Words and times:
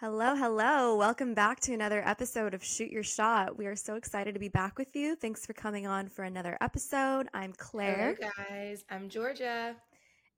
Hello, 0.00 0.34
hello. 0.36 0.94
Welcome 0.94 1.32
back 1.32 1.58
to 1.60 1.72
another 1.72 2.06
episode 2.06 2.52
of 2.52 2.62
Shoot 2.62 2.90
Your 2.90 3.02
Shot. 3.02 3.56
We 3.56 3.64
are 3.64 3.74
so 3.74 3.94
excited 3.94 4.34
to 4.34 4.38
be 4.38 4.50
back 4.50 4.76
with 4.76 4.94
you. 4.94 5.16
Thanks 5.16 5.46
for 5.46 5.54
coming 5.54 5.86
on 5.86 6.08
for 6.08 6.22
another 6.22 6.58
episode. 6.60 7.28
I'm 7.32 7.54
Claire. 7.54 8.14
Hello, 8.20 8.30
guys. 8.46 8.84
I'm 8.90 9.08
Georgia. 9.08 9.74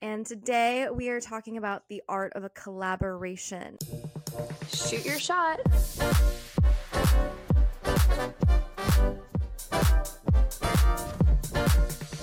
And 0.01 0.25
today 0.25 0.87
we 0.93 1.09
are 1.09 1.21
talking 1.21 1.57
about 1.57 1.89
the 1.89 2.05
art 2.09 2.35
of 2.35 2.45
a 2.45 2.51
collaboration. 2.51 3.79
Shoot 4.73 5.05
your 5.05 5.19
shot. 5.19 5.59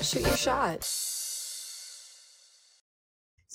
Shoot 0.02 0.22
your 0.22 0.38
shot. 0.38 1.15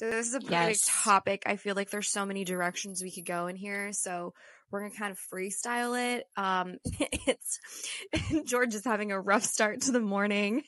So 0.01 0.09
this 0.09 0.29
is 0.29 0.35
a 0.35 0.41
pretty 0.41 0.55
Yes. 0.55 0.89
topic. 1.05 1.43
I 1.45 1.57
feel 1.57 1.75
like 1.75 1.91
there's 1.91 2.09
so 2.09 2.25
many 2.25 2.43
directions 2.43 3.03
we 3.03 3.11
could 3.11 3.27
go 3.27 3.49
in 3.49 3.57
here. 3.57 3.93
So 3.93 4.33
we're 4.71 4.81
gonna 4.81 4.95
kind 4.99 5.13
of 5.13 5.19
freestyle 5.31 6.17
it. 6.17 6.27
Um, 6.39 6.79
it's 7.27 7.61
George 8.47 8.75
is 8.75 8.83
having 8.83 9.13
a 9.13 9.21
rough 9.21 9.45
start 9.45 9.83
to 9.83 9.93
the 9.93 10.01
morning. 10.01 10.63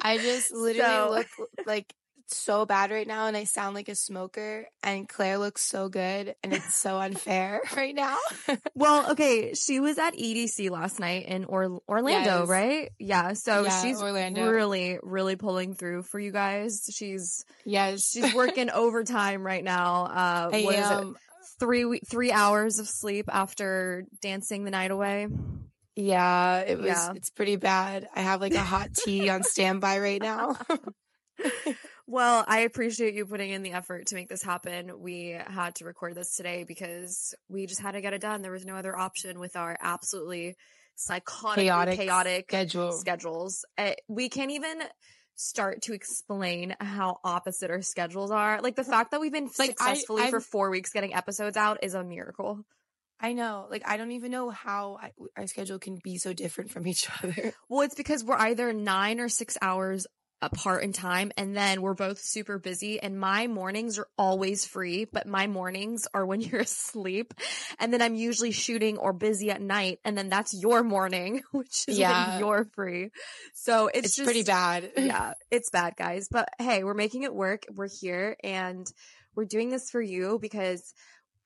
I 0.00 0.18
just 0.18 0.52
literally 0.54 0.88
So- 0.88 1.10
look 1.10 1.26
like 1.66 1.92
so 2.34 2.66
bad 2.66 2.90
right 2.90 3.06
now 3.06 3.26
and 3.26 3.36
I 3.36 3.44
sound 3.44 3.74
like 3.74 3.88
a 3.88 3.94
smoker 3.94 4.66
and 4.82 5.08
Claire 5.08 5.38
looks 5.38 5.62
so 5.62 5.88
good 5.88 6.34
and 6.42 6.52
it's 6.52 6.74
so 6.80 6.98
unfair 6.98 7.60
right 7.76 7.94
now. 7.94 8.16
Well, 8.74 9.10
okay, 9.12 9.54
she 9.54 9.80
was 9.80 9.98
at 9.98 10.14
EDC 10.14 10.70
last 10.70 10.98
night 11.00 11.26
in 11.26 11.44
or- 11.44 11.80
Orlando, 11.88 12.40
Yes. 12.40 12.48
right? 12.48 12.90
Yeah, 12.98 13.32
so 13.34 13.64
Yeah, 13.64 13.82
she's 13.82 14.00
Orlando. 14.02 14.50
really, 14.50 14.98
really 15.02 15.36
pulling 15.36 15.74
through 15.74 16.02
for 16.04 16.18
you 16.18 16.32
guys. 16.32 16.88
She's 16.92 17.44
yes. 17.64 18.10
she's 18.10 18.34
working 18.34 18.70
overtime 18.70 19.44
right 19.44 19.62
now. 19.64 20.04
Uh, 20.06 20.50
I 20.52 20.62
what 20.62 20.74
is 20.74 20.80
it? 20.90 20.92
am. 20.92 21.16
Three 21.58 22.00
three 22.10 22.32
hours 22.32 22.80
of 22.80 22.86
sleep 22.88 23.26
after 23.32 24.04
dancing 24.20 24.64
the 24.64 24.70
night 24.70 24.90
away. 24.90 25.26
Yeah, 25.94 26.58
it 26.60 26.76
was 26.76 26.86
Yeah. 26.88 27.12
it's 27.14 27.30
pretty 27.30 27.56
bad. 27.56 28.06
I 28.14 28.20
have 28.20 28.42
like 28.42 28.52
a 28.52 28.58
hot 28.60 28.92
tea 28.92 29.30
on 29.30 29.42
standby 29.42 30.00
right 30.00 30.20
now. 30.20 30.54
Well, 32.08 32.44
I 32.46 32.60
appreciate 32.60 33.14
you 33.14 33.26
putting 33.26 33.50
in 33.50 33.62
the 33.62 33.72
effort 33.72 34.06
to 34.06 34.14
make 34.14 34.28
this 34.28 34.42
happen. 34.42 35.00
We 35.00 35.30
had 35.46 35.74
to 35.76 35.84
record 35.84 36.14
this 36.14 36.36
today 36.36 36.64
because 36.66 37.34
we 37.48 37.66
just 37.66 37.80
had 37.80 37.92
to 37.92 38.00
get 38.00 38.12
it 38.14 38.20
done. 38.20 38.42
There 38.42 38.52
was 38.52 38.64
no 38.64 38.76
other 38.76 38.96
option 38.96 39.40
with 39.40 39.56
our 39.56 39.76
absolutely 39.80 40.54
psychotic, 40.94 41.64
Chaotic 41.64 41.96
chaotic 41.98 42.44
schedule. 42.48 42.92
schedules. 42.92 43.64
Uh, 43.76 43.92
we 44.08 44.28
can't 44.28 44.52
even 44.52 44.80
start 45.34 45.82
to 45.82 45.92
explain 45.94 46.76
how 46.80 47.18
opposite 47.24 47.70
our 47.70 47.82
schedules 47.82 48.30
are. 48.30 48.60
Like 48.62 48.76
the 48.76 48.84
fact 48.84 49.10
that 49.10 49.20
we've 49.20 49.32
been 49.32 49.50
Like, 49.58 49.70
successfully 49.78 50.30
for 50.30 50.36
I'm- 50.36 50.42
four 50.42 50.70
weeks 50.70 50.92
getting 50.92 51.12
episodes 51.12 51.56
out 51.56 51.78
is 51.82 51.94
a 51.94 52.04
miracle. 52.04 52.64
I 53.18 53.32
know. 53.32 53.66
Like 53.70 53.82
I 53.86 53.96
don't 53.96 54.12
even 54.12 54.30
know 54.30 54.50
how 54.50 54.98
I, 55.02 55.10
our 55.36 55.46
schedule 55.46 55.78
can 55.78 55.98
be 56.04 56.18
so 56.18 56.32
different 56.34 56.70
from 56.70 56.86
each 56.86 57.08
other. 57.22 57.52
Well, 57.68 57.80
it's 57.80 57.94
because 57.94 58.22
we're 58.22 58.36
either 58.36 58.72
nine 58.72 59.20
or 59.20 59.28
six 59.28 59.58
hours 59.60 60.06
apart 60.42 60.82
in 60.84 60.92
time, 60.92 61.32
and 61.36 61.56
then 61.56 61.80
we're 61.82 61.94
both 61.94 62.18
super 62.18 62.58
busy. 62.58 63.00
And 63.00 63.18
my 63.18 63.46
mornings 63.46 63.98
are 63.98 64.08
always 64.18 64.66
free, 64.66 65.04
but 65.04 65.26
my 65.26 65.46
mornings 65.46 66.06
are 66.12 66.26
when 66.26 66.40
you're 66.42 66.60
asleep. 66.60 67.34
And 67.78 67.92
then 67.92 68.02
I'm 68.02 68.14
usually 68.14 68.52
shooting 68.52 68.98
or 68.98 69.12
busy 69.12 69.50
at 69.50 69.60
night, 69.60 69.98
and 70.04 70.16
then 70.16 70.28
that's 70.28 70.52
your 70.54 70.82
morning, 70.82 71.42
which 71.52 71.84
is 71.88 71.98
Yeah. 71.98 72.32
when 72.32 72.40
you're 72.40 72.66
free. 72.74 73.10
So 73.54 73.88
it's, 73.88 74.08
It's, 74.08 74.16
just 74.16 74.26
pretty 74.26 74.42
bad. 74.42 74.90
yeah, 74.96 75.32
it's 75.50 75.70
bad, 75.70 75.94
guys. 75.96 76.28
But 76.30 76.48
hey, 76.58 76.84
we're 76.84 76.94
making 76.94 77.22
it 77.22 77.34
work. 77.34 77.64
We're 77.74 77.88
here 78.00 78.36
and 78.44 78.86
we're 79.34 79.44
doing 79.46 79.68
this 79.70 79.90
for 79.90 80.00
you 80.00 80.38
because 80.40 80.92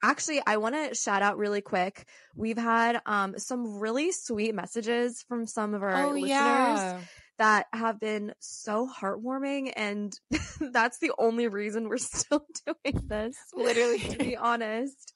actually 0.03 0.41
I 0.45 0.57
want 0.57 0.75
to 0.75 0.95
shout 0.95 1.21
out 1.21 1.37
really 1.37 1.61
quick. 1.61 2.07
We've 2.35 2.57
had 2.57 3.01
um 3.05 3.37
some 3.37 3.79
really 3.79 4.11
sweet 4.11 4.53
messages 4.55 5.23
from 5.27 5.45
some 5.45 5.73
of 5.73 5.83
our 5.83 6.05
Oh 6.05 6.09
listeners 6.11 6.29
yeah. 6.29 6.99
that 7.37 7.67
have 7.73 7.99
been 7.99 8.33
so 8.39 8.87
heartwarming 8.87 9.73
and 9.75 10.13
that's 10.71 10.99
the 10.99 11.11
only 11.17 11.47
reason 11.47 11.89
we're 11.89 11.97
still 12.15 12.45
doing 12.65 13.01
this. 13.07 13.35
Literally 13.53 13.99
to 13.99 14.17
be 14.17 14.35
honest. 14.37 15.13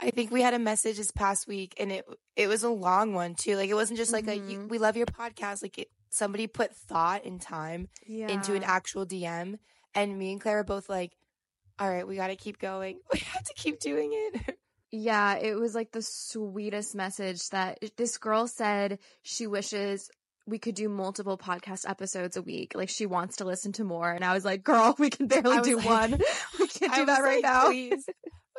I 0.00 0.10
think 0.10 0.32
we 0.32 0.42
had 0.42 0.54
a 0.54 0.58
message 0.58 0.96
this 0.96 1.12
past 1.12 1.46
week 1.46 1.74
and 1.78 1.92
it 1.92 2.04
it 2.34 2.48
was 2.48 2.64
a 2.64 2.68
long 2.70 3.14
one 3.14 3.34
too. 3.34 3.56
Like 3.56 3.70
it 3.70 3.74
wasn't 3.74 3.98
just 3.98 4.12
like 4.12 4.26
a 4.26 4.34
you, 4.36 4.58
Mhm. 4.60 4.68
we 4.68 4.78
love 4.78 4.96
your 4.96 5.06
podcast. 5.06 5.62
Like 5.62 5.78
it, 5.78 5.88
somebody 6.10 6.46
put 6.46 6.74
thought 6.74 7.24
and 7.24 7.40
time 7.40 7.88
Yeah. 8.06 8.28
into 8.28 8.54
an 8.54 8.64
actual 8.64 9.06
DM 9.06 9.58
and 9.94 10.18
me 10.18 10.32
and 10.32 10.40
Claire 10.40 10.60
are 10.60 10.64
both 10.64 10.88
like, 10.88 11.12
all 11.82 11.90
right, 11.90 12.06
we 12.06 12.14
got 12.14 12.28
to 12.28 12.36
keep 12.36 12.58
going. 12.58 13.00
We 13.12 13.18
have 13.18 13.42
to 13.42 13.54
keep 13.54 13.80
doing 13.80 14.10
it. 14.12 14.56
Yeah, 14.94 15.38
it 15.38 15.54
was 15.54 15.74
like 15.74 15.90
the 15.90 16.02
sweetest 16.02 16.94
message 16.94 17.48
that 17.48 17.78
this 17.96 18.18
girl 18.18 18.46
said 18.46 18.98
she 19.22 19.46
wishes 19.46 20.10
we 20.46 20.58
could 20.58 20.74
do 20.74 20.90
multiple 20.90 21.38
podcast 21.38 21.88
episodes 21.88 22.36
a 22.36 22.42
week. 22.42 22.72
Like 22.74 22.90
she 22.90 23.06
wants 23.06 23.36
to 23.36 23.46
listen 23.46 23.72
to 23.72 23.84
more. 23.84 24.10
And 24.12 24.22
I 24.22 24.34
was 24.34 24.44
like, 24.44 24.62
girl, 24.62 24.94
we 24.98 25.08
can 25.08 25.28
barely 25.28 25.62
do 25.62 25.78
like- 25.78 25.86
one. 25.86 26.20
We 26.60 26.66
can't 26.66 26.94
do 26.94 27.06
that 27.06 27.22
right 27.22 27.42
like, 27.42 27.42
now. 27.42 27.66
Please. 27.68 28.04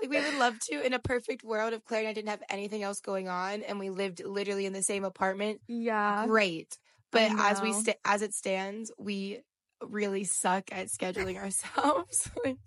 Like 0.02 0.10
we 0.10 0.20
would 0.20 0.40
love 0.40 0.58
to 0.72 0.84
in 0.84 0.94
a 0.94 1.00
perfect 1.00 1.44
world 1.44 1.74
if 1.74 1.86
Claire 1.86 2.00
and 2.00 2.10
I 2.10 2.14
didn't 2.14 2.30
have 2.30 2.42
anything 2.50 2.82
else 2.82 3.00
going 3.00 3.30
on 3.30 3.62
and 3.62 3.78
we 3.78 3.92
lived 3.92 4.26
literally 4.26 4.66
in 4.66 4.74
the 4.74 4.82
same 4.82 5.04
apartment. 5.04 5.62
Yeah. 5.68 6.26
Great. 6.26 6.80
But 7.12 7.32
as 7.38 7.62
we 7.62 7.74
sta- 7.74 8.00
as 8.04 8.24
it 8.24 8.34
stands, 8.34 8.92
we 8.98 9.42
really 9.90 10.24
suck 10.24 10.70
at 10.72 10.88
scheduling 10.88 11.38
ourselves. 11.38 12.30
like 12.46 12.58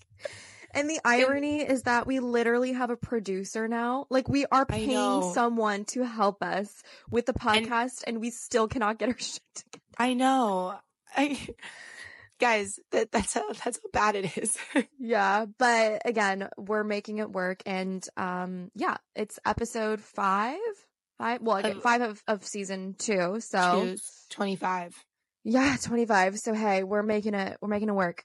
And 0.72 0.88
the 0.91 1.00
irony 1.04 1.60
is 1.60 1.82
that 1.82 2.06
we 2.06 2.21
literally 2.21 2.72
have 2.72 2.91
a 2.91 2.97
producer 2.97 3.69
now. 3.69 4.06
Like 4.10 4.28
we 4.28 4.47
are 4.47 4.66
paying 4.66 5.22
someone 5.32 5.84
to 5.87 6.03
help 6.03 6.43
us 6.43 6.82
with 7.10 7.27
the 7.27 7.34
podcast 7.34 8.04
and, 8.06 8.21
we 8.21 8.31
still 8.31 8.69
cannot 8.69 8.99
get 8.99 9.09
our 9.09 9.19
shit 9.19 9.41
together. 9.54 9.82
I 9.99 10.15
know. 10.15 10.75
I 11.16 11.38
guys, 12.38 12.78
that 12.91 13.12
that's 13.12 13.34
how 13.34 13.53
that's 13.53 13.81
how 13.83 13.91
bad 13.93 14.16
it 14.16 14.37
is. 14.37 14.56
Yeah, 14.98 15.47
but 15.59 16.03
again, 16.04 16.48
we're 16.56 16.83
making 16.83 17.19
it 17.19 17.31
work, 17.31 17.62
and 17.65 18.06
um, 18.16 18.71
yeah, 18.75 18.97
it's 19.15 19.38
episode 19.47 20.00
five, 20.00 20.59
five. 21.19 21.41
Well, 21.43 21.59
again, 21.59 21.77
Of- 21.77 21.83
five 21.83 22.03
of, 22.03 22.22
of 22.27 22.44
season 22.44 22.97
two. 22.98 23.41
So 23.41 23.83
Choose 23.83 24.27
25. 24.31 25.04
Yeah, 25.47 25.77
twenty 25.81 26.07
five. 26.07 26.39
So 26.41 26.53
hey, 26.53 26.83
we're 26.83 27.05
making 27.05 27.34
it. 27.34 27.57
We're 27.61 27.69
making 27.69 27.89
it 27.89 27.95
work. 27.95 28.25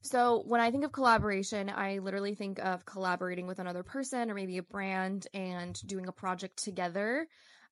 So 0.00 0.42
when 0.46 0.60
I 0.60 0.70
think 0.70 0.84
of 0.84 0.92
collaboration, 0.92 1.68
I 1.68 1.98
literally 1.98 2.34
think 2.34 2.58
of 2.60 2.86
collaborating 2.86 3.46
with 3.46 3.58
another 3.58 3.82
person 3.82 4.30
or 4.30 4.34
maybe 4.34 4.56
a 4.56 4.62
brand 4.62 5.26
and 5.34 5.78
doing 5.86 6.06
a 6.06 6.12
project 6.12 6.62
together. 6.62 7.26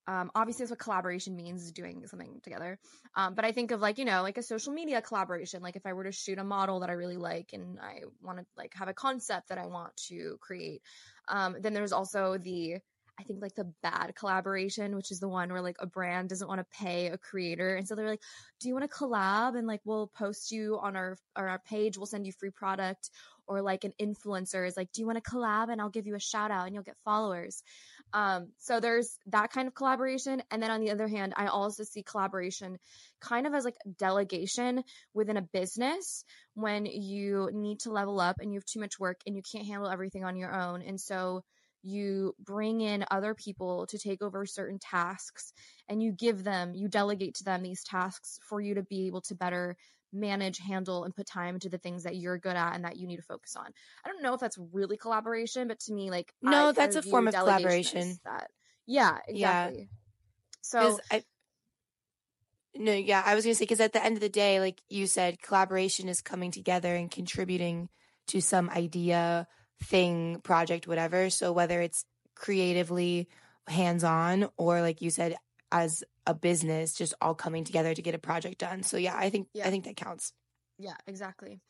Um, 0.07 0.31
obviously, 0.35 0.65
that's 0.65 0.71
what 0.71 0.81
collaboration 0.81 1.35
means 1.35 1.63
is 1.63 1.73
doing 1.73 2.07
something 2.07 2.41
together. 2.43 2.79
Um, 3.17 3.35
but 3.35 3.47
I 3.47 3.53
think 3.53 3.71
of 3.71 3.81
like, 3.81 3.97
you 3.97 4.05
know, 4.05 4.21
like 4.21 4.37
a 4.37 4.43
social 4.43 4.75
media 4.75 5.01
collaboration. 5.01 5.63
Like 5.63 5.77
if 5.77 5.87
I 5.87 5.95
were 5.95 6.05
to 6.05 6.13
shoot 6.13 6.39
a 6.39 6.45
model 6.45 6.81
that 6.81 6.91
I 6.91 6.95
really 6.95 7.17
like 7.17 7.51
and 7.55 7.79
I 7.81 8.01
want 8.21 8.39
to 8.39 8.45
like 8.55 8.75
have 8.75 8.89
a 8.89 8.95
concept 8.95 9.49
that 9.49 9.57
I 9.57 9.67
want 9.67 9.97
to 10.09 10.37
create. 10.43 10.83
Um, 11.29 11.57
then 11.59 11.73
there's 11.73 11.93
also 11.93 12.37
the, 12.37 12.79
I 13.19 13.23
think 13.23 13.41
like 13.41 13.55
the 13.55 13.73
bad 13.83 14.15
collaboration, 14.17 14.97
which 14.97 15.11
is 15.11 15.21
the 15.21 15.29
one 15.29 15.53
where 15.53 15.63
like 15.63 15.77
a 15.79 15.87
brand 15.87 16.29
doesn't 16.29 16.49
want 16.49 16.61
to 16.61 16.79
pay 16.79 17.09
a 17.09 17.19
creator. 17.19 17.77
And 17.77 17.87
so 17.87 17.95
they're 17.95 18.09
like, 18.09 18.23
do 18.61 18.69
you 18.69 18.75
want 18.75 18.91
to 18.91 18.97
collab? 18.97 19.57
And 19.57 19.67
like, 19.67 19.81
we'll 19.85 20.09
post 20.09 20.51
you 20.51 20.79
on 20.83 20.97
our, 20.97 21.17
on 21.37 21.45
our 21.45 21.61
page. 21.61 21.97
We'll 21.97 22.07
send 22.07 22.27
you 22.27 22.33
free 22.33 22.51
product 22.51 23.11
or 23.47 23.63
like 23.63 23.85
an 23.85 23.93
influencer 24.01 24.67
is 24.67 24.77
like, 24.77 24.91
do 24.93 25.01
you 25.01 25.07
want 25.07 25.23
to 25.23 25.31
collab? 25.31 25.71
And 25.71 25.81
I'll 25.81 25.91
give 25.91 26.07
you 26.07 26.15
a 26.15 26.21
shout 26.21 26.51
out 26.51 26.67
and 26.67 26.75
you'll 26.75 26.83
get 26.83 26.97
followers. 27.05 27.63
Um, 28.13 28.49
so 28.59 28.81
there's 28.81 29.19
that 29.27 29.53
kind 29.53 29.69
of 29.69 29.75
collaboration. 29.75 30.43
And 30.51 30.63
then 30.63 30.71
on 30.71 30.81
the 30.81 30.91
other 30.91 31.09
hand, 31.09 31.35
I 31.37 31.47
also 31.47 31.83
see 31.85 32.03
collaboration 32.03 32.79
kind 33.21 33.47
of 33.47 33.55
as 33.55 33.65
like 33.65 33.77
delegation 33.99 34.83
within 35.13 35.37
a 35.37 35.43
business 35.43 36.25
when 36.55 36.87
you 36.87 37.51
need 37.53 37.81
to 37.81 37.93
level 37.93 38.21
up 38.21 38.37
and 38.41 38.53
you 38.53 38.59
have 38.59 38.67
too 38.67 38.81
much 38.81 38.99
work 38.99 39.21
and 39.27 39.37
you 39.37 39.43
can't 39.43 39.67
handle 39.67 39.91
everything 39.91 40.25
on 40.25 40.37
your 40.37 40.55
own. 40.55 40.83
And 40.83 41.01
so 41.01 41.43
you 41.85 42.35
bring 42.41 42.81
in 42.81 43.05
other 43.11 43.35
people 43.35 43.87
to 43.89 43.99
take 43.99 44.23
over 44.23 44.47
certain 44.47 44.79
tasks 44.81 45.53
and 45.89 46.03
you 46.03 46.13
give 46.13 46.45
them, 46.45 46.75
you 46.75 46.89
delegate 46.89 47.35
to 47.37 47.45
them 47.45 47.63
these 47.63 47.85
tasks 47.85 48.39
for 48.49 48.61
you 48.61 48.75
to 48.75 48.83
be 48.83 49.07
able 49.07 49.21
to 49.23 49.35
better 49.37 49.77
manage, 50.13 50.59
handle, 50.59 51.05
and 51.05 51.15
put 51.15 51.27
time 51.27 51.55
into 51.57 51.69
the 51.69 51.79
things 51.79 52.05
that 52.05 52.17
you're 52.17 52.39
good 52.39 52.57
at 52.57 52.75
and 52.75 52.85
that 52.85 52.97
you 52.97 53.07
need 53.07 53.17
to 53.17 53.23
focus 53.23 53.57
on. 53.57 53.73
I 54.05 54.09
don't 54.09 54.23
know 54.23 54.35
if 54.35 54.41
that's 54.41 54.59
really 54.59 54.97
collaboration, 54.97 55.69
but 55.69 55.81
to 55.81 55.93
me, 55.95 56.11
like 56.11 56.35
No, 56.43 56.73
I 56.79 56.87
that's 56.87 56.97
a 56.97 57.03
form 57.03 57.29
of 57.29 57.37
collaboration. 57.39 58.21
That. 58.25 58.51
Yeah, 58.87 59.19
Yeah. 59.33 59.73
exactly. 59.73 59.91
So 60.63 60.99
'Cause 60.99 61.01
I 61.11 61.25
No, 62.77 62.93
yeah, 62.93 63.23
I 63.25 63.35
was 63.37 63.45
going 63.45 63.53
to 63.55 63.59
say 63.59 63.67
cuz 63.67 63.81
at 63.81 63.93
the 63.93 64.05
end 64.05 64.17
of 64.17 64.21
the 64.21 64.29
day, 64.29 64.59
like 64.59 64.83
you 64.89 65.07
said, 65.07 65.41
collaboration 65.41 66.09
is 66.09 66.21
coming 66.21 66.51
together 66.51 66.95
and 66.97 67.11
contributing 67.11 67.89
to 68.29 68.41
some 68.41 68.69
idea, 68.71 69.47
thing, 69.83 70.41
project, 70.43 70.87
whatever. 70.89 71.31
So 71.31 71.53
whether 71.53 71.81
it's 71.81 72.05
creatively 72.35 73.29
hands-on 73.69 74.49
or 74.57 74.81
like 74.81 75.01
you 75.01 75.11
said 75.11 75.37
as 75.73 76.05
a 76.27 76.35
business 76.35 76.95
just 76.95 77.15
all 77.21 77.35
coming 77.35 77.65
together 77.65 77.95
to 77.95 78.03
get 78.03 78.15
a 78.15 78.19
project 78.19 78.59
done. 78.59 78.83
So 78.83 78.97
yeah, 78.97 79.17
I 79.17 79.31
think 79.31 79.49
Yeah. 79.55 79.65
I 79.65 79.71
think 79.71 79.85
that 79.85 79.97
counts. 79.97 80.33
Yeah, 80.79 80.97
exactly. 81.07 81.61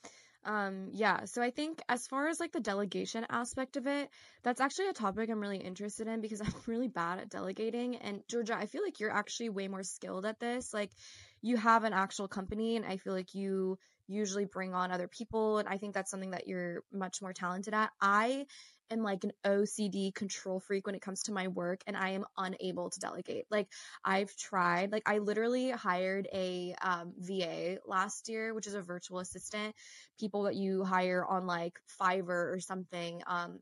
Um, 0.45 0.91
yeah, 0.93 1.25
so 1.27 1.43
I 1.43 1.51
think 1.51 1.81
as 1.89 2.07
far 2.07 2.29
as 2.29 2.41
like 2.41 2.53
the 2.53 2.61
delegation 2.61 3.27
aspect 3.31 3.77
of 3.77 3.87
it, 3.87 4.11
that's 4.45 4.61
actually 4.61 4.89
a 4.89 4.93
topic 4.95 5.31
I'm 5.31 5.41
really 5.41 5.59
interested 5.59 6.09
in 6.09 6.21
because 6.21 6.41
I'm 6.43 6.55
really 6.67 6.89
bad 6.89 7.19
at 7.19 7.31
delegating. 7.31 7.97
And 7.97 8.23
Georgia, 8.31 8.57
I 8.57 8.67
feel 8.67 8.83
like 8.83 9.01
you're 9.01 9.11
actually 9.11 9.51
way 9.51 9.69
more 9.69 9.83
skilled 9.83 10.27
at 10.27 10.41
this. 10.41 10.73
Like, 10.75 10.93
you 11.43 11.57
have 11.57 11.85
an 11.85 11.93
actual 11.95 12.29
company, 12.29 12.77
and 12.77 12.87
I 12.87 12.99
feel 12.99 13.15
like 13.15 13.35
you 13.35 13.79
usually 14.07 14.45
bring 14.45 14.75
on 14.75 14.91
other 14.91 15.09
people. 15.09 15.59
And 15.59 15.69
I 15.69 15.79
think 15.79 15.95
that's 15.95 16.11
something 16.11 16.33
that 16.33 16.47
you're 16.47 16.83
much 16.93 17.23
more 17.23 17.33
talented 17.33 17.75
at. 17.75 17.91
I 18.01 18.47
am 18.91 19.03
like 19.03 19.25
an 19.25 19.33
OCD 19.47 20.15
control 20.15 20.61
freak 20.61 20.87
when 20.87 20.95
it 20.95 21.03
comes 21.03 21.23
to 21.25 21.33
my 21.33 21.49
work 21.49 21.81
and 21.87 21.97
I 21.97 22.11
am 22.11 22.25
unable 22.37 22.91
to 22.91 23.01
delegate. 23.01 23.47
Like 23.51 23.69
I've 24.05 24.35
tried, 24.37 24.93
like 24.93 25.03
I 25.07 25.19
literally 25.19 25.71
hired 25.71 26.29
a 26.33 26.75
um, 26.83 27.13
VA 27.19 27.79
last 27.87 28.29
year, 28.29 28.55
which 28.55 28.67
is 28.67 28.75
a 28.75 28.83
virtual 28.83 29.21
assistant, 29.21 29.75
people 30.19 30.45
that 30.45 30.55
you 30.55 30.85
hire 30.85 31.25
on 31.25 31.47
like 31.47 31.79
Fiverr 32.01 32.55
or 32.55 32.61
something. 32.61 33.23
Um, 33.27 33.61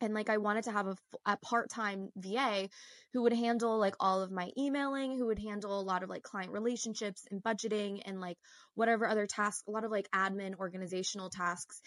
and 0.00 0.14
like 0.14 0.30
I 0.30 0.38
wanted 0.38 0.64
to 0.64 0.72
have 0.72 0.86
a, 0.86 0.96
a 1.26 1.36
part-time 1.36 2.10
VA 2.16 2.68
who 3.12 3.22
would 3.22 3.32
handle 3.32 3.78
like 3.78 3.94
all 4.00 4.22
of 4.22 4.30
my 4.30 4.50
emailing, 4.56 5.18
who 5.18 5.26
would 5.26 5.38
handle 5.38 5.80
a 5.80 5.82
lot 5.82 6.02
of 6.02 6.08
like 6.08 6.22
client 6.22 6.52
relationships 6.52 7.26
and 7.30 7.42
budgeting 7.42 8.00
and 8.04 8.20
like 8.20 8.38
whatever 8.74 9.06
other 9.06 9.26
tasks, 9.26 9.64
a 9.68 9.70
lot 9.70 9.84
of 9.84 9.90
like 9.90 10.08
admin 10.12 10.54
organizational 10.58 11.30
tasks. 11.30 11.80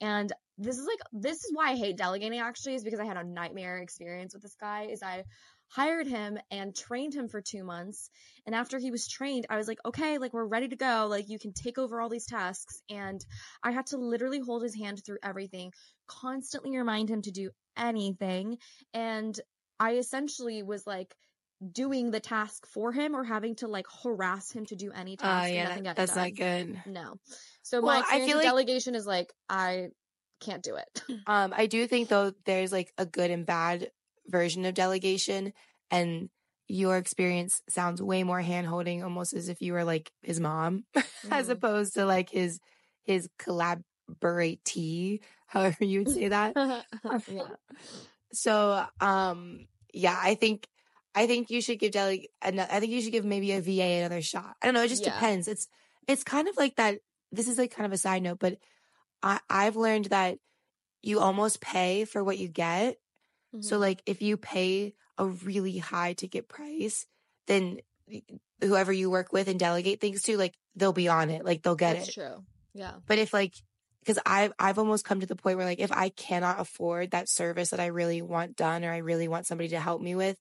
And 0.00 0.32
this 0.58 0.78
is 0.78 0.86
like 0.86 0.98
this 1.12 1.44
is 1.44 1.50
why 1.54 1.70
I 1.70 1.76
hate 1.76 1.96
delegating 1.96 2.40
actually 2.40 2.74
is 2.74 2.84
because 2.84 3.00
I 3.00 3.06
had 3.06 3.16
a 3.16 3.24
nightmare 3.24 3.78
experience 3.78 4.34
with 4.34 4.42
this 4.42 4.56
guy 4.60 4.88
is 4.90 5.02
I 5.02 5.24
hired 5.68 6.06
him 6.06 6.36
and 6.50 6.74
trained 6.74 7.14
him 7.14 7.28
for 7.28 7.40
2 7.40 7.62
months 7.62 8.10
and 8.44 8.54
after 8.54 8.78
he 8.78 8.90
was 8.90 9.06
trained 9.06 9.46
I 9.48 9.56
was 9.56 9.68
like 9.68 9.78
okay 9.86 10.18
like 10.18 10.32
we're 10.32 10.44
ready 10.44 10.66
to 10.68 10.76
go 10.76 11.06
like 11.08 11.28
you 11.28 11.38
can 11.38 11.52
take 11.52 11.78
over 11.78 12.00
all 12.00 12.08
these 12.08 12.26
tasks 12.26 12.82
and 12.90 13.24
I 13.62 13.70
had 13.70 13.86
to 13.86 13.96
literally 13.96 14.40
hold 14.40 14.62
his 14.64 14.74
hand 14.74 15.00
through 15.04 15.18
everything 15.22 15.72
constantly 16.08 16.76
remind 16.76 17.08
him 17.08 17.22
to 17.22 17.30
do 17.30 17.50
anything 17.76 18.58
and 18.94 19.38
I 19.78 19.94
essentially 19.96 20.62
was 20.62 20.86
like 20.86 21.14
doing 21.72 22.10
the 22.10 22.20
task 22.20 22.66
for 22.66 22.90
him 22.92 23.14
or 23.14 23.22
having 23.24 23.54
to 23.56 23.66
like 23.68 23.86
harass 24.02 24.50
him 24.50 24.66
to 24.66 24.76
do 24.76 24.92
any 24.92 25.14
Uh, 25.18 25.22
task. 25.22 25.46
and 25.48 25.54
yeah, 25.54 25.80
that- 25.92 25.96
that's 25.96 26.14
done. 26.14 26.24
not 26.28 26.34
good. 26.36 26.82
No. 26.86 27.14
So 27.62 27.80
Well, 27.80 28.00
my 28.00 28.06
I 28.10 28.26
feel 28.26 28.36
like- 28.38 28.46
delegation 28.46 28.94
is 28.94 29.06
like 29.06 29.32
I 29.48 29.88
can't 30.40 30.62
do 30.62 30.76
it. 30.76 31.02
Um, 31.26 31.52
I 31.54 31.66
do 31.66 31.86
think 31.86 32.08
though 32.08 32.32
there's 32.46 32.72
like 32.72 32.92
a 32.98 33.04
good 33.06 33.30
and 33.30 33.44
bad 33.46 33.90
version 34.26 34.64
of 34.64 34.74
delegation, 34.74 35.52
and 35.90 36.30
your 36.66 36.96
experience 36.96 37.60
sounds 37.68 38.00
way 38.00 38.22
more 38.22 38.40
hand 38.40 38.66
holding, 38.66 39.02
almost 39.02 39.34
as 39.34 39.48
if 39.48 39.60
you 39.60 39.72
were 39.74 39.84
like 39.84 40.10
his 40.22 40.40
mom, 40.40 40.84
as 41.30 41.48
Mhm. 41.48 41.50
opposed 41.50 41.94
to 41.94 42.04
like 42.06 42.30
his 42.30 42.58
his 43.02 43.28
collaboratee, 43.38 45.20
however 45.50 45.84
you 45.84 46.00
would 46.04 46.10
say 46.14 46.28
that. 46.28 46.52
yeah. 47.28 47.42
So, 48.32 48.86
um, 49.00 49.66
yeah, 49.92 50.16
I 50.20 50.36
think, 50.36 50.68
I 51.14 51.26
think 51.26 51.50
you 51.50 51.60
should 51.60 51.80
give 51.80 51.90
Deli, 51.90 52.28
I 52.40 52.50
think 52.52 52.92
you 52.92 53.00
should 53.02 53.10
give 53.12 53.24
maybe 53.24 53.50
a 53.52 53.60
VA 53.60 53.98
another 53.98 54.22
shot. 54.22 54.54
I 54.62 54.66
don't 54.66 54.74
know. 54.74 54.82
It 54.84 54.88
just 54.88 55.04
Yeah. 55.04 55.12
depends. 55.14 55.48
It's, 55.48 55.66
it's 56.06 56.22
kind 56.22 56.46
of 56.48 56.56
like 56.56 56.76
that. 56.76 57.00
This 57.32 57.48
is 57.48 57.58
like 57.58 57.72
kind 57.72 57.86
of 57.86 57.92
a 57.92 57.98
side 57.98 58.22
note, 58.22 58.38
but 58.38 58.58
I, 59.22 59.40
I've 59.50 59.74
learned 59.76 60.06
that 60.06 60.38
you 61.02 61.18
almost 61.18 61.60
pay 61.60 62.04
for 62.04 62.22
what 62.22 62.38
you 62.38 62.46
get. 62.48 62.98
So 63.60 63.76
Mhm. 63.76 63.80
like 63.80 64.02
if 64.06 64.22
you 64.22 64.36
pay 64.36 64.94
a 65.18 65.26
really 65.26 65.78
high 65.78 66.12
ticket 66.12 66.48
price, 66.48 67.06
then 67.48 67.80
whoever 68.62 68.92
you 68.92 69.10
work 69.10 69.32
with 69.32 69.48
and 69.48 69.58
delegate 69.58 70.00
things 70.00 70.22
to, 70.22 70.36
like 70.36 70.54
they'll 70.76 70.92
be 70.92 71.08
on 71.08 71.30
it. 71.30 71.44
Like 71.44 71.62
they'll 71.62 71.74
get 71.74 71.96
That's 71.96 72.08
it. 72.10 72.12
true. 72.14 72.44
Yeah. 72.74 72.94
But 73.06 73.18
if 73.18 73.32
like, 73.34 73.54
because 74.00 74.18
I've 74.26 74.52
I've 74.58 74.78
almost 74.78 75.04
come 75.04 75.20
to 75.20 75.26
the 75.26 75.36
point 75.36 75.56
where 75.56 75.66
like 75.66 75.80
if 75.80 75.92
I 75.92 76.08
cannot 76.10 76.60
afford 76.60 77.10
that 77.10 77.28
service 77.28 77.70
that 77.70 77.80
I 77.80 77.86
really 77.86 78.22
want 78.22 78.56
done 78.56 78.84
or 78.84 78.92
I 78.92 78.98
really 78.98 79.28
want 79.28 79.46
somebody 79.46 79.68
to 79.70 79.80
help 79.80 80.00
me 80.02 80.14
with, 80.14 80.38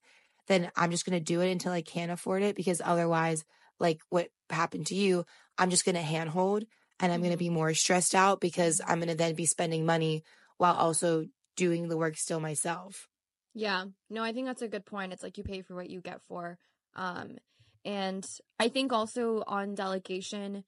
then 0.47 0.71
I'm 0.75 0.91
just 0.91 1.05
gonna 1.05 1.19
do 1.19 1.41
it 1.41 1.51
until 1.51 1.71
I 1.71 1.81
can 1.81 2.09
afford 2.09 2.43
it 2.43 2.55
because 2.55 2.81
otherwise, 2.83 3.43
like 3.79 4.01
what 4.09 4.29
happened 4.49 4.87
to 4.87 4.95
you, 4.95 5.25
I'm 5.57 5.69
just 5.69 5.85
gonna 5.85 6.01
handhold 6.01 6.65
and 6.99 7.11
I'm 7.11 7.21
gonna 7.21 7.37
Mhm. 7.37 7.37
be 7.37 7.49
more 7.49 7.73
stressed 7.73 8.15
out 8.15 8.41
because 8.41 8.81
I'm 8.85 8.99
gonna 8.99 9.15
then 9.15 9.35
be 9.35 9.45
spending 9.45 9.85
money 9.85 10.23
while 10.57 10.75
also 10.75 11.25
doing 11.55 11.87
the 11.89 11.97
work 11.97 12.17
still 12.17 12.39
myself. 12.39 13.07
Yeah. 13.53 13.85
No, 14.09 14.23
I 14.23 14.31
think 14.33 14.47
that's 14.47 14.61
a 14.61 14.67
good 14.67 14.85
point. 14.85 15.13
It's 15.13 15.23
like 15.23 15.37
you 15.37 15.43
pay 15.43 15.61
for 15.61 15.75
what 15.75 15.89
you 15.89 16.01
get 16.01 16.21
for. 16.21 16.57
Um 16.95 17.37
and 17.85 18.27
I 18.59 18.69
think 18.69 18.91
also 18.91 19.43
on 19.47 19.73
delegation 19.75 20.63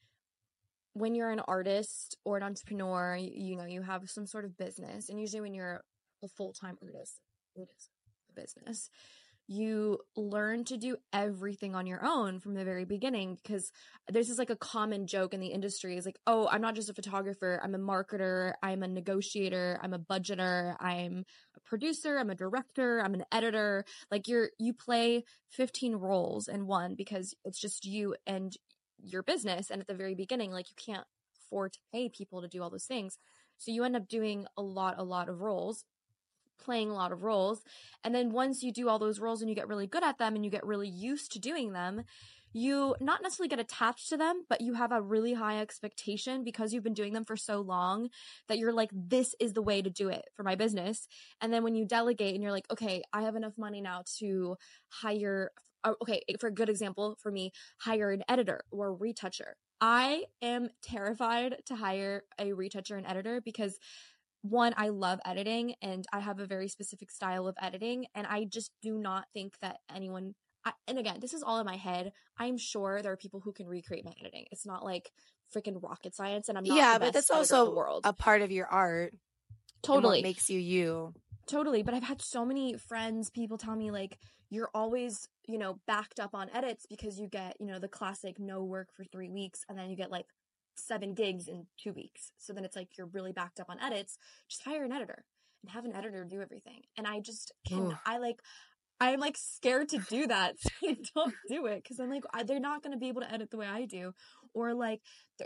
when 0.94 1.16
you're 1.16 1.32
an 1.32 1.42
artist 1.48 2.18
or 2.26 2.38
an 2.38 2.44
entrepreneur, 2.44 3.16
you, 3.16 3.32
you 3.34 3.56
know, 3.56 3.66
you 3.66 3.82
have 3.82 4.10
some 4.10 4.26
sort 4.26 4.46
of 4.46 4.58
business 4.58 5.10
and 5.10 5.20
usually 5.20 5.42
when 5.42 5.54
you're 5.54 5.82
a 6.24 6.28
full-time 6.28 6.78
artist, 6.82 7.20
it 7.56 7.68
is 7.76 7.90
a 8.30 8.40
business. 8.40 8.90
You 9.48 10.00
learn 10.16 10.64
to 10.66 10.78
do 10.78 10.96
everything 11.12 11.76
on 11.76 11.86
your 11.86 12.06
own 12.06 12.40
from 12.40 12.54
the 12.54 12.64
very 12.64 12.86
beginning 12.86 13.38
because 13.42 13.72
this 14.08 14.30
is 14.30 14.38
like 14.38 14.50
a 14.50 14.56
common 14.56 15.08
joke 15.08 15.34
in 15.34 15.42
the 15.42 15.48
industry 15.48 15.98
is 15.98 16.06
like, 16.06 16.20
oh, 16.26 16.48
I'm 16.50 16.62
not 16.62 16.76
just 16.76 16.90
a 16.90 16.94
photographer, 16.94 17.60
I'm 17.62 17.76
a 17.76 17.80
marketer, 17.80 18.54
I'm 18.64 18.82
a 18.84 18.88
negotiator, 18.88 19.78
I'm 19.82 19.94
a 19.94 20.00
budgeter, 20.00 20.76
I'm 20.80 21.26
a 21.58 21.60
producer, 21.62 22.18
I'm 22.18 22.30
a 22.30 22.36
director, 22.36 23.02
I'm 23.02 23.14
an 23.14 23.26
editor. 23.32 23.84
Like 24.10 24.30
you're 24.30 24.52
you 24.58 24.74
play 24.74 25.26
15 25.50 25.96
roles 25.96 26.48
in 26.48 26.66
one 26.66 26.96
because 26.96 27.34
it's 27.44 27.60
just 27.60 27.84
you 27.84 28.16
and 28.26 28.56
your 29.04 29.24
business 29.24 29.70
and 29.70 29.82
at 29.82 29.88
the 29.88 29.94
very 29.94 30.16
beginning 30.16 30.52
like 30.52 30.68
you 30.70 30.76
can't 30.76 31.06
afford 31.36 31.74
to 31.74 31.80
pay 31.92 32.10
people 32.10 32.42
to 32.42 32.48
do 32.48 32.62
all 32.62 32.70
those 32.70 32.86
things. 32.86 33.18
So 33.58 33.72
you 33.72 33.84
end 33.84 33.96
up 33.96 34.08
doing 34.08 34.46
a 34.58 34.62
lot 34.62 34.96
a 34.98 35.04
lot 35.04 35.30
of 35.30 35.42
roles 35.42 35.86
playing 36.62 36.90
a 36.90 36.94
lot 36.94 37.12
of 37.12 37.24
roles. 37.24 37.64
And 38.04 38.14
then 38.14 38.32
once 38.32 38.64
you 38.64 38.72
do 38.72 38.88
all 38.88 39.00
those 39.00 39.20
roles 39.20 39.42
and 39.42 39.50
you 39.50 39.56
get 39.56 39.68
really 39.68 39.88
good 39.88 40.04
at 40.04 40.18
them 40.18 40.36
and 40.36 40.46
you 40.46 40.52
get 40.52 40.66
really 40.66 40.88
used 40.88 41.32
to 41.34 41.40
doing 41.40 41.74
them, 41.74 42.04
you 42.54 42.96
not 43.00 43.22
necessarily 43.22 43.48
get 43.48 43.60
attached 43.60 44.10
to 44.10 44.18
them, 44.18 44.44
but 44.50 44.62
you 44.62 44.74
have 44.74 44.92
a 44.92 45.02
really 45.02 45.34
high 45.34 45.60
expectation 45.60 46.44
because 46.44 46.74
you've 46.74 46.84
been 46.84 46.94
doing 46.94 47.14
them 47.14 47.24
for 47.24 47.38
so 47.38 47.62
long 47.62 48.10
that 48.48 48.58
you're 48.58 48.74
like, 48.74 48.90
this 48.94 49.34
is 49.40 49.54
the 49.54 49.62
way 49.62 49.82
to 49.82 49.90
do 49.90 50.10
it 50.10 50.26
for 50.36 50.44
my 50.44 50.56
business. 50.56 51.08
And 51.40 51.54
then 51.54 51.64
when 51.64 51.76
you 51.76 51.86
delegate 51.86 52.34
and 52.34 52.44
you're 52.44 52.52
like, 52.52 52.70
okay, 52.70 53.04
I 53.14 53.22
have 53.22 53.36
enough 53.36 53.58
money 53.58 53.80
now 53.80 54.04
to 54.20 54.58
hire, 54.90 55.52
okay, 55.86 56.22
for 56.40 56.48
a 56.48 56.54
good 56.54 56.70
example 56.70 57.18
for 57.22 57.32
me, 57.32 57.52
hire 57.80 58.12
an 58.12 58.24
editor 58.28 58.62
or 58.72 58.90
a 58.90 58.94
retoucher. 58.94 59.56
I 59.80 60.26
am 60.42 60.70
terrified 60.84 61.56
to 61.66 61.76
hire 61.76 62.24
a 62.40 62.54
retoucher 62.54 62.98
and 62.98 63.08
editor 63.08 63.42
because 63.42 63.80
one, 64.44 64.74
I 64.78 64.90
love 64.90 65.20
editing 65.26 65.76
and 65.82 66.06
I 66.12 66.20
have 66.20 66.40
a 66.40 66.46
very 66.46 66.68
specific 66.68 67.12
style 67.12 67.48
of 67.48 67.56
editing. 67.62 68.06
And 68.16 68.26
I 68.28 68.46
just 68.46 68.72
do 68.82 68.98
not 68.98 69.26
think 69.34 69.56
that 69.62 69.78
anyone, 69.94 70.34
I, 70.66 70.74
and 70.88 70.98
again, 70.98 71.18
this 71.20 71.34
is 71.34 71.44
all 71.44 71.60
in 71.60 71.66
my 71.66 71.78
head. 71.78 72.12
I'm 72.38 72.58
sure 72.58 73.02
there 73.02 73.12
are 73.12 73.18
people 73.18 73.40
who 73.40 73.54
can 73.54 73.68
recreate 73.68 74.06
my 74.06 74.14
editing. 74.20 74.46
It's 74.52 74.66
not 74.66 74.84
like 74.84 75.12
freaking 75.56 75.82
rocket 75.82 76.16
science. 76.16 76.50
And 76.50 76.58
I'm 76.58 76.64
not 76.64 76.78
yeah, 76.78 76.98
the 76.98 77.06
but 77.06 77.14
that's 77.14 77.32
also 77.32 78.00
a 78.04 78.14
part 78.14 78.42
of 78.42 78.52
your 78.52 78.68
art. 78.68 79.14
totally. 79.84 80.22
makes 80.22 80.50
you 80.50 80.60
you. 80.60 81.14
Totally. 81.48 81.84
But 81.84 81.94
I've 81.94 82.04
had 82.04 82.22
so 82.22 82.46
many 82.46 82.78
friends, 82.78 83.30
people 83.30 83.58
tell 83.58 83.76
me 83.76 83.92
like, 83.92 84.18
you're 84.52 84.70
always, 84.76 85.28
you 85.48 85.58
know, 85.58 85.80
backed 85.88 86.20
up 86.20 86.36
on 86.36 86.50
edits 86.54 86.86
because 86.88 87.18
you 87.18 87.28
get, 87.28 87.56
you 87.60 87.66
know, 87.66 87.80
the 87.80 87.88
classic 87.88 88.38
no 88.38 88.64
work 88.64 88.90
for 88.96 89.06
three 89.06 89.30
weeks 89.30 89.62
and 89.68 89.80
then 89.80 89.90
you 89.90 89.96
get 89.96 90.12
like 90.12 90.28
seven 90.76 91.14
gigs 91.14 91.48
in 91.48 91.66
two 91.82 91.94
weeks. 91.94 92.34
So 92.38 92.54
then 92.54 92.66
it's 92.66 92.76
like 92.76 92.90
you're 92.98 93.08
really 93.08 93.32
backed 93.32 93.60
up 93.62 93.70
on 93.70 93.80
edits. 93.80 94.18
Just 94.50 94.64
hire 94.64 94.84
an 94.84 94.92
editor 94.92 95.24
and 95.64 95.72
have 95.72 95.86
an 95.86 95.96
editor 95.96 96.26
do 96.26 96.42
everything. 96.42 96.82
And 96.98 97.08
I 97.08 97.22
just 97.22 97.54
can. 97.68 97.98
I 98.06 98.18
like, 98.18 98.42
I'm 99.00 99.20
like 99.22 99.38
scared 99.38 99.90
to 99.90 100.00
do 100.10 100.28
that. 100.28 100.56
So 100.60 100.70
I 100.90 100.98
don't 101.16 101.34
do 101.48 101.66
it 101.68 101.84
because 101.84 102.00
I'm 102.00 102.10
like, 102.10 102.24
they're 102.46 102.60
not 102.60 102.84
going 102.84 102.94
to 102.94 103.00
be 103.00 103.08
able 103.08 103.22
to 103.22 103.34
edit 103.34 103.52
the 103.52 103.58
way 103.58 103.68
I 103.68 103.86
do. 103.86 104.14
Or 104.54 104.74
like, 104.74 105.02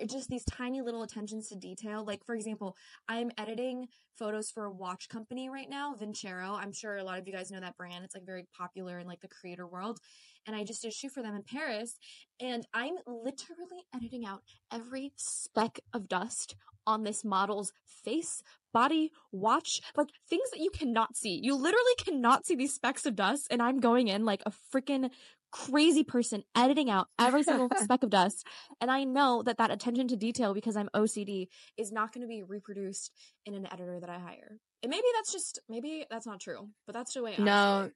just 0.08 0.30
these 0.30 0.46
tiny 0.46 0.82
little 0.82 1.04
attentions 1.04 1.50
to 1.50 1.56
detail. 1.56 2.04
Like, 2.06 2.26
for 2.26 2.36
example, 2.36 2.76
I'm 3.08 3.32
editing 3.38 3.88
photos 4.18 4.50
for 4.50 4.66
a 4.66 4.72
watch 4.72 5.10
company 5.10 5.50
right 5.50 5.70
now, 5.70 5.94
Vincero. 5.94 6.52
I'm 6.52 6.74
sure 6.74 6.98
a 6.98 7.04
lot 7.04 7.20
of 7.20 7.28
you 7.28 7.34
guys 7.34 7.52
know 7.52 7.60
that 7.60 7.78
brand. 7.78 8.04
It's 8.04 8.16
like 8.16 8.26
very 8.26 8.46
popular 8.58 9.00
in 9.00 9.08
like 9.08 9.22
the 9.22 9.28
creator 9.28 9.68
world. 9.68 10.00
And 10.48 10.56
I 10.56 10.64
just 10.64 10.82
did 10.82 10.94
shoot 10.94 11.12
for 11.12 11.24
them 11.24 11.36
in 11.36 11.44
Paris. 11.44 11.98
And 12.40 12.66
I'm 12.74 12.96
literally 13.08 13.84
editing 13.96 14.26
out 14.26 14.42
every 14.72 15.12
speck 15.16 15.80
of 15.94 16.08
dust 16.08 16.56
on 16.88 17.04
this 17.04 17.26
model's 17.26 17.74
face, 18.04 18.44
body, 18.74 19.12
watch, 19.32 19.82
like 19.96 20.10
things 20.30 20.50
that 20.52 20.60
you 20.60 20.70
cannot 20.70 21.18
see. 21.18 21.40
You 21.42 21.56
literally 21.56 21.96
cannot 21.98 22.46
see 22.46 22.56
these 22.56 22.76
specks 22.76 23.06
of 23.06 23.16
dust. 23.16 23.48
And 23.50 23.62
I'm 23.62 23.80
going 23.80 24.08
in 24.08 24.24
like 24.24 24.44
a 24.46 24.52
freaking 24.74 25.10
crazy 25.52 26.04
person 26.04 26.44
editing 26.56 26.90
out 26.90 27.08
every 27.20 27.44
single 27.44 27.70
speck 27.82 28.04
of 28.04 28.10
dust. 28.10 28.46
And 28.82 28.92
I 28.92 29.04
know 29.04 29.44
that 29.44 29.58
that 29.58 29.72
attention 29.72 30.08
to 30.10 30.16
detail, 30.16 30.54
because 30.54 30.76
I'm 30.76 30.90
OCD, 30.96 31.48
is 31.78 31.92
not 31.92 32.14
going 32.14 32.22
to 32.22 32.28
be 32.28 32.44
reproduced 32.44 33.12
in 33.46 33.54
an 33.54 33.68
editor 33.72 34.00
that 34.00 34.10
I 34.10 34.20
hire. 34.20 34.60
And 34.84 34.90
maybe 34.90 35.08
that's 35.16 35.32
just, 35.32 35.60
maybe 35.70 36.06
that's 36.10 36.28
not 36.28 36.40
true, 36.40 36.70
but 36.86 36.94
that's 36.94 37.14
the 37.14 37.24
way 37.24 37.36
I 37.38 37.42
No, 37.42 37.92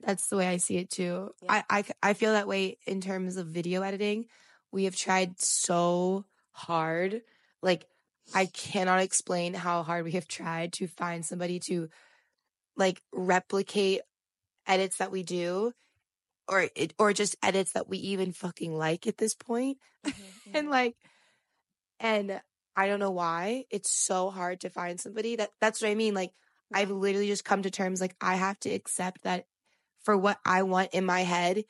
that's 0.00 0.28
the 0.28 0.36
way 0.36 0.46
I 0.46 0.56
see 0.58 0.76
it 0.76 0.90
too. 0.90 1.30
Yeah. 1.42 1.62
I, 1.70 1.78
I 1.78 1.84
I 2.02 2.12
feel 2.14 2.32
that 2.32 2.48
way 2.48 2.78
in 2.86 3.00
terms 3.00 3.36
of 3.36 3.46
video 3.46 3.82
editing. 3.82 4.26
We 4.72 4.84
have 4.84 4.96
tried 4.96 5.40
so 5.40 6.24
hard. 6.52 7.22
Like 7.62 7.86
I 8.34 8.46
cannot 8.46 9.00
explain 9.00 9.54
how 9.54 9.82
hard 9.82 10.04
we 10.04 10.12
have 10.12 10.28
tried 10.28 10.74
to 10.74 10.86
find 10.86 11.24
somebody 11.24 11.60
to 11.60 11.88
like 12.76 13.00
replicate 13.12 14.02
edits 14.66 14.98
that 14.98 15.12
we 15.12 15.22
do 15.22 15.72
or 16.48 16.68
it, 16.74 16.94
or 16.98 17.12
just 17.12 17.36
edits 17.42 17.72
that 17.72 17.88
we 17.88 17.98
even 17.98 18.32
fucking 18.32 18.74
like 18.76 19.06
at 19.06 19.18
this 19.18 19.34
point. 19.34 19.78
Mhm, 20.04 20.32
and 20.54 20.68
mhm. 20.68 20.70
like 20.70 20.96
and 22.00 22.40
I 22.76 22.86
don't 22.88 23.00
know 23.00 23.10
why 23.10 23.64
it's 23.70 23.90
so 23.90 24.30
hard 24.30 24.60
to 24.60 24.70
find 24.70 25.00
somebody 25.00 25.36
that 25.36 25.50
that's 25.60 25.80
what 25.82 25.90
I 25.90 25.94
mean 25.94 26.14
like 26.14 26.32
I've 26.72 26.90
literally 26.90 27.28
just 27.28 27.44
come 27.44 27.62
to 27.62 27.70
terms 27.70 28.00
like 28.00 28.14
I 28.20 28.36
have 28.36 28.58
to 28.60 28.70
accept 28.70 29.22
that 29.22 29.46
for 30.04 30.16
what 30.16 30.38
I 30.44 30.62
want 30.62 30.90
in 30.92 31.04
my 31.04 31.20
head 31.22 31.64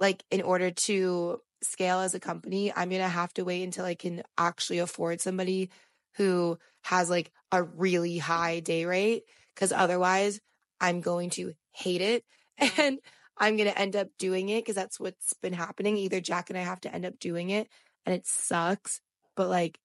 like 0.00 0.24
in 0.30 0.42
order 0.42 0.70
to 0.70 1.40
scale 1.62 2.00
as 2.00 2.14
a 2.14 2.20
company 2.20 2.72
I'm 2.74 2.88
going 2.88 3.02
to 3.02 3.08
have 3.08 3.32
to 3.34 3.44
wait 3.44 3.62
until 3.62 3.84
I 3.84 3.94
can 3.94 4.22
actually 4.36 4.78
afford 4.78 5.20
somebody 5.20 5.70
who 6.16 6.58
has 6.82 7.08
like 7.10 7.30
a 7.52 7.62
really 7.62 8.18
high 8.18 8.60
day 8.60 8.84
rate 8.84 9.24
cuz 9.54 9.72
otherwise 9.72 10.40
I'm 10.80 11.00
going 11.00 11.30
to 11.30 11.54
hate 11.72 12.00
it 12.00 12.24
and 12.78 12.98
I'm 13.38 13.56
going 13.56 13.68
to 13.68 13.78
end 13.78 13.96
up 13.96 14.08
doing 14.18 14.48
it 14.48 14.64
cuz 14.66 14.74
that's 14.74 14.98
what's 15.00 15.34
been 15.34 15.52
happening. 15.52 15.96
Either 15.96 16.20
Jack 16.20 16.50
and 16.50 16.58
I 16.58 16.62
have 16.62 16.80
to 16.82 16.94
end 16.94 17.04
up 17.04 17.18
doing 17.18 17.50
it 17.50 17.68
and 18.06 18.14
it 18.14 18.26
sucks 18.26 19.00
but 19.36 19.48
like 19.48 19.78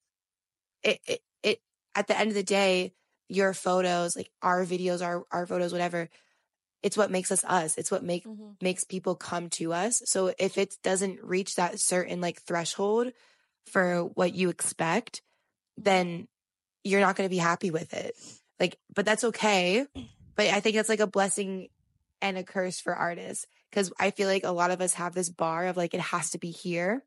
it 0.84 1.00
it, 1.08 1.22
it 1.44 1.62
at 1.96 2.08
the 2.08 2.18
end 2.18 2.30
of 2.30 2.36
the 2.36 2.44
day 2.44 2.94
your 3.30 3.54
photos 3.54 4.16
like 4.16 4.30
our 4.42 4.66
videos 4.66 5.06
our 5.06 5.24
our 5.32 5.46
photos 5.46 5.72
whatever 5.72 6.10
it's 6.82 6.98
what 6.98 7.10
makes 7.12 7.32
us 7.32 7.46
us. 7.46 7.78
It's 7.78 7.90
what 7.92 8.04
make 8.04 8.26
Mhm. 8.26 8.62
makes 8.62 8.84
people 8.84 9.16
come 9.16 9.50
to 9.52 9.72
us. 9.72 10.02
So 10.06 10.34
if 10.38 10.58
it 10.58 10.76
doesn't 10.84 11.24
reach 11.24 11.56
that 11.56 11.80
certain 11.80 12.20
like 12.20 12.42
threshold 12.42 13.14
for 13.68 14.04
what 14.04 14.34
you 14.34 14.50
expect 14.50 15.22
then 15.78 16.28
you're 16.84 17.00
not 17.00 17.16
going 17.16 17.28
to 17.28 17.34
be 17.34 17.38
happy 17.38 17.72
with 17.72 17.94
it. 17.94 18.16
Like 18.60 18.78
but 18.94 19.06
that's 19.06 19.24
okay. 19.24 19.88
But 20.36 20.48
i 20.48 20.60
think 20.60 20.76
that's 20.76 20.90
like 20.90 21.00
a 21.00 21.08
blessing 21.08 21.70
and 22.24 22.38
a 22.38 22.44
curse 22.44 22.80
for 22.80 22.96
artists 22.96 23.46
because 23.70 23.92
i 24.00 24.10
feel 24.10 24.28
like 24.28 24.46
a 24.46 24.52
lot 24.52 24.72
of 24.72 24.82
us 24.82 24.96
have 24.96 25.14
this 25.14 25.30
bar 25.30 25.68
of 25.68 25.78
like 25.78 25.94
it 25.94 26.00
has 26.00 26.32
to 26.32 26.40
be 26.40 26.50
here 26.50 27.04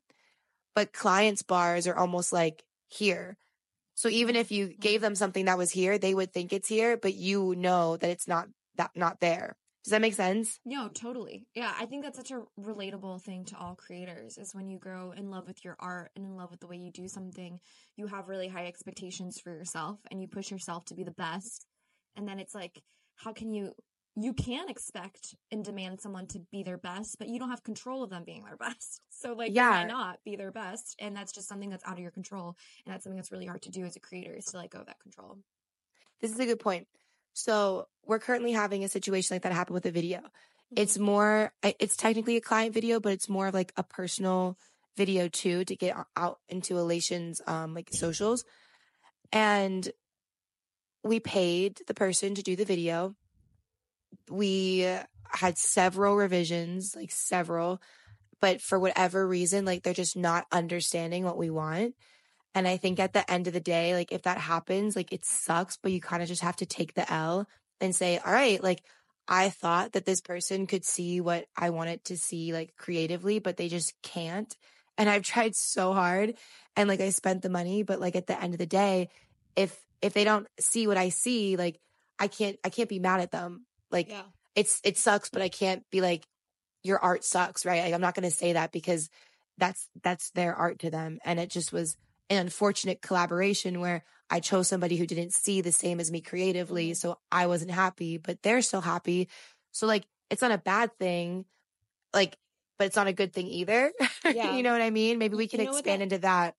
but 0.75 0.93
clients 0.93 1.41
bars 1.41 1.87
are 1.87 1.97
almost 1.97 2.31
like 2.31 2.63
here 2.87 3.35
so 3.95 4.07
even 4.07 4.35
if 4.35 4.51
you 4.51 4.73
gave 4.79 5.01
them 5.01 5.15
something 5.15 5.45
that 5.45 5.57
was 5.57 5.71
here 5.71 5.97
they 5.97 6.13
would 6.13 6.31
think 6.31 6.53
it's 6.53 6.69
here 6.69 6.95
but 6.95 7.15
you 7.15 7.55
know 7.57 7.97
that 7.97 8.11
it's 8.11 8.27
not 8.27 8.47
that 8.75 8.91
not 8.95 9.19
there 9.19 9.57
does 9.83 9.91
that 9.91 10.01
make 10.01 10.15
sense 10.15 10.59
No, 10.65 10.89
totally. 10.89 11.47
Yeah, 11.55 11.73
I 11.79 11.85
think 11.85 12.03
that's 12.03 12.17
such 12.17 12.31
a 12.31 12.41
relatable 12.59 13.21
thing 13.21 13.45
to 13.45 13.57
all 13.57 13.75
creators 13.75 14.37
is 14.37 14.53
when 14.53 14.67
you 14.67 14.77
grow 14.77 15.11
in 15.11 15.31
love 15.31 15.47
with 15.47 15.63
your 15.63 15.77
art 15.79 16.11
and 16.13 16.25
in 16.25 16.35
love 16.35 16.51
with 16.51 16.59
the 16.59 16.67
way 16.67 16.75
you 16.75 16.91
do 16.91 17.07
something, 17.07 17.61
you 17.95 18.07
have 18.07 18.27
really 18.27 18.49
high 18.49 18.67
expectations 18.67 19.39
for 19.39 19.49
yourself 19.49 19.99
and 20.11 20.21
you 20.21 20.27
push 20.27 20.51
yourself 20.51 20.83
to 20.85 20.93
be 20.93 21.05
the 21.05 21.11
best. 21.11 21.65
And 22.17 22.27
then 22.27 22.37
it's 22.37 22.53
like, 22.53 22.81
how 23.15 23.31
can 23.31 23.53
you 23.53 23.71
you 24.19 24.33
can 24.33 24.67
expect 24.67 25.35
and 25.51 25.63
demand 25.63 26.01
someone 26.01 26.25
to 26.25 26.39
be 26.51 26.63
their 26.63 26.77
best, 26.79 27.17
but 27.19 27.27
you 27.29 27.37
don't 27.37 27.51
have 27.51 27.63
control 27.63 28.01
of 28.03 28.09
them 28.09 28.23
being 28.25 28.43
their 28.43 28.57
best. 28.67 28.99
So 29.09 29.33
like 29.33 29.51
Yeah. 29.53 29.69
why 29.69 29.83
not 29.85 30.19
be 30.25 30.35
their 30.35 30.51
best? 30.51 30.95
And 30.99 31.15
that's 31.15 31.31
just 31.31 31.47
something 31.47 31.69
that's 31.69 31.85
out 31.85 31.93
of 31.93 31.99
your 31.99 32.09
control. 32.11 32.55
And 32.85 32.93
that's 32.93 33.03
something 33.03 33.15
that's 33.15 33.31
really 33.31 33.45
hard 33.45 33.61
to 33.63 33.69
do 33.69 33.85
as 33.85 33.95
a 33.95 33.99
creator 33.99 34.33
is 34.33 34.45
to 34.45 34.57
let 34.57 34.71
go 34.71 34.79
of 34.79 34.87
that 34.87 34.99
control. 34.99 35.37
this 36.19 36.31
is 36.31 36.39
a 36.39 36.45
good 36.47 36.59
point 36.59 36.87
so 37.33 37.87
we're 38.07 38.17
currently 38.17 38.51
having 38.53 38.83
a 38.83 38.89
situation 38.89 39.35
like 39.35 39.43
that 39.43 39.53
happen 39.53 39.73
with 39.75 39.85
a 39.85 39.91
video 39.91 40.19
Mm-hmm. 40.19 40.81
it's 40.81 40.97
more 40.97 41.53
it's 41.79 41.95
technically 41.95 42.35
a 42.35 42.41
client 42.41 42.73
video 42.73 42.99
but 42.99 43.13
it's 43.13 43.29
more 43.29 43.47
of 43.47 43.53
like 43.53 43.71
a 43.77 43.83
personal 43.83 44.57
video 44.97 45.29
too 45.29 45.63
to 45.63 45.75
get 45.77 45.95
out 46.17 46.39
into 46.49 46.77
Elation's 46.77 47.39
um 47.47 47.73
like 47.73 47.89
socials 47.93 48.43
and 49.31 49.89
we 51.03 51.19
paid 51.21 51.79
the 51.87 51.93
person 51.93 52.35
to 52.35 52.41
do 52.41 52.55
the 52.57 52.65
video 52.65 53.15
we 54.29 54.87
had 55.29 55.57
several 55.57 56.15
revisions 56.15 56.95
like 56.95 57.11
several 57.11 57.81
but 58.39 58.61
for 58.61 58.79
whatever 58.79 59.27
reason 59.27 59.65
like 59.65 59.83
they're 59.83 59.93
just 59.93 60.17
not 60.17 60.45
understanding 60.51 61.23
what 61.23 61.37
we 61.37 61.49
want 61.49 61.93
and 62.55 62.67
i 62.67 62.77
think 62.77 62.99
at 62.99 63.13
the 63.13 63.29
end 63.29 63.47
of 63.47 63.53
the 63.53 63.59
day 63.59 63.93
like 63.93 64.11
if 64.11 64.23
that 64.23 64.37
happens 64.37 64.95
like 64.95 65.11
it 65.11 65.25
sucks 65.25 65.77
but 65.77 65.91
you 65.91 65.99
kind 65.99 66.21
of 66.21 66.27
just 66.29 66.41
have 66.41 66.55
to 66.55 66.65
take 66.65 66.93
the 66.93 67.11
l 67.11 67.45
and 67.81 67.95
say 67.95 68.17
all 68.19 68.31
right 68.31 68.63
like 68.63 68.81
I 69.27 69.49
thought 69.49 69.91
that 69.91 70.05
this 70.05 70.21
person 70.21 70.67
could 70.67 70.85
see 70.85 71.19
what 71.19 71.45
I 71.57 71.71
wanted 71.71 72.05
to 72.05 72.17
see 72.17 72.53
like 72.53 72.75
creatively, 72.77 73.39
but 73.39 73.57
they 73.57 73.67
just 73.67 73.93
can't. 74.01 74.55
And 74.97 75.09
I've 75.09 75.23
tried 75.23 75.55
so 75.55 75.93
hard 75.93 76.35
and 76.75 76.87
like 76.87 77.01
I 77.01 77.09
spent 77.09 77.41
the 77.41 77.49
money, 77.49 77.83
but 77.83 77.99
like 77.99 78.15
at 78.15 78.27
the 78.27 78.41
end 78.41 78.53
of 78.53 78.59
the 78.59 78.65
day, 78.65 79.09
if 79.55 79.77
if 80.01 80.13
they 80.13 80.23
don't 80.23 80.47
see 80.59 80.87
what 80.87 80.97
I 80.97 81.09
see, 81.09 81.57
like 81.57 81.79
I 82.19 82.27
can't 82.27 82.57
I 82.63 82.69
can't 82.69 82.89
be 82.89 82.99
mad 82.99 83.19
at 83.19 83.31
them. 83.31 83.65
Like 83.91 84.09
Yeah. 84.09 84.23
it's 84.55 84.79
it 84.83 84.97
sucks, 84.97 85.29
but 85.29 85.41
I 85.41 85.49
can't 85.49 85.83
be 85.91 86.01
like 86.01 86.25
your 86.83 86.99
art 86.99 87.23
sucks, 87.23 87.65
right? 87.65 87.83
Like, 87.83 87.93
I'm 87.93 88.01
not 88.01 88.15
going 88.15 88.29
to 88.29 88.35
say 88.35 88.53
that 88.53 88.71
because 88.71 89.09
that's 89.57 89.89
that's 90.03 90.29
their 90.31 90.53
art 90.55 90.79
to 90.79 90.89
them 90.91 91.19
and 91.25 91.39
it 91.39 91.49
just 91.49 91.73
was 91.73 91.97
an 92.29 92.37
unfortunate 92.37 93.01
collaboration 93.01 93.79
where 93.79 94.03
I 94.29 94.39
chose 94.41 94.67
somebody 94.67 94.97
who 94.97 95.07
didn't 95.07 95.33
see 95.33 95.61
the 95.61 95.71
same 95.71 95.99
as 95.99 96.11
me 96.11 96.21
creatively, 96.21 96.91
Mhm. 96.91 96.97
so 96.97 97.17
I 97.31 97.47
wasn't 97.47 97.71
happy, 97.71 98.17
but 98.17 98.41
they're 98.43 98.61
still 98.61 98.81
happy. 98.81 99.29
So 99.71 99.87
like 99.87 100.05
it's 100.29 100.41
not 100.41 100.51
a 100.51 100.57
bad 100.57 100.95
thing. 100.99 101.45
Like 102.13 102.37
but 102.77 102.85
it's 102.87 102.95
not 102.95 103.07
a 103.07 103.13
good 103.13 103.33
thing 103.33 103.47
either. 103.47 103.91
Yeah. 104.25 104.55
you 104.55 104.61
know 104.63 104.71
what 104.73 104.81
I 104.81 104.89
mean? 104.91 105.17
Maybe 105.17 105.35
we 105.35 105.43
You 105.43 105.49
can 105.49 105.63
know 105.63 105.71
expand 105.71 106.01
that- 106.01 106.03
into 106.03 106.17
that. 106.19 106.55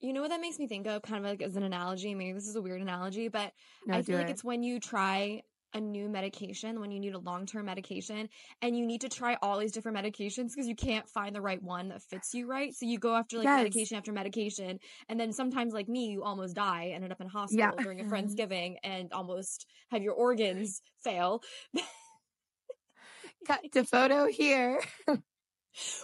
You 0.00 0.12
know 0.12 0.20
what 0.20 0.30
that 0.30 0.40
makes 0.40 0.58
me 0.58 0.66
think 0.66 0.88
of, 0.88 1.00
kind 1.02 1.24
of 1.24 1.30
like 1.30 1.40
as 1.42 1.54
an 1.54 1.62
analogy. 1.62 2.12
Maybe 2.16 2.32
this 2.32 2.48
is 2.48 2.56
a 2.56 2.60
weird 2.60 2.82
analogy, 2.82 3.28
but 3.28 3.52
No, 3.86 3.94
I 3.96 4.02
feel 4.02 4.18
like 4.18 4.28
it's 4.30 4.42
when 4.42 4.64
you 4.64 4.80
try 4.80 5.44
a 5.74 5.80
new 5.80 6.08
medication, 6.08 6.80
when 6.80 6.90
you 6.90 7.00
need 7.00 7.14
a 7.14 7.18
long 7.18 7.46
term 7.46 7.66
medication, 7.66 8.28
and 8.60 8.76
you 8.76 8.86
need 8.86 9.00
to 9.02 9.08
try 9.08 9.36
all 9.42 9.58
these 9.58 9.72
different 9.72 9.96
medications 9.96 10.50
because 10.50 10.66
you 10.66 10.76
can't 10.76 11.08
find 11.08 11.34
the 11.34 11.40
right 11.40 11.62
one 11.62 11.88
that 11.88 12.02
fits 12.02 12.34
you 12.34 12.46
right. 12.46 12.74
So 12.74 12.86
you 12.86 12.98
go 12.98 13.14
after 13.14 13.38
like 13.38 13.44
Yes. 13.44 13.58
medication 13.58 13.96
after 13.96 14.12
medication, 14.12 14.78
and 15.08 15.18
then 15.18 15.32
sometimes, 15.32 15.72
like 15.72 15.88
me, 15.88 16.06
you 16.06 16.22
almost 16.22 16.54
die, 16.54 16.92
ended 16.94 17.12
up 17.12 17.20
in 17.20 17.28
hospital 17.28 17.74
during 17.82 18.00
a 18.00 18.04
mm-hmm. 18.04 18.12
Friendsgiving, 18.12 18.76
and 18.84 19.12
almost 19.12 19.66
have 19.90 20.02
your 20.02 20.14
organs 20.14 20.82
fail. 21.02 21.42
Cut 23.46 23.60
to 23.72 23.84
photo 23.84 24.26
here. 24.26 24.80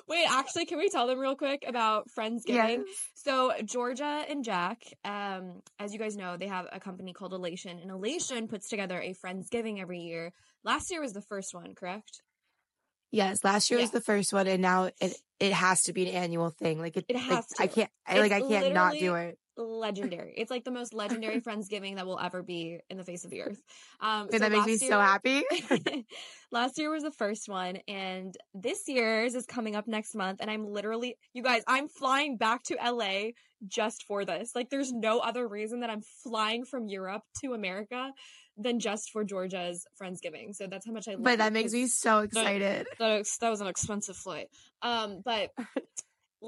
Wait, 0.07 0.27
actually, 0.29 0.67
can 0.67 0.79
we 0.79 0.89
tell 0.89 1.07
them 1.07 1.19
real 1.19 1.37
quick 1.37 1.65
about 1.67 2.09
Friendsgiving? 2.17 2.85
Yes. 2.87 3.11
So 3.15 3.53
Georgia 3.65 4.25
and 4.29 4.45
Jack, 4.45 4.83
um, 5.05 5.61
as 5.79 5.93
you 5.93 5.99
guys 5.99 6.17
know, 6.17 6.37
they 6.37 6.49
have 6.49 6.67
a 6.73 6.81
company 6.81 7.13
called 7.13 7.33
Elation, 7.33 7.79
and 7.79 7.91
Elation 7.91 8.49
puts 8.49 8.69
together 8.69 9.01
a 9.01 9.15
Friendsgiving 9.15 9.81
every 9.81 10.01
year. 10.01 10.33
Last 10.65 10.91
year 10.91 11.01
was 11.01 11.13
the 11.13 11.23
first 11.23 11.55
one, 11.55 11.75
correct? 11.75 12.23
Yes, 13.11 13.43
last 13.43 13.71
year 13.71 13.81
was 13.81 13.91
the 13.91 14.03
first 14.03 14.33
one, 14.33 14.47
and 14.47 14.61
now 14.61 14.91
it 15.01 15.15
it 15.41 15.53
has 15.53 15.83
to 15.85 15.93
be 15.93 16.09
an 16.09 16.15
annual 16.15 16.51
thing. 16.51 16.79
Like 16.79 16.97
it, 16.97 17.07
It 17.09 17.17
like, 17.17 17.25
has 17.25 17.47
I 17.59 17.67
can't, 17.67 17.91
I, 18.07 18.19
like 18.19 18.33
I 18.33 18.41
can't 18.41 18.75
not 18.75 18.95
do 18.95 19.15
it. 19.15 19.39
Legendary. 19.59 20.35
It's 20.37 20.51
like 20.51 20.65
the 20.65 20.71
most 20.71 20.95
legendary 20.95 21.41
Friendsgiving 21.49 21.97
that 21.97 22.07
will 22.07 22.19
ever 22.19 22.43
be 22.43 22.79
in 22.89 22.97
the 22.97 23.05
face 23.05 23.25
of 23.25 23.31
the 23.31 23.43
earth. 23.43 23.61
Um, 24.01 24.29
And 24.33 24.43
that 24.43 24.53
makes 24.53 24.67
me 24.67 24.73
last 24.73 24.89
so 24.89 25.01
happy. 25.01 25.43
last 26.53 26.79
year 26.79 26.91
was 26.91 27.03
the 27.03 27.11
first 27.11 27.49
one, 27.49 27.79
and 27.89 28.35
this 28.55 28.89
year's 28.89 29.35
is 29.35 29.47
coming 29.47 29.77
up 29.77 29.89
next 29.89 30.15
month. 30.15 30.41
And 30.41 30.51
I'm 30.51 30.67
literally, 30.67 31.17
you 31.33 31.43
guys, 31.43 31.63
I'm 31.67 31.89
flying 31.89 32.37
back 32.37 32.63
to 32.65 32.77
LA 32.77 33.31
just 33.67 34.05
for 34.05 34.25
this. 34.25 34.53
Like, 34.55 34.71
there's 34.71 34.93
no 34.93 35.19
other 35.19 35.47
reason 35.47 35.81
that 35.81 35.91
I'm 35.91 36.03
flying 36.23 36.65
from 36.65 36.87
Europe 36.87 37.23
to 37.43 37.55
America 37.55 38.13
than 38.57 38.81
just 38.81 39.11
for 39.11 39.25
Georgia's 39.25 39.87
Friendsgiving. 40.01 40.55
So 40.55 40.67
that's 40.67 40.85
how 40.87 40.93
much 40.93 41.09
I 41.09 41.13
love 41.13 41.23
but 41.23 41.39
that 41.39 41.53
makes 41.53 41.73
me 41.73 41.87
so 41.87 42.21
excited. 42.21 42.87
That, 42.99 43.21
ex- 43.21 43.39
that 43.39 43.51
was 43.51 43.61
an 43.61 43.69
expensive 43.69 44.17
flight. 44.17 44.49
Um, 44.83 45.23
but 45.25 45.51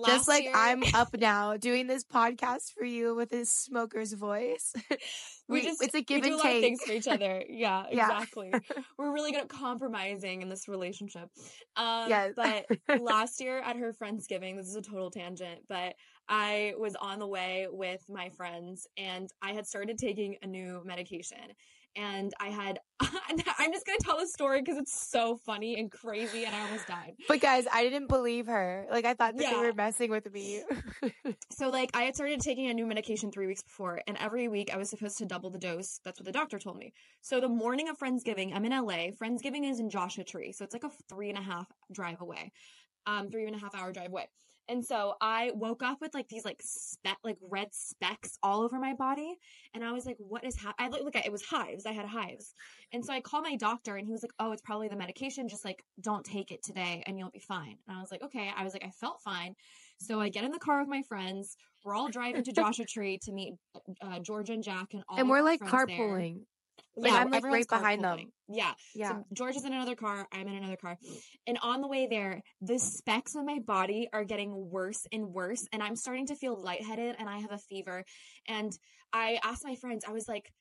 Just 0.07 0.29
like 0.29 0.45
year- 0.45 0.53
I'm 0.55 0.83
up 0.95 1.09
now 1.19 1.57
doing 1.57 1.87
this 1.87 2.05
podcast 2.05 2.73
for 2.77 2.85
you 2.85 3.15
with 3.15 3.29
this 3.31 3.51
smoker's 3.51 4.13
voice. 4.13 4.73
we 5.49 5.63
just 5.63 5.83
it's 5.83 5.95
a 5.95 6.01
give 6.03 6.23
we 6.23 6.29
do 6.29 6.35
and 6.35 6.35
a 6.35 6.37
lot 6.37 6.47
of 6.47 6.53
take. 6.53 6.63
things 6.63 6.83
for 6.83 6.93
each 6.93 7.09
other. 7.09 7.43
Yeah, 7.49 7.85
Yeah. 7.93 8.05
exactly. 8.11 8.53
We're 8.97 9.13
really 9.13 9.33
good 9.33 9.43
at 9.43 9.49
compromising 9.49 10.43
in 10.43 10.49
this 10.49 10.69
relationship. 10.69 11.29
Um, 11.77 12.09
Yes. 12.11 12.35
but 12.37 13.01
last 13.01 13.41
year 13.41 13.59
at 13.61 13.77
her 13.77 13.93
Friendsgiving, 13.95 14.57
this 14.57 14.67
is 14.67 14.75
a 14.77 14.83
total 14.83 15.11
tangent, 15.11 15.61
but 15.69 15.95
I 16.29 16.75
was 16.77 16.95
on 16.97 17.19
the 17.21 17.27
way 17.27 17.69
with 17.71 18.03
my 18.09 18.29
friends 18.31 18.87
and 18.99 19.31
I 19.41 19.53
had 19.53 19.67
started 19.67 19.97
taking 19.99 20.37
a 20.43 20.47
new 20.47 20.83
medication. 20.85 21.39
And 21.97 22.33
I 22.41 22.49
had, 22.49 22.79
I'm 23.01 23.73
just 23.73 23.85
going 23.87 23.99
to 23.99 24.05
tell 24.05 24.19
the 24.19 24.27
story 24.29 24.61
because 24.63 24.79
it's 24.79 25.09
so 25.11 25.37
funny 25.45 25.79
and 25.79 25.91
crazy 25.91 26.45
and 26.45 26.55
I 26.55 26.61
almost 26.63 26.87
died. 26.87 27.15
But 27.29 27.41
guys, 27.41 27.67
I 27.73 27.83
didn't 27.83 28.07
believe 28.09 28.47
her. 28.47 28.87
Like 28.91 29.05
I 29.05 29.15
thought 29.15 29.37
that 29.37 29.43
Yeah. 29.43 29.51
they 29.61 29.67
were 29.67 29.75
messing 29.75 30.11
with 30.11 30.33
me. 30.33 30.63
So 31.53 31.69
like 31.69 31.91
I 31.95 32.03
had 32.05 32.15
started 32.15 32.41
taking 32.41 32.71
a 32.71 32.75
new 32.75 32.87
medication 32.87 33.31
three 33.31 33.47
weeks 33.47 33.63
before, 33.63 34.01
and 34.07 34.17
every 34.19 34.49
week 34.49 34.71
I 34.73 34.79
was 34.79 34.89
supposed 34.89 35.19
to 35.19 35.27
double 35.27 35.51
the 35.51 35.59
dose. 35.59 36.01
That's 36.05 36.19
what 36.19 36.25
the 36.25 36.33
doctor 36.33 36.59
told 36.59 36.79
me. 36.79 36.95
So 37.21 37.39
the 37.39 37.49
morning 37.49 37.89
of 37.91 37.99
Friendsgiving, 37.99 38.55
I'm 38.55 38.65
in 38.65 38.73
LA. 38.73 39.11
Friendsgiving 39.21 39.69
is 39.71 39.79
in 39.79 39.91
Joshua 39.91 40.25
Tree, 40.25 40.53
so 40.53 40.65
it's 40.65 40.73
like 40.73 40.85
a 40.85 40.91
three 41.11 41.29
and 41.29 41.37
a 41.37 41.43
half 41.43 41.67
drive 41.93 42.23
away, 42.23 42.53
um, 43.07 43.31
three 43.31 43.47
and 43.47 43.55
a 43.55 43.59
half 43.59 43.75
hour 43.75 43.93
drive 43.93 44.09
away. 44.09 44.29
And 44.71 44.85
so 44.85 45.15
I 45.21 45.51
woke 45.55 45.83
up 45.83 46.01
with 46.01 46.15
like 46.15 46.29
these 46.29 46.45
like 46.45 46.63
speck, 46.63 47.19
like 47.25 47.39
red 47.43 47.69
specks 47.73 48.39
all 48.41 48.63
over 48.63 48.79
my 48.79 48.95
body. 48.95 49.37
And 49.75 49.85
I 49.85 49.91
was 49.91 50.07
like, 50.07 50.17
what 50.19 50.45
is 50.45 50.55
happening? 50.55 50.75
I 50.79 50.89
look, 50.89 51.03
look 51.03 51.17
at 51.17 51.27
it 51.27 51.33
was 51.33 51.43
hives. 51.43 51.87
I 51.87 51.93
had 51.93 52.07
hives. 52.07 52.55
And 52.93 53.05
so 53.05 53.13
I 53.13 53.21
called 53.21 53.43
my 53.43 53.57
doctor 53.57 53.97
and 53.97 54.07
he 54.07 54.13
was 54.13 54.23
like, 54.23 54.33
oh, 54.39 54.53
it's 54.53 54.63
probably 54.63 54.87
the 54.87 54.97
medication. 54.97 55.49
Just 55.49 55.65
like, 55.65 55.85
don't 56.01 56.25
take 56.25 56.53
it 56.53 56.63
today 56.63 57.03
and 57.07 57.19
you'll 57.19 57.31
be 57.31 57.41
fine. 57.41 57.79
And 57.89 57.97
I 57.97 58.01
was 58.01 58.13
like, 58.13 58.23
okay. 58.23 58.53
I 58.57 58.63
was 58.63 58.73
like, 58.73 58.85
I 58.85 58.91
felt 58.91 59.21
fine. 59.23 59.57
So 59.99 60.21
I 60.21 60.29
get 60.29 60.45
in 60.45 60.53
the 60.53 60.59
car 60.61 60.79
with 60.79 60.89
my 60.89 61.03
friends. 61.03 61.57
We're 61.85 61.97
all 61.97 62.09
driving 62.09 62.45
to 62.45 62.53
Joshua 62.53 62.85
Tree 62.85 63.19
to 63.25 63.33
meet 63.33 63.55
uh, 64.01 64.21
Georgia 64.21 64.53
and 64.53 64.63
Jack 64.63 64.95
and 64.95 65.03
all 65.09 65.19
and 65.19 65.29
we're 65.29 65.43
like 65.43 65.61
carpooling. 65.61 66.35
there. 66.37 66.45
Like, 66.97 67.13
I'm, 67.13 67.31
like, 67.31 67.45
right 67.45 67.69
behind 67.69 68.03
them. 68.05 68.33
Yeah. 68.49 68.73
Yeah. 68.95 69.11
So 69.11 69.25
George 69.33 69.57
is 69.57 69.65
in 69.65 69.73
another 69.73 69.95
car. 69.95 70.27
I'm 70.33 70.49
in 70.49 70.57
another 70.57 70.77
car. 70.77 70.99
And 71.47 71.59
on 71.63 71.81
the 71.81 71.89
way 71.89 72.09
there, 72.11 72.43
the 72.61 72.79
specks 72.79 73.37
on 73.37 73.47
my 73.47 73.61
body 73.61 74.09
are 74.13 74.25
getting 74.25 74.71
worse 74.71 75.07
and 75.13 75.29
worse. 75.29 75.67
And 75.73 75.83
I'm 75.83 75.97
starting 75.97 76.27
to 76.27 76.35
feel 76.35 76.61
lightheaded 76.61 77.17
and 77.19 77.29
I 77.29 77.39
have 77.39 77.53
a 77.53 77.59
fever. 77.59 78.05
And 78.49 78.73
I 79.13 79.39
asked 79.45 79.65
my 79.65 79.77
friends, 79.77 80.05
I 80.07 80.13
was 80.13 80.29
like, 80.29 80.53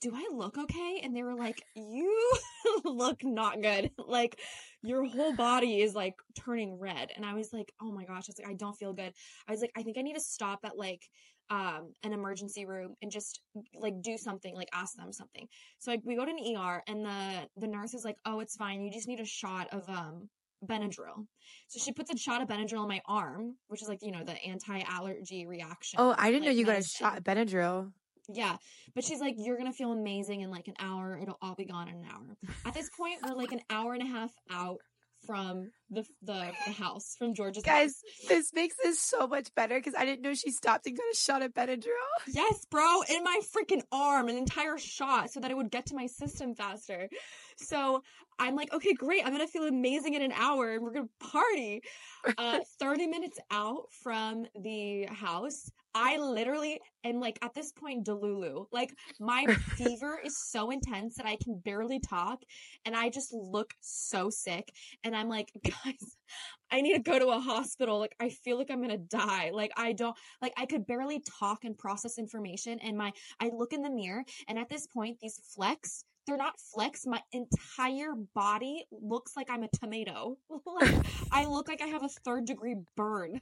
do 0.00 0.12
I 0.14 0.28
look 0.34 0.58
okay? 0.58 1.00
And 1.02 1.16
they 1.16 1.22
were 1.22 1.34
like, 1.34 1.62
you 1.74 2.32
look 2.84 3.24
not 3.24 3.60
good. 3.62 3.90
Like 4.06 4.38
your 4.82 5.06
whole 5.06 5.34
body 5.34 5.80
is 5.80 5.94
like 5.94 6.14
turning 6.38 6.78
red. 6.78 7.10
And 7.16 7.24
I 7.24 7.34
was 7.34 7.52
like, 7.52 7.72
oh 7.80 7.90
my 7.90 8.04
gosh, 8.04 8.24
I 8.28 8.30
was 8.30 8.38
like, 8.38 8.50
I 8.50 8.54
don't 8.54 8.76
feel 8.76 8.92
good. 8.92 9.12
I 9.48 9.52
was 9.52 9.60
like, 9.60 9.72
I 9.76 9.82
think 9.82 9.96
I 9.96 10.02
need 10.02 10.14
to 10.14 10.20
stop 10.20 10.60
at 10.64 10.76
like 10.76 11.02
um 11.50 11.92
an 12.02 12.12
emergency 12.12 12.64
room 12.64 12.94
and 13.02 13.10
just 13.10 13.40
like 13.78 13.94
do 14.02 14.16
something 14.16 14.54
like 14.54 14.68
ask 14.72 14.96
them 14.96 15.12
something. 15.12 15.46
So 15.78 15.90
like 15.90 16.00
we 16.04 16.16
go 16.16 16.24
to 16.24 16.30
an 16.30 16.56
er 16.56 16.82
and 16.88 17.04
the 17.04 17.48
the 17.56 17.66
nurse 17.66 17.94
is 17.94 18.04
like 18.04 18.16
oh 18.24 18.40
it's 18.40 18.56
fine. 18.56 18.82
You 18.82 18.90
just 18.90 19.08
need 19.08 19.20
a 19.20 19.24
shot 19.26 19.68
of 19.72 19.88
um 19.88 20.28
benadryl. 20.64 21.26
So 21.68 21.78
she 21.84 21.92
puts 21.92 22.10
a 22.10 22.16
shot 22.16 22.40
of 22.40 22.48
benadryl 22.48 22.80
on 22.80 22.88
my 22.88 23.00
arm 23.06 23.56
which 23.68 23.82
is 23.82 23.88
like 23.88 23.98
you 24.02 24.10
know 24.12 24.24
the 24.24 24.42
anti-allergy 24.44 25.46
reaction 25.46 25.98
Oh, 26.00 26.14
I 26.16 26.30
didn't 26.30 26.44
know 26.44 26.48
like, 26.50 26.56
you 26.58 26.64
got 26.64 26.78
a 26.78 26.82
shot 26.82 27.18
of 27.18 27.24
Benadryl. 27.24 27.92
yeah. 28.32 28.56
But 28.94 29.04
she's 29.04 29.20
like 29.20 29.34
you're 29.36 29.58
gonna 29.58 29.72
feel 29.72 29.92
amazing 29.92 30.40
in 30.40 30.50
like 30.50 30.68
an 30.68 30.74
hour. 30.78 31.18
It'll 31.20 31.38
all 31.42 31.54
be 31.54 31.66
gone 31.66 31.88
in 31.88 31.96
an 31.96 32.06
hour. 32.10 32.36
At 32.64 32.72
this 32.74 32.88
point 32.98 33.18
we're 33.22 33.34
like 33.36 33.52
an 33.52 33.60
hour 33.68 33.92
and 33.92 34.02
a 34.02 34.06
half 34.06 34.32
out 34.50 34.78
from 35.26 35.70
the 35.90 36.04
the, 36.22 36.50
the 36.66 36.72
house 36.72 37.14
from 37.18 37.34
george's 37.34 37.62
Guys, 37.62 37.94
house. 38.20 38.28
this 38.28 38.52
makes 38.54 38.76
this 38.82 39.00
so 39.00 39.26
much 39.26 39.54
better 39.54 39.76
because 39.76 39.94
I 39.96 40.04
didn't 40.04 40.22
know 40.22 40.34
she 40.34 40.50
stopped 40.50 40.86
and 40.86 40.96
got 40.96 41.04
a 41.12 41.16
shot 41.16 41.42
of 41.42 41.52
Benadryl. 41.52 41.88
Yes, 42.26 42.64
bro, 42.70 43.02
in 43.08 43.22
my 43.22 43.40
freaking 43.54 43.82
arm, 43.92 44.28
an 44.28 44.36
entire 44.36 44.78
shot 44.78 45.30
so 45.30 45.40
that 45.40 45.50
it 45.50 45.56
would 45.56 45.70
get 45.70 45.86
to 45.86 45.94
my 45.94 46.06
system 46.06 46.54
faster. 46.54 47.08
So 47.56 48.02
I'm 48.38 48.56
like, 48.56 48.72
okay, 48.72 48.92
great. 48.94 49.24
I'm 49.24 49.36
to 49.46 49.52
feel 49.52 49.64
amazing 49.64 50.14
in 50.14 50.22
an 50.22 50.32
hour 50.32 50.72
and 50.72 50.82
we're 50.82 50.94
to 50.94 51.08
party. 51.20 51.82
Uh, 52.38 52.60
30 52.80 53.06
minutes 53.06 53.38
out 53.50 53.82
from 54.02 54.46
the 54.58 55.04
house, 55.04 55.70
I 55.94 56.16
literally 56.16 56.80
am 57.04 57.20
like, 57.20 57.38
at 57.42 57.54
this 57.54 57.70
point, 57.72 58.04
Delulu. 58.04 58.66
Like, 58.72 58.94
my 59.20 59.46
fever 59.76 60.18
is 60.24 60.36
so 60.36 60.70
intense 60.70 61.16
that 61.16 61.26
I 61.26 61.36
can 61.36 61.60
barely 61.64 62.00
talk 62.00 62.42
and 62.84 62.96
I 62.96 63.10
just 63.10 63.32
look 63.32 63.74
so 63.80 64.28
sick. 64.28 64.72
And 65.04 65.14
I'm 65.14 65.28
like, 65.28 65.52
guys, 65.64 66.16
I 66.70 66.80
need 66.80 66.94
to 66.94 66.98
go 66.98 67.18
to 67.18 67.28
a 67.28 67.38
hospital. 67.38 68.00
Like, 68.00 68.16
I 68.18 68.28
feel 68.30 68.58
like 68.58 68.70
I'm 68.70 68.78
going 68.78 68.90
to 68.90 69.16
die. 69.16 69.50
Like, 69.52 69.70
I 69.76 69.92
don't, 69.92 70.16
like, 70.42 70.52
I 70.56 70.66
could 70.66 70.86
barely 70.86 71.22
talk 71.38 71.64
and 71.64 71.78
process 71.78 72.18
information. 72.18 72.80
And 72.80 72.96
my, 72.98 73.12
I 73.40 73.50
look 73.52 73.72
in 73.72 73.82
the 73.82 73.90
mirror 73.90 74.24
and 74.48 74.58
at 74.58 74.68
this 74.68 74.86
point, 74.86 75.18
these 75.20 75.40
flecks, 75.54 76.04
they're 76.26 76.36
not 76.36 76.54
flex. 76.58 77.06
My 77.06 77.20
entire 77.32 78.14
body 78.34 78.86
looks 78.90 79.36
like 79.36 79.50
I'm 79.50 79.62
a 79.62 79.68
tomato. 79.68 80.36
like, 80.66 80.94
I 81.30 81.46
look 81.46 81.68
like 81.68 81.82
I 81.82 81.86
have 81.86 82.02
a 82.02 82.08
third 82.08 82.46
degree 82.46 82.76
burn. 82.96 83.40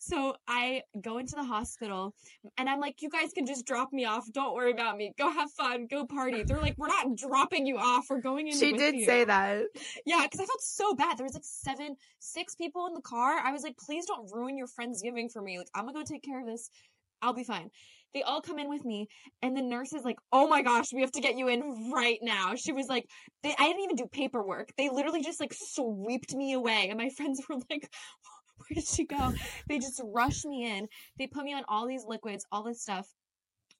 So 0.00 0.34
I 0.46 0.82
go 1.00 1.18
into 1.18 1.34
the 1.36 1.44
hospital 1.44 2.14
and 2.58 2.68
I'm 2.68 2.80
like, 2.80 3.02
you 3.02 3.08
guys 3.08 3.32
can 3.32 3.46
just 3.46 3.66
drop 3.66 3.92
me 3.92 4.04
off. 4.04 4.24
Don't 4.32 4.54
worry 4.54 4.72
about 4.72 4.96
me. 4.96 5.12
Go 5.18 5.30
have 5.30 5.50
fun. 5.52 5.86
Go 5.90 6.06
party. 6.06 6.42
They're 6.42 6.60
like, 6.60 6.76
we're 6.76 6.88
not 6.88 7.16
dropping 7.16 7.66
you 7.66 7.78
off. 7.78 8.06
We're 8.10 8.20
going 8.20 8.48
in. 8.48 8.58
She 8.58 8.72
did 8.72 8.94
you." 8.94 9.04
say 9.04 9.24
that. 9.24 9.64
Yeah, 10.06 10.22
because 10.22 10.40
I 10.40 10.46
felt 10.46 10.60
so 10.60 10.94
bad. 10.94 11.18
There 11.18 11.24
was 11.24 11.34
like 11.34 11.44
seven, 11.44 11.96
six 12.18 12.54
people 12.54 12.86
in 12.86 12.94
the 12.94 13.02
car. 13.02 13.38
I 13.38 13.52
was 13.52 13.62
like, 13.62 13.76
please 13.78 14.06
don't 14.06 14.30
ruin 14.32 14.56
your 14.56 14.66
Friendsgiving 14.66 15.30
for 15.32 15.42
me. 15.42 15.58
Like, 15.58 15.68
I'm 15.74 15.86
gonna 15.86 15.98
go 15.98 16.04
take 16.04 16.22
care 16.22 16.40
of 16.40 16.46
this. 16.46 16.70
I'll 17.22 17.32
be 17.32 17.44
fine. 17.44 17.70
They 18.14 18.22
all 18.22 18.40
come 18.40 18.60
in 18.60 18.68
with 18.68 18.84
me, 18.84 19.08
and 19.42 19.56
the 19.56 19.62
nurse 19.62 19.92
is 19.92 20.04
like, 20.04 20.18
"Oh 20.32 20.46
my 20.46 20.62
gosh, 20.62 20.92
we 20.92 21.00
have 21.00 21.10
to 21.12 21.20
get 21.20 21.36
you 21.36 21.48
in 21.48 21.90
right 21.92 22.18
now." 22.22 22.54
She 22.54 22.72
was 22.72 22.86
like, 22.86 23.06
they, 23.42 23.54
"I 23.58 23.66
didn't 23.66 23.82
even 23.82 23.96
do 23.96 24.06
paperwork. 24.06 24.72
They 24.76 24.88
literally 24.88 25.20
just 25.22 25.40
like 25.40 25.52
swept 25.52 26.34
me 26.34 26.52
away." 26.52 26.88
And 26.88 26.98
my 26.98 27.08
friends 27.16 27.42
were 27.48 27.56
like, 27.68 27.90
"Where 28.56 28.74
did 28.74 28.86
she 28.86 29.04
go?" 29.04 29.32
They 29.68 29.78
just 29.80 30.00
rushed 30.04 30.46
me 30.46 30.78
in. 30.78 30.88
They 31.18 31.26
put 31.26 31.44
me 31.44 31.54
on 31.54 31.64
all 31.68 31.86
these 31.88 32.04
liquids, 32.06 32.46
all 32.52 32.62
this 32.62 32.80
stuff. 32.80 33.08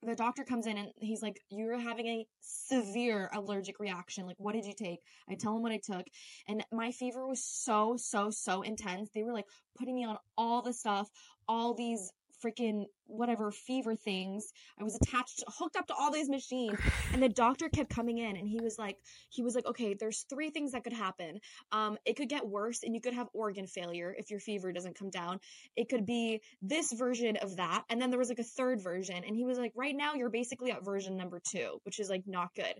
The 0.02 0.16
doctor 0.16 0.44
comes 0.44 0.66
in 0.66 0.76
and 0.76 0.90
he's 1.00 1.22
like, 1.22 1.40
"You're 1.48 1.78
having 1.78 2.06
a 2.06 2.26
severe 2.40 3.30
allergic 3.32 3.78
reaction. 3.78 4.26
Like, 4.26 4.36
what 4.38 4.54
did 4.54 4.66
you 4.66 4.74
take?" 4.76 4.98
I 5.28 5.36
tell 5.36 5.56
him 5.56 5.62
what 5.62 5.72
I 5.72 5.78
took, 5.78 6.06
and 6.48 6.64
my 6.72 6.90
fever 6.90 7.24
was 7.26 7.44
so 7.44 7.96
so 7.96 8.30
so 8.30 8.62
intense. 8.62 9.10
They 9.14 9.22
were 9.22 9.32
like 9.32 9.46
putting 9.78 9.94
me 9.94 10.04
on 10.04 10.18
all 10.36 10.60
the 10.60 10.72
stuff, 10.72 11.08
all 11.48 11.72
these 11.72 12.10
freaking 12.44 12.84
whatever 13.06 13.50
fever 13.50 13.94
things. 13.94 14.52
I 14.78 14.84
was 14.84 14.96
attached, 14.96 15.44
hooked 15.46 15.76
up 15.76 15.86
to 15.88 15.94
all 15.94 16.10
these 16.10 16.28
machines, 16.28 16.78
and 17.12 17.22
the 17.22 17.28
doctor 17.44 17.68
kept 17.68 17.90
coming 17.90 18.18
in, 18.18 18.36
and 18.36 18.48
he 18.48 18.60
was 18.60 18.78
like, 18.78 18.98
he 19.30 19.42
was 19.42 19.54
like, 19.54 19.66
okay, 19.66 19.94
there's 19.94 20.24
three 20.28 20.50
things 20.50 20.72
that 20.72 20.84
could 20.84 20.92
happen. 20.92 21.40
Um, 21.72 21.98
it 22.04 22.16
could 22.16 22.28
get 22.28 22.46
worse, 22.46 22.82
and 22.82 22.94
you 22.94 23.00
could 23.00 23.14
have 23.14 23.28
organ 23.32 23.66
failure 23.66 24.14
if 24.16 24.30
your 24.30 24.40
fever 24.40 24.72
doesn't 24.72 24.98
come 24.98 25.10
down. 25.10 25.40
It 25.76 25.88
could 25.88 26.06
be 26.06 26.40
this 26.62 26.92
version 26.92 27.36
of 27.36 27.56
that, 27.56 27.84
and 27.90 28.00
then 28.00 28.10
there 28.10 28.18
was 28.18 28.28
like 28.28 28.38
a 28.38 28.44
third 28.44 28.82
version, 28.82 29.22
and 29.24 29.36
he 29.36 29.44
was 29.44 29.58
like, 29.58 29.72
right 29.74 29.94
now 29.94 30.14
you're 30.14 30.30
basically 30.30 30.72
at 30.72 30.84
version 30.84 31.16
number 31.16 31.40
two, 31.40 31.80
which 31.84 32.00
is 32.00 32.08
like 32.10 32.24
not 32.26 32.54
good. 32.54 32.74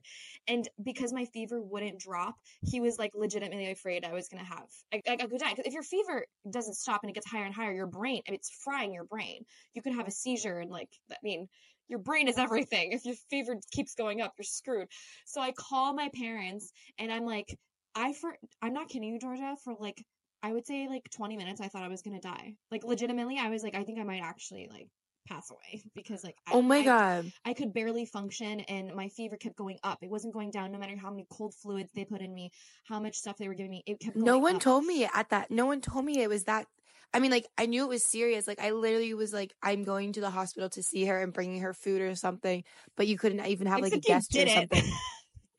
And 0.48 0.68
because 0.82 1.12
my 1.12 1.24
fever 1.26 1.60
wouldn't 1.60 1.98
drop, 1.98 2.37
he 2.62 2.80
was 2.80 2.98
like 2.98 3.12
legitimately 3.14 3.70
afraid 3.70 4.04
I 4.04 4.12
was 4.12 4.28
gonna 4.28 4.44
have 4.44 4.66
a, 4.92 5.24
a, 5.24 5.28
good 5.28 5.40
time. 5.40 5.52
Because 5.54 5.66
if 5.66 5.74
your 5.74 5.82
fever 5.82 6.26
doesn't 6.50 6.74
stop 6.74 7.00
and 7.02 7.10
it 7.10 7.14
gets 7.14 7.30
higher 7.30 7.44
and 7.44 7.54
higher, 7.54 7.72
your 7.72 7.87
brain, 7.87 8.22
I 8.26 8.30
mean, 8.30 8.38
it's 8.38 8.50
frying 8.50 8.92
your 8.92 9.04
brain. 9.04 9.44
You 9.74 9.82
could 9.82 9.94
have 9.94 10.08
a 10.08 10.10
seizure 10.14 10.59
and 10.59 10.70
like, 10.70 10.88
I 11.11 11.16
mean, 11.22 11.48
your 11.88 11.98
brain 11.98 12.29
is 12.29 12.38
everything. 12.38 12.92
If 12.92 13.05
your 13.05 13.16
fever 13.31 13.57
keeps 13.70 13.94
going 13.94 14.20
up, 14.20 14.33
you're 14.38 14.44
screwed. 14.44 14.88
So 15.27 15.40
I 15.40 15.53
call 15.53 15.92
my 15.94 16.11
parents 16.14 16.72
and 16.98 17.12
I'm 17.12 17.27
like, 17.27 17.57
I 17.94 18.12
for 18.14 18.37
I'm 18.62 18.72
not 18.72 18.88
kidding 18.88 19.12
you, 19.12 19.18
Georgia, 19.18 19.55
for 19.62 19.74
like 19.79 20.03
I 20.42 20.53
would 20.53 20.66
say 20.66 20.88
like 20.88 21.09
20 21.14 21.37
minutes 21.37 21.61
I 21.61 21.68
thought 21.68 21.85
I 21.85 21.88
was 21.88 22.03
gonna 22.03 22.20
die. 22.20 22.55
Like 22.70 22.85
legitimately, 22.85 23.38
I 23.38 23.50
was 23.50 23.62
like, 23.62 23.74
I 23.74 23.85
think 23.85 23.98
I 23.98 24.05
might 24.05 24.22
actually 24.22 24.68
like 24.70 24.88
pass 25.29 25.50
away 25.50 25.83
because 25.94 26.24
like 26.24 26.37
I, 26.46 26.53
Oh 26.55 26.62
my 26.62 26.81
I, 26.81 26.85
god. 26.85 27.33
I 27.44 27.55
could 27.55 27.72
barely 27.72 28.07
function 28.07 28.61
and 28.61 28.94
my 28.94 29.09
fever 29.09 29.37
kept 29.37 29.57
going 29.57 29.79
up. 29.83 29.98
It 30.03 30.11
wasn't 30.11 30.35
going 30.35 30.50
down 30.50 30.72
no 30.72 30.79
matter 30.79 30.96
how 30.96 31.11
many 31.11 31.27
cold 31.31 31.55
fluids 31.55 31.90
they 31.94 32.05
put 32.05 32.20
in 32.20 32.35
me, 32.35 32.50
how 32.85 33.00
much 33.00 33.16
stuff 33.16 33.37
they 33.38 33.48
were 33.48 33.55
giving 33.55 33.70
me. 33.70 33.83
It 33.87 34.00
kept 34.00 34.16
No 34.16 34.38
one 34.38 34.57
up. 34.57 34.62
told 34.62 34.85
me 34.85 35.05
at 35.05 35.31
that. 35.31 35.50
No 35.50 35.66
one 35.66 35.81
told 35.81 36.05
me 36.05 36.20
it 36.20 36.29
was 36.29 36.44
that. 36.44 36.66
I 37.14 37.20
mean, 37.20 37.31
like, 37.31 37.46
I 37.57 37.66
knew 37.66 37.85
it 37.85 37.88
was 37.88 38.05
serious. 38.05 38.48
Like, 38.48 38.61
I 38.61 38.72
literally 38.72 39.14
was 39.14 39.33
like, 39.33 39.55
I'm 39.62 39.85
going 39.85 40.12
to 40.14 40.20
the 40.20 40.31
hospital 40.31 40.68
to 40.70 40.83
see 40.83 41.05
her 41.05 41.22
and 41.22 41.33
bringing 41.33 41.61
her 41.61 41.72
food 41.72 42.03
or 42.03 42.14
something. 42.16 42.64
But 42.96 43.07
you 43.07 43.16
couldn't 43.16 43.46
even 43.46 43.68
have 43.68 43.81
like 43.81 43.94
Except 43.94 44.35
a 44.35 44.37
guest 44.37 44.37
or 44.37 44.48
something. 44.48 44.92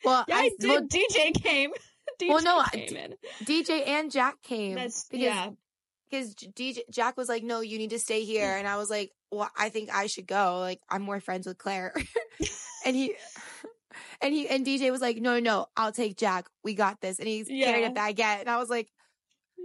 Well, 0.03 0.23
yeah, 0.27 0.35
I, 0.35 0.51
did. 0.59 0.69
well, 0.69 0.81
DJ 0.81 1.33
came. 1.33 1.71
DJ 2.21 2.29
Well, 2.29 2.43
no, 2.43 2.63
came. 2.71 3.13
DJ 3.43 3.87
and 3.87 4.11
Jack 4.11 4.41
came. 4.43 4.75
That's 4.75 5.05
because 5.05 5.25
yeah. 5.25 5.49
because 6.09 6.35
DJ 6.35 6.81
Jack 6.91 7.17
was 7.17 7.27
like, 7.27 7.43
"No, 7.43 7.61
you 7.61 7.77
need 7.77 7.89
to 7.89 7.99
stay 7.99 8.23
here," 8.23 8.47
mm. 8.47 8.59
and 8.59 8.67
I 8.67 8.77
was 8.77 8.89
like, 8.89 9.11
"Well, 9.31 9.49
I 9.57 9.69
think 9.69 9.89
I 9.91 10.05
should 10.05 10.27
go. 10.27 10.59
Like, 10.59 10.79
I'm 10.89 11.01
more 11.01 11.19
friends 11.19 11.47
with 11.47 11.57
Claire." 11.57 11.93
and 12.85 12.95
he, 12.95 13.15
and 14.21 14.33
he, 14.33 14.47
and 14.47 14.65
DJ 14.65 14.91
was 14.91 15.01
like, 15.01 15.17
"No, 15.17 15.33
no, 15.35 15.39
no, 15.39 15.65
I'll 15.75 15.91
take 15.91 16.17
Jack. 16.17 16.45
We 16.63 16.75
got 16.75 17.01
this." 17.01 17.19
And 17.19 17.27
he 17.27 17.43
carried 17.43 17.85
a 17.85 17.89
baguette, 17.89 18.41
and 18.41 18.49
I 18.49 18.57
was 18.57 18.69
like, 18.69 18.89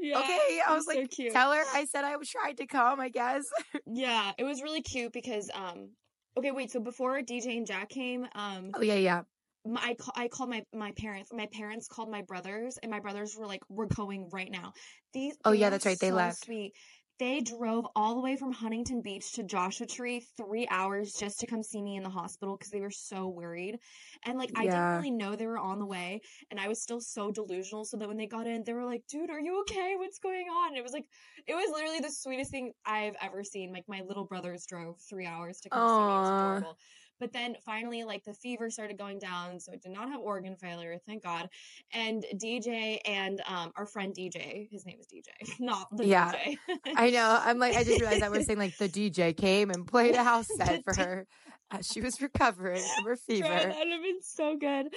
Yeah, 0.01 0.19
"Okay." 0.19 0.61
I 0.67 0.75
was 0.75 0.87
so 0.87 0.93
like, 0.93 1.11
cute. 1.11 1.33
"Tell 1.33 1.53
her 1.53 1.63
I 1.73 1.85
said 1.85 2.05
I 2.05 2.15
tried 2.25 2.57
to 2.59 2.67
come. 2.67 3.01
I 3.01 3.09
guess." 3.09 3.45
Yeah, 3.87 4.33
it 4.39 4.45
was 4.45 4.63
really 4.63 4.83
cute 4.83 5.13
because 5.13 5.51
um. 5.55 5.91
Okay, 6.39 6.53
wait. 6.53 6.71
So 6.71 6.81
before 6.81 7.21
DJ 7.21 7.57
and 7.57 7.67
Jack 7.67 7.89
came, 7.89 8.25
um, 8.35 8.71
oh 8.75 8.83
yeah, 8.83 8.95
yeah. 8.95 9.23
my, 9.67 9.81
I, 9.83 9.95
ca- 9.95 10.13
I 10.15 10.29
called 10.29 10.51
my 10.51 10.63
my 10.73 10.93
parents. 10.97 11.31
My 11.33 11.49
parents 11.53 11.89
called 11.89 12.11
my 12.11 12.23
brothers, 12.23 12.79
and 12.83 12.91
my 12.91 13.01
brothers 13.01 13.37
were 13.37 13.47
like, 13.47 13.63
"We're 13.69 13.87
going 13.87 14.29
right 14.33 14.51
now." 14.51 14.73
These. 15.13 15.37
Oh, 15.45 15.53
yeah, 15.53 15.71
that's 15.71 15.87
right, 15.87 15.99
they 15.99 16.11
so 16.11 16.15
left. 16.15 16.45
Sweet. 16.45 16.73
They 17.21 17.43
drove 17.43 17.87
all 17.95 18.15
the 18.15 18.23
way 18.23 18.35
from 18.35 18.51
Huntington 18.51 19.03
Beach 19.03 19.33
to 19.33 19.43
Joshua 19.43 19.87
Tree, 19.87 20.27
three 20.39 20.67
hours 20.71 21.13
just 21.13 21.39
to 21.41 21.47
come 21.47 21.63
see 21.63 21.83
me 21.83 21.97
in 21.97 22.03
the 22.03 22.09
hospital 22.09 22.57
because 22.57 22.73
they 22.73 22.81
were 22.81 22.91
so 22.91 23.29
worried. 23.29 23.79
And 24.25 24.39
like, 24.39 24.51
I 24.57 24.67
didn't 24.67 24.89
really 24.89 25.11
know 25.11 25.37
they 25.37 25.47
were 25.47 25.59
on 25.59 25.79
the 25.79 25.87
way, 25.87 26.23
and 26.51 26.59
I 26.59 26.67
was 26.67 26.81
still 26.83 27.01
so 27.01 27.31
delusional. 27.31 27.85
So 27.85 27.99
that 27.99 28.09
when 28.09 28.17
they 28.17 28.27
got 28.27 28.47
in, 28.47 28.65
they 28.65 28.73
were 28.73 28.87
like, 28.87 29.07
"Dude, 29.07 29.31
are 29.31 29.39
you 29.41 29.61
okay? 29.61 29.97
What's 29.97 30.19
going 30.19 30.49
on?" 30.49 30.71
And 30.71 30.79
it 30.79 30.83
was 30.83 30.95
like, 30.95 31.05
it 31.47 31.55
was 31.55 31.71
literally 31.71 32.01
the 32.01 32.11
sweetest 32.11 32.51
thing 32.51 32.73
I've 32.87 33.17
ever 33.21 33.45
seen. 33.45 33.71
Like 33.71 33.85
my 33.87 34.01
little 34.01 34.25
brothers 34.25 34.65
drove 34.67 34.99
three 35.01 35.27
hours 35.27 35.61
to 35.61 35.69
come 35.69 35.87
see 35.87 36.07
me. 36.07 36.17
It 36.17 36.21
was 36.21 36.31
adorable. 36.31 36.79
But 37.21 37.33
then 37.33 37.57
finally, 37.65 38.03
like 38.05 38.25
the 38.25 38.35
fever 38.35 38.71
started 38.71 38.99
going 38.99 39.19
down, 39.19 39.61
so 39.61 39.73
it 39.73 39.83
did 39.83 39.93
not 39.93 40.09
have 40.11 40.21
organ 40.21 40.57
failure, 40.57 40.99
thank 41.07 41.23
God. 41.23 41.49
And 41.93 42.25
DJ 42.37 42.99
and 43.07 43.43
um, 43.47 43.73
our 43.77 43.87
friend 43.87 44.15
DJ, 44.15 44.69
his 44.71 44.87
name 44.87 44.99
is 44.99 45.07
DJ, 45.07 45.29
not 45.61 45.95
the 45.97 46.05
Yeah. 46.05 46.33
DJ. 46.33 46.59
I 46.97 47.11
know. 47.11 47.39
I'm 47.43 47.59
like, 47.59 47.77
I 47.77 47.85
just 47.85 47.99
realized 48.01 48.23
that 48.23 48.31
we're 48.31 48.41
saying 48.41 48.59
like 48.59 48.77
the 48.79 48.89
DJ 48.89 49.37
came 49.37 49.71
and 49.71 49.87
played 49.87 50.15
a 50.15 50.25
house 50.25 50.49
set 50.49 50.83
for 50.83 50.95
her 50.99 51.27
as 51.71 51.87
she 51.87 52.01
was 52.01 52.21
recovering 52.21 52.83
from 52.97 53.05
her 53.05 53.17
fever. 53.17 53.47
Bro, 53.49 53.59
that 53.61 53.79
would 53.79 53.93
have 53.93 54.03
been 54.03 54.23
so 54.23 54.57
good. 54.57 54.89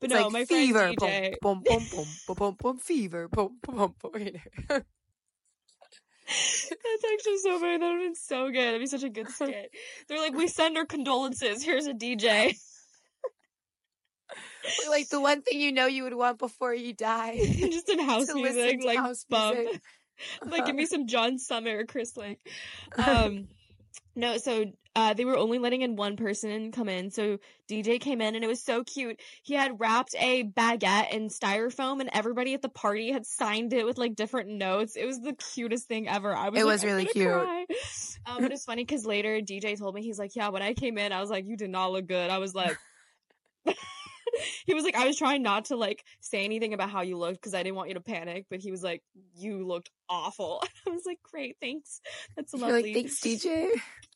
But 0.00 0.10
It's 0.10 0.14
no, 0.14 0.24
like 0.24 0.32
my 0.32 0.44
fever, 0.44 0.92
friend 0.92 0.98
DJ. 0.98 1.36
boom, 1.40 1.62
boom, 1.66 1.86
boom, 1.90 2.18
boom, 2.26 2.36
boom, 2.36 2.56
boom, 2.60 2.78
fever, 2.78 3.28
boom, 3.28 3.58
boom, 3.62 3.94
boom, 4.00 4.12
boom. 4.68 4.82
That's 6.30 7.04
actually 7.12 7.38
so 7.38 7.58
funny. 7.58 7.78
That 7.78 7.86
would 7.86 7.92
have 7.92 8.00
been 8.00 8.14
so 8.14 8.46
good. 8.46 8.64
That'd 8.64 8.80
be 8.80 8.86
such 8.86 9.02
a 9.02 9.08
good 9.08 9.28
skit. 9.30 9.70
They're 10.08 10.20
like, 10.20 10.34
we 10.34 10.46
send 10.46 10.76
our 10.76 10.86
condolences. 10.86 11.62
Here's 11.62 11.86
a 11.86 11.94
DJ. 11.94 12.56
Like 14.88 15.08
the 15.08 15.20
one 15.20 15.42
thing 15.42 15.58
you 15.60 15.72
know 15.72 15.86
you 15.86 16.04
would 16.04 16.14
want 16.14 16.38
before 16.38 16.74
you 16.74 16.92
die. 16.92 17.36
Just 17.42 17.88
in 17.88 17.98
house 18.06 18.32
music, 18.32 18.84
like 18.84 18.98
house 18.98 19.24
bump. 19.28 19.56
music. 19.58 19.82
like 20.44 20.66
give 20.66 20.76
me 20.76 20.86
some 20.86 21.06
John 21.06 21.38
Summit, 21.38 21.74
or 21.74 21.84
Chris 21.86 22.16
Lake. 22.16 22.38
Um, 22.96 23.48
no, 24.14 24.36
so 24.36 24.66
uh, 24.96 25.14
they 25.14 25.24
were 25.24 25.36
only 25.36 25.58
letting 25.58 25.82
in 25.82 25.94
one 25.94 26.16
person 26.16 26.72
come 26.72 26.88
in. 26.88 27.10
So 27.10 27.38
DJ 27.70 28.00
came 28.00 28.20
in 28.20 28.34
and 28.34 28.44
it 28.44 28.48
was 28.48 28.62
so 28.62 28.82
cute. 28.82 29.20
He 29.42 29.54
had 29.54 29.78
wrapped 29.78 30.14
a 30.18 30.42
baguette 30.44 31.12
in 31.12 31.28
styrofoam 31.28 32.00
and 32.00 32.10
everybody 32.12 32.54
at 32.54 32.62
the 32.62 32.68
party 32.68 33.12
had 33.12 33.24
signed 33.24 33.72
it 33.72 33.86
with 33.86 33.98
like 33.98 34.16
different 34.16 34.50
notes. 34.50 34.96
It 34.96 35.06
was 35.06 35.20
the 35.20 35.34
cutest 35.34 35.86
thing 35.86 36.08
ever. 36.08 36.34
I 36.34 36.48
was 36.48 36.60
It 36.60 36.64
like, 36.64 36.72
was 36.72 36.84
really 36.84 37.06
cute. 37.06 37.32
cry." 37.32 37.66
Um, 38.26 38.42
but 38.42 38.52
it's 38.52 38.64
funny 38.66 38.84
because 38.84 39.06
later 39.06 39.40
DJ 39.40 39.78
told 39.78 39.94
me 39.94 40.02
he's 40.02 40.18
like, 40.18 40.34
yeah, 40.34 40.48
when 40.48 40.62
I 40.62 40.74
came 40.74 40.98
in, 40.98 41.12
I 41.12 41.20
was 41.20 41.30
like, 41.30 41.46
you 41.46 41.56
did 41.56 41.70
not 41.70 41.92
look 41.92 42.06
good. 42.06 42.30
I 42.30 42.38
was 42.38 42.54
like. 42.54 42.76
he 44.66 44.74
was 44.74 44.84
like, 44.84 44.96
I 44.96 45.06
was 45.06 45.16
trying 45.16 45.42
not 45.42 45.66
to 45.66 45.76
like 45.76 46.04
say 46.20 46.44
anything 46.44 46.74
about 46.74 46.90
how 46.90 47.02
you 47.02 47.16
looked 47.16 47.40
because 47.40 47.54
I 47.54 47.62
didn't 47.62 47.76
want 47.76 47.88
you 47.88 47.94
to 47.94 48.00
panic, 48.00 48.46
but 48.50 48.60
he 48.60 48.70
was 48.70 48.82
like, 48.82 49.02
you 49.34 49.66
looked 49.66 49.90
awful. 50.08 50.62
I 50.86 50.90
was 50.90 51.04
like, 51.06 51.18
great, 51.22 51.56
thanks. 51.60 52.00
That's 52.36 52.54
lovely. 52.54 52.82
like, 52.82 52.94
thanks, 52.94 53.20
DJ. 53.20 53.68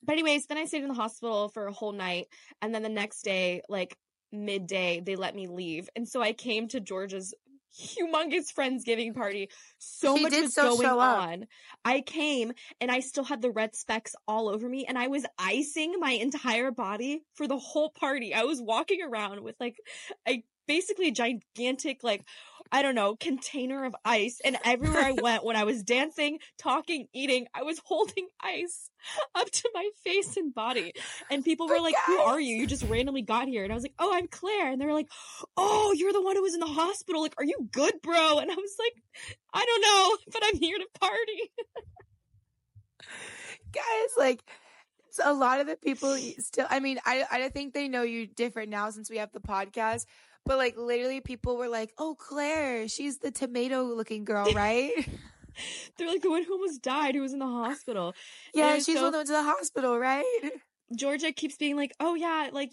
But 0.02 0.14
anyways, 0.14 0.46
then 0.46 0.58
I 0.58 0.64
stayed 0.66 0.82
in 0.82 0.88
the 0.88 0.94
hospital 0.94 1.48
for 1.48 1.66
a 1.66 1.72
whole 1.72 1.92
night, 1.92 2.26
and 2.60 2.74
then 2.74 2.82
the 2.82 2.88
next 2.88 3.22
day, 3.22 3.62
like 3.68 3.96
midday, 4.32 5.00
they 5.00 5.16
let 5.16 5.34
me 5.34 5.46
leave, 5.46 5.88
and 5.96 6.08
so 6.08 6.20
I 6.20 6.32
came 6.32 6.68
to 6.68 6.80
George's 6.80 7.34
humongous 7.78 8.52
friendsgiving 8.52 9.14
party. 9.14 9.50
So 9.78 10.16
She 10.16 10.22
much 10.22 10.32
was 10.32 10.54
so 10.54 10.76
going 10.76 10.88
on. 10.88 11.46
I 11.84 12.00
came 12.00 12.52
and 12.80 12.90
I 12.90 13.00
still 13.00 13.24
had 13.24 13.42
the 13.42 13.50
red 13.50 13.74
specks 13.74 14.14
all 14.26 14.48
over 14.48 14.68
me, 14.68 14.86
and 14.86 14.98
I 14.98 15.08
was 15.08 15.26
icing 15.38 15.94
my 15.98 16.12
entire 16.12 16.70
body 16.70 17.22
for 17.34 17.46
the 17.46 17.58
whole 17.58 17.90
party. 17.90 18.34
I 18.34 18.44
was 18.44 18.60
walking 18.60 19.02
around 19.02 19.42
with 19.42 19.56
like 19.60 19.76
a 20.28 20.44
basically 20.66 21.10
gigantic 21.10 22.02
like 22.02 22.24
I 22.72 22.82
don't 22.82 22.94
know, 22.94 23.14
container 23.14 23.84
of 23.84 23.94
ice. 24.04 24.40
And 24.44 24.56
everywhere 24.64 25.02
I 25.02 25.12
went 25.12 25.44
when 25.44 25.56
I 25.56 25.64
was 25.64 25.82
dancing, 25.82 26.38
talking, 26.58 27.06
eating, 27.12 27.46
I 27.54 27.62
was 27.62 27.78
holding 27.84 28.28
ice 28.40 28.90
up 29.34 29.50
to 29.50 29.70
my 29.74 29.88
face 30.02 30.36
and 30.36 30.54
body. 30.54 30.92
And 31.30 31.44
people 31.44 31.68
were 31.68 31.76
But 31.76 31.82
like, 31.82 31.94
Who 32.06 32.18
are 32.18 32.40
you? 32.40 32.56
You 32.56 32.66
just 32.66 32.84
randomly 32.84 33.22
got 33.22 33.48
here. 33.48 33.64
And 33.64 33.72
I 33.72 33.76
was 33.76 33.84
like, 33.84 33.94
Oh, 33.98 34.12
I'm 34.12 34.26
Claire. 34.28 34.72
And 34.72 34.80
they 34.80 34.86
were 34.86 34.92
like, 34.92 35.10
Oh, 35.56 35.94
you're 35.96 36.12
the 36.12 36.22
one 36.22 36.36
who 36.36 36.42
was 36.42 36.54
in 36.54 36.60
the 36.60 36.66
hospital. 36.66 37.22
Like, 37.22 37.34
are 37.38 37.44
you 37.44 37.68
good, 37.72 37.94
bro? 38.02 38.38
And 38.38 38.50
I 38.50 38.54
was 38.54 38.76
like, 38.78 38.94
I 39.52 39.64
don't 39.64 39.82
know, 39.82 40.16
but 40.32 40.42
I'm 40.44 40.58
here 40.58 40.78
to 40.78 40.86
party. 41.00 41.52
Guys, 43.72 44.10
like, 44.16 44.42
so 45.10 45.30
a 45.30 45.32
lot 45.32 45.60
of 45.60 45.66
the 45.66 45.76
people 45.76 46.16
still, 46.38 46.66
I 46.68 46.80
mean, 46.80 46.98
I, 47.04 47.24
I 47.30 47.48
think 47.48 47.72
they 47.72 47.86
know 47.86 48.02
you 48.02 48.26
different 48.26 48.70
now 48.70 48.90
since 48.90 49.08
we 49.08 49.18
have 49.18 49.30
the 49.32 49.40
podcast. 49.40 50.06
But 50.44 50.58
like 50.58 50.76
literally 50.76 51.20
people 51.20 51.56
were 51.56 51.68
like, 51.68 51.92
"Oh, 51.98 52.14
Claire, 52.18 52.88
she's 52.88 53.18
the 53.18 53.30
tomato 53.30 53.82
looking 53.82 54.24
girl, 54.24 54.52
right?" 54.54 54.92
They're 55.96 56.08
like 56.08 56.22
the 56.22 56.30
one 56.30 56.42
who 56.42 56.54
almost 56.54 56.82
died, 56.82 57.14
who 57.14 57.22
was 57.22 57.32
in 57.32 57.38
the 57.38 57.46
hospital. 57.46 58.14
Yeah, 58.54 58.74
was 58.74 58.84
she's 58.84 58.96
so 58.96 59.00
the 59.00 59.06
one 59.06 59.12
went 59.14 59.26
to 59.28 59.32
the 59.32 59.42
hospital, 59.42 59.98
right? 59.98 60.24
Georgia 60.96 61.32
keeps 61.32 61.56
being 61.56 61.76
like, 61.76 61.92
"Oh 62.00 62.14
yeah, 62.14 62.50
like 62.52 62.72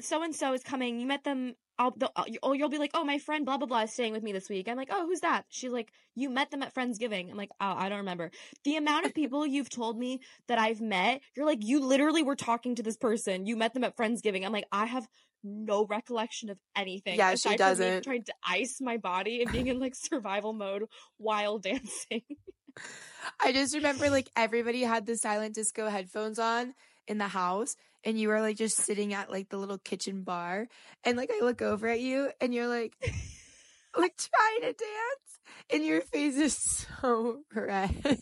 so 0.00 0.22
and 0.22 0.34
so 0.34 0.52
is 0.52 0.62
coming. 0.62 1.00
You 1.00 1.06
met 1.06 1.24
them. 1.24 1.54
I'll, 1.78 1.94
uh, 2.16 2.24
oh, 2.42 2.52
you'll 2.52 2.68
be 2.68 2.78
like, 2.78 2.90
oh, 2.94 3.02
my 3.02 3.18
friend, 3.18 3.46
blah 3.46 3.56
blah 3.56 3.66
blah, 3.66 3.82
is 3.82 3.92
staying 3.92 4.12
with 4.12 4.22
me 4.22 4.32
this 4.32 4.48
week. 4.48 4.68
I'm 4.68 4.76
like, 4.76 4.90
oh, 4.90 5.06
who's 5.06 5.20
that? 5.20 5.46
She's 5.48 5.70
like, 5.70 5.90
you 6.14 6.28
met 6.28 6.50
them 6.50 6.62
at 6.62 6.74
Friendsgiving. 6.74 7.30
I'm 7.30 7.36
like, 7.36 7.50
oh, 7.60 7.74
I 7.76 7.88
don't 7.88 7.98
remember. 7.98 8.30
The 8.64 8.76
amount 8.76 9.06
of 9.06 9.14
people 9.14 9.46
you've 9.46 9.70
told 9.70 9.98
me 9.98 10.20
that 10.48 10.58
I've 10.58 10.80
met, 10.80 11.22
you're 11.34 11.46
like, 11.46 11.64
you 11.64 11.80
literally 11.80 12.22
were 12.22 12.36
talking 12.36 12.74
to 12.74 12.82
this 12.82 12.96
person. 12.96 13.46
You 13.46 13.56
met 13.56 13.72
them 13.72 13.84
at 13.84 13.96
Friendsgiving. 13.96 14.44
I'm 14.44 14.52
like, 14.52 14.66
I 14.70 14.84
have 14.84 15.08
no 15.44 15.86
recollection 15.86 16.50
of 16.50 16.58
anything. 16.76 17.16
Yeah, 17.18 17.30
she 17.30 17.34
aside 17.34 17.58
from 17.58 17.66
me 17.78 17.86
doesn't. 17.86 18.04
Trying 18.04 18.24
to 18.24 18.34
ice 18.46 18.80
my 18.80 18.96
body 18.96 19.42
and 19.42 19.50
being 19.52 19.66
in 19.68 19.78
like 19.78 19.94
survival 19.94 20.52
mode 20.52 20.84
while 21.18 21.58
dancing. 21.58 22.22
I 23.40 23.52
just 23.52 23.74
remember 23.74 24.08
like 24.10 24.30
everybody 24.36 24.82
had 24.82 25.04
the 25.06 25.16
silent 25.16 25.54
disco 25.54 25.88
headphones 25.88 26.38
on 26.38 26.74
in 27.06 27.18
the 27.18 27.28
house 27.28 27.76
and 28.04 28.18
you 28.18 28.28
were 28.28 28.40
like 28.40 28.56
just 28.56 28.76
sitting 28.78 29.12
at 29.12 29.30
like 29.30 29.48
the 29.50 29.58
little 29.58 29.78
kitchen 29.78 30.22
bar 30.22 30.68
and 31.04 31.16
like 31.16 31.30
I 31.30 31.44
look 31.44 31.60
over 31.60 31.88
at 31.88 32.00
you 32.00 32.30
and 32.40 32.54
you're 32.54 32.68
like 32.68 32.94
like 33.96 34.16
trying 34.16 34.60
to 34.60 34.66
dance 34.78 35.40
and 35.70 35.84
your 35.84 36.00
face 36.00 36.36
is 36.36 36.56
so 36.56 37.40
red. 37.54 38.18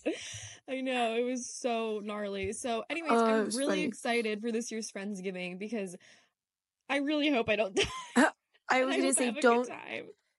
I 0.69 0.81
know 0.81 1.17
it 1.17 1.23
was 1.25 1.49
so 1.49 2.01
gnarly. 2.03 2.53
So, 2.53 2.85
anyways, 2.89 3.13
Oh, 3.13 3.25
I'm 3.25 3.45
really 3.47 3.67
funny. 3.67 3.83
excited 3.85 4.41
for 4.41 4.53
this 4.53 4.71
year's 4.71 4.91
Friendsgiving 4.91 5.59
because 5.59 5.97
I 6.91 6.97
really 6.99 7.31
hope 7.31 7.49
I 7.49 7.57
don't 7.57 7.75
die. 7.77 7.85
Uh, 8.17 8.31
I 8.69 8.85
was 8.85 8.97
gonna 8.97 9.13
say 9.15 9.27
have 9.27 9.37
a 9.37 9.41
good 9.41 9.43
don't 9.43 9.71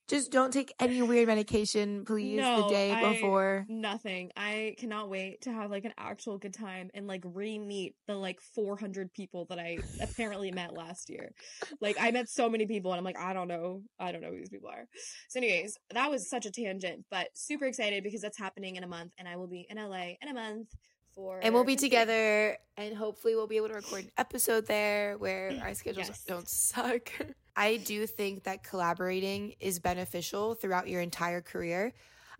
just 0.07 0.29
don't 0.29 0.51
take 0.51 0.73
any 0.77 1.01
weird 1.01 1.27
medication 1.29 2.03
please 2.03 2.35
the 2.35 2.41
No, 2.41 2.69
day 2.69 2.91
I- 2.91 3.13
before. 3.13 3.65
Nothing. 3.69 4.29
I 4.35 4.75
cannot 4.77 5.09
wait 5.09 5.41
to 5.43 5.53
have 5.53 5.71
like 5.71 5.85
an 5.85 5.93
actual 5.97 6.37
good 6.37 6.53
time 6.53 6.89
and 6.93 7.07
like 7.07 7.21
re-meet 7.25 7.95
the 8.07 8.15
like 8.15 8.41
400 8.53 9.13
people 9.13 9.45
that 9.49 9.57
I 9.57 9.77
apparently 10.01 10.51
met 10.51 10.73
last 10.73 11.09
year. 11.09 11.31
Like 11.79 11.95
I 11.97 12.11
met 12.11 12.27
so 12.27 12.49
many 12.49 12.65
people 12.65 12.91
and 12.91 12.97
I'm 12.97 13.05
like, 13.05 13.17
I 13.17 13.31
don't 13.31 13.47
know. 13.47 13.83
I 13.99 14.11
don't 14.11 14.19
know 14.21 14.31
who 14.31 14.37
these 14.39 14.49
people 14.49 14.69
are. 14.69 14.83
So 15.29 15.39
anyways, 15.39 15.77
that 15.93 16.11
was 16.11 16.29
such 16.29 16.45
a 16.45 16.51
tangent, 16.51 17.05
but 17.09 17.27
super 17.33 17.65
excited 17.65 18.03
because 18.03 18.19
that's 18.21 18.37
happening 18.37 18.75
in 18.75 18.83
a 18.83 18.87
month 18.87 19.13
and 19.17 19.29
I 19.29 19.37
will 19.37 19.47
be 19.47 19.65
in 19.69 19.77
LA 19.77 20.15
in 20.21 20.27
a 20.29 20.33
month 20.33 20.67
for 21.21 21.39
And 21.41 21.53
we'll 21.53 21.63
be 21.63 21.75
together 21.75 22.57
and 22.77 22.95
hopefully 22.95 23.35
we'll 23.35 23.47
be 23.47 23.57
able 23.57 23.67
to 23.69 23.75
record 23.75 24.05
an 24.05 24.11
episode 24.17 24.65
there 24.65 25.17
where 25.17 25.59
our 25.61 25.73
schedules 25.81 26.07
Yes. 26.07 26.23
don't 26.27 26.49
suck. 26.49 27.11
I 27.55 27.77
do 27.77 28.07
think 28.07 28.43
that 28.45 28.63
collaborating 28.63 29.53
is 29.59 29.77
beneficial 29.79 30.55
throughout 30.55 30.87
your 30.87 31.01
entire 31.01 31.41
career. 31.41 31.93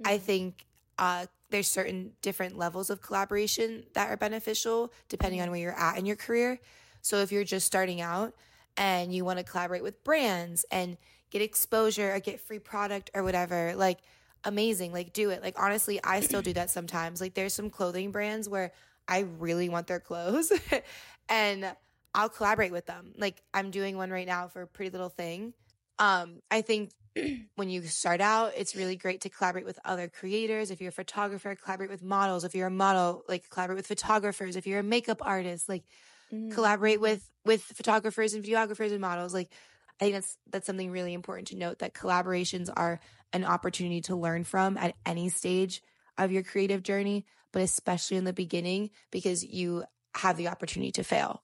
I 0.03 0.17
Mhm. 0.17 0.21
think 0.21 0.65
uh, 0.97 1.25
there's 1.49 1.67
certain 1.67 2.13
different 2.21 2.57
levels 2.57 2.89
of 2.89 3.01
collaboration 3.01 3.85
that 3.93 4.09
are 4.09 4.17
beneficial 4.17 4.91
depending 5.09 5.41
on 5.41 5.49
where 5.51 5.59
you're 5.59 5.79
at 5.79 5.97
in 5.97 6.05
your 6.05 6.15
career. 6.15 6.59
So 7.01 7.17
if 7.17 7.31
you're 7.31 7.43
just 7.43 7.67
starting 7.67 8.01
out 8.01 8.33
and 8.77 9.13
you 9.13 9.25
want 9.25 9.37
to 9.39 9.43
collaborate 9.43 9.83
with 9.83 10.03
brands 10.03 10.65
and 10.71 10.97
get 11.29 11.41
exposure 11.41 12.13
or 12.13 12.19
get 12.19 12.39
free 12.39 12.59
product 12.59 13.09
or 13.13 13.23
whatever, 13.23 13.73
like 13.75 13.99
amazing, 14.43 14.93
like 14.93 15.13
do 15.13 15.29
it. 15.29 15.41
Like 15.41 15.59
honestly, 15.59 15.99
I 16.03 16.21
still 16.21 16.41
do 16.41 16.53
that 16.53 16.69
sometimes. 16.69 17.21
Like 17.21 17.33
there's 17.33 17.53
some 17.53 17.69
clothing 17.69 18.11
brands 18.11 18.49
where 18.49 18.71
I 19.07 19.19
really 19.39 19.69
want 19.69 19.87
their 19.87 19.99
clothes 19.99 20.51
and 21.29 21.75
I'll 22.13 22.29
collaborate 22.29 22.71
with 22.71 22.85
them. 22.85 23.13
Like 23.17 23.41
I'm 23.53 23.71
doing 23.71 23.97
one 23.97 24.09
right 24.11 24.27
now 24.27 24.47
for 24.47 24.65
Pretty 24.65 24.91
Little 24.91 25.09
Thing. 25.09 25.53
Um, 25.99 26.39
I 26.49 26.61
think 26.61 26.91
when 27.55 27.69
you 27.69 27.83
start 27.83 28.21
out, 28.21 28.53
it's 28.55 28.75
really 28.75 28.95
great 28.95 29.21
to 29.21 29.29
collaborate 29.29 29.65
with 29.65 29.79
other 29.85 30.07
creators. 30.07 30.71
If 30.71 30.81
you're 30.81 30.89
a 30.89 30.93
photographer, 30.93 31.55
collaborate 31.55 31.89
with 31.89 32.03
models. 32.03 32.43
If 32.43 32.55
you're 32.55 32.67
a 32.67 32.71
model, 32.71 33.23
like 33.27 33.49
collaborate 33.49 33.77
with 33.77 33.87
photographers. 33.87 34.55
If 34.55 34.65
you're 34.67 34.79
a 34.79 34.83
makeup 34.83 35.19
artist, 35.21 35.69
like 35.69 35.83
Mhm. 36.31 36.51
collaborate 36.51 37.01
with 37.01 37.29
with 37.45 37.63
photographers 37.63 38.33
and 38.33 38.43
videographers 38.43 38.91
and 38.91 39.01
models. 39.01 39.33
Like 39.33 39.51
I 39.99 40.05
think 40.05 40.15
that's 40.15 40.37
that's 40.49 40.65
something 40.65 40.91
really 40.91 41.13
important 41.13 41.49
to 41.49 41.57
note 41.57 41.79
that 41.79 41.93
collaborations 41.93 42.69
are 42.75 42.99
an 43.33 43.45
opportunity 43.45 44.01
to 44.01 44.15
learn 44.15 44.43
from 44.43 44.77
at 44.77 44.95
any 45.05 45.29
stage 45.29 45.81
of 46.17 46.31
your 46.31 46.43
creative 46.43 46.83
journey, 46.83 47.25
but 47.53 47.61
especially 47.61 48.17
in 48.17 48.25
the 48.25 48.33
beginning 48.33 48.89
because 49.11 49.43
you 49.43 49.83
have 50.15 50.37
the 50.37 50.49
opportunity 50.49 50.91
to 50.91 51.03
fail. 51.03 51.43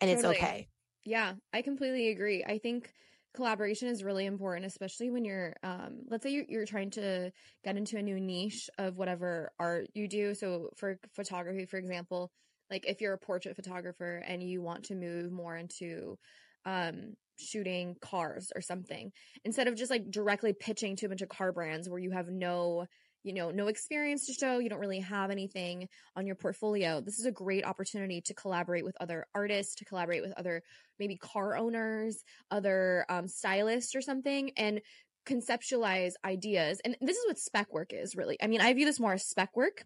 And 0.00 0.10
it's 0.10 0.22
Totally. 0.22 0.36
okay. 0.36 0.68
Yeah, 1.04 1.34
I 1.52 1.62
completely 1.62 2.08
agree. 2.08 2.44
I 2.44 2.58
think 2.58 2.92
collaboration 3.34 3.88
is 3.88 4.04
really 4.04 4.26
important, 4.26 4.64
especially 4.64 5.10
when 5.10 5.24
you're, 5.24 5.54
um, 5.62 6.02
let's 6.08 6.22
say 6.22 6.30
you're, 6.30 6.44
you're 6.48 6.66
trying 6.66 6.90
to 6.90 7.32
get 7.64 7.76
into 7.76 7.98
a 7.98 8.02
new 8.02 8.20
niche 8.20 8.70
of 8.78 8.96
whatever 8.96 9.50
art 9.58 9.88
you 9.94 10.08
do. 10.08 10.34
So 10.34 10.70
for 10.76 10.98
photography, 11.14 11.66
for 11.66 11.76
example, 11.76 12.30
like 12.70 12.86
if 12.86 13.00
you're 13.00 13.12
a 13.12 13.18
portrait 13.18 13.56
photographer 13.56 14.22
and 14.26 14.42
you 14.42 14.62
want 14.62 14.84
to 14.84 14.94
move 14.94 15.32
more 15.32 15.56
into, 15.56 16.16
um, 16.64 17.14
shooting 17.36 17.96
cars 18.00 18.52
or 18.54 18.60
something, 18.60 19.12
instead 19.44 19.68
of 19.68 19.76
just 19.76 19.90
like 19.90 20.10
directly 20.10 20.52
pitching 20.52 20.96
to 20.96 21.06
a 21.06 21.08
bunch 21.08 21.22
of 21.22 21.28
car 21.28 21.52
brands 21.52 21.88
where 21.88 21.98
you 21.98 22.10
have 22.10 22.28
no, 22.28 22.86
you 23.22 23.32
know, 23.32 23.50
no 23.50 23.68
experience 23.68 24.26
to 24.26 24.32
show, 24.32 24.58
you 24.58 24.68
don't 24.68 24.80
really 24.80 25.00
have 25.00 25.30
anything 25.30 25.88
on 26.16 26.26
your 26.26 26.36
portfolio, 26.36 27.00
this 27.00 27.18
is 27.18 27.26
a 27.26 27.32
great 27.32 27.64
opportunity 27.64 28.20
to 28.20 28.34
collaborate 28.34 28.84
with 28.84 28.96
other 29.00 29.26
artists, 29.34 29.76
to 29.76 29.84
collaborate 29.84 30.22
with 30.22 30.34
other 30.36 30.62
maybe 30.98 31.16
car 31.16 31.56
owners, 31.56 32.22
other 32.50 33.04
um, 33.08 33.26
stylists 33.26 33.94
or 33.94 34.00
something, 34.00 34.50
and 34.56 34.80
conceptualize 35.26 36.12
ideas. 36.24 36.80
And 36.84 36.96
this 37.00 37.16
is 37.16 37.26
what 37.26 37.38
spec 37.38 37.72
work 37.72 37.92
is 37.92 38.14
really. 38.14 38.36
I 38.42 38.46
mean, 38.46 38.60
I 38.60 38.72
view 38.74 38.84
this 38.84 39.00
more 39.00 39.14
as 39.14 39.24
spec 39.24 39.56
work 39.56 39.84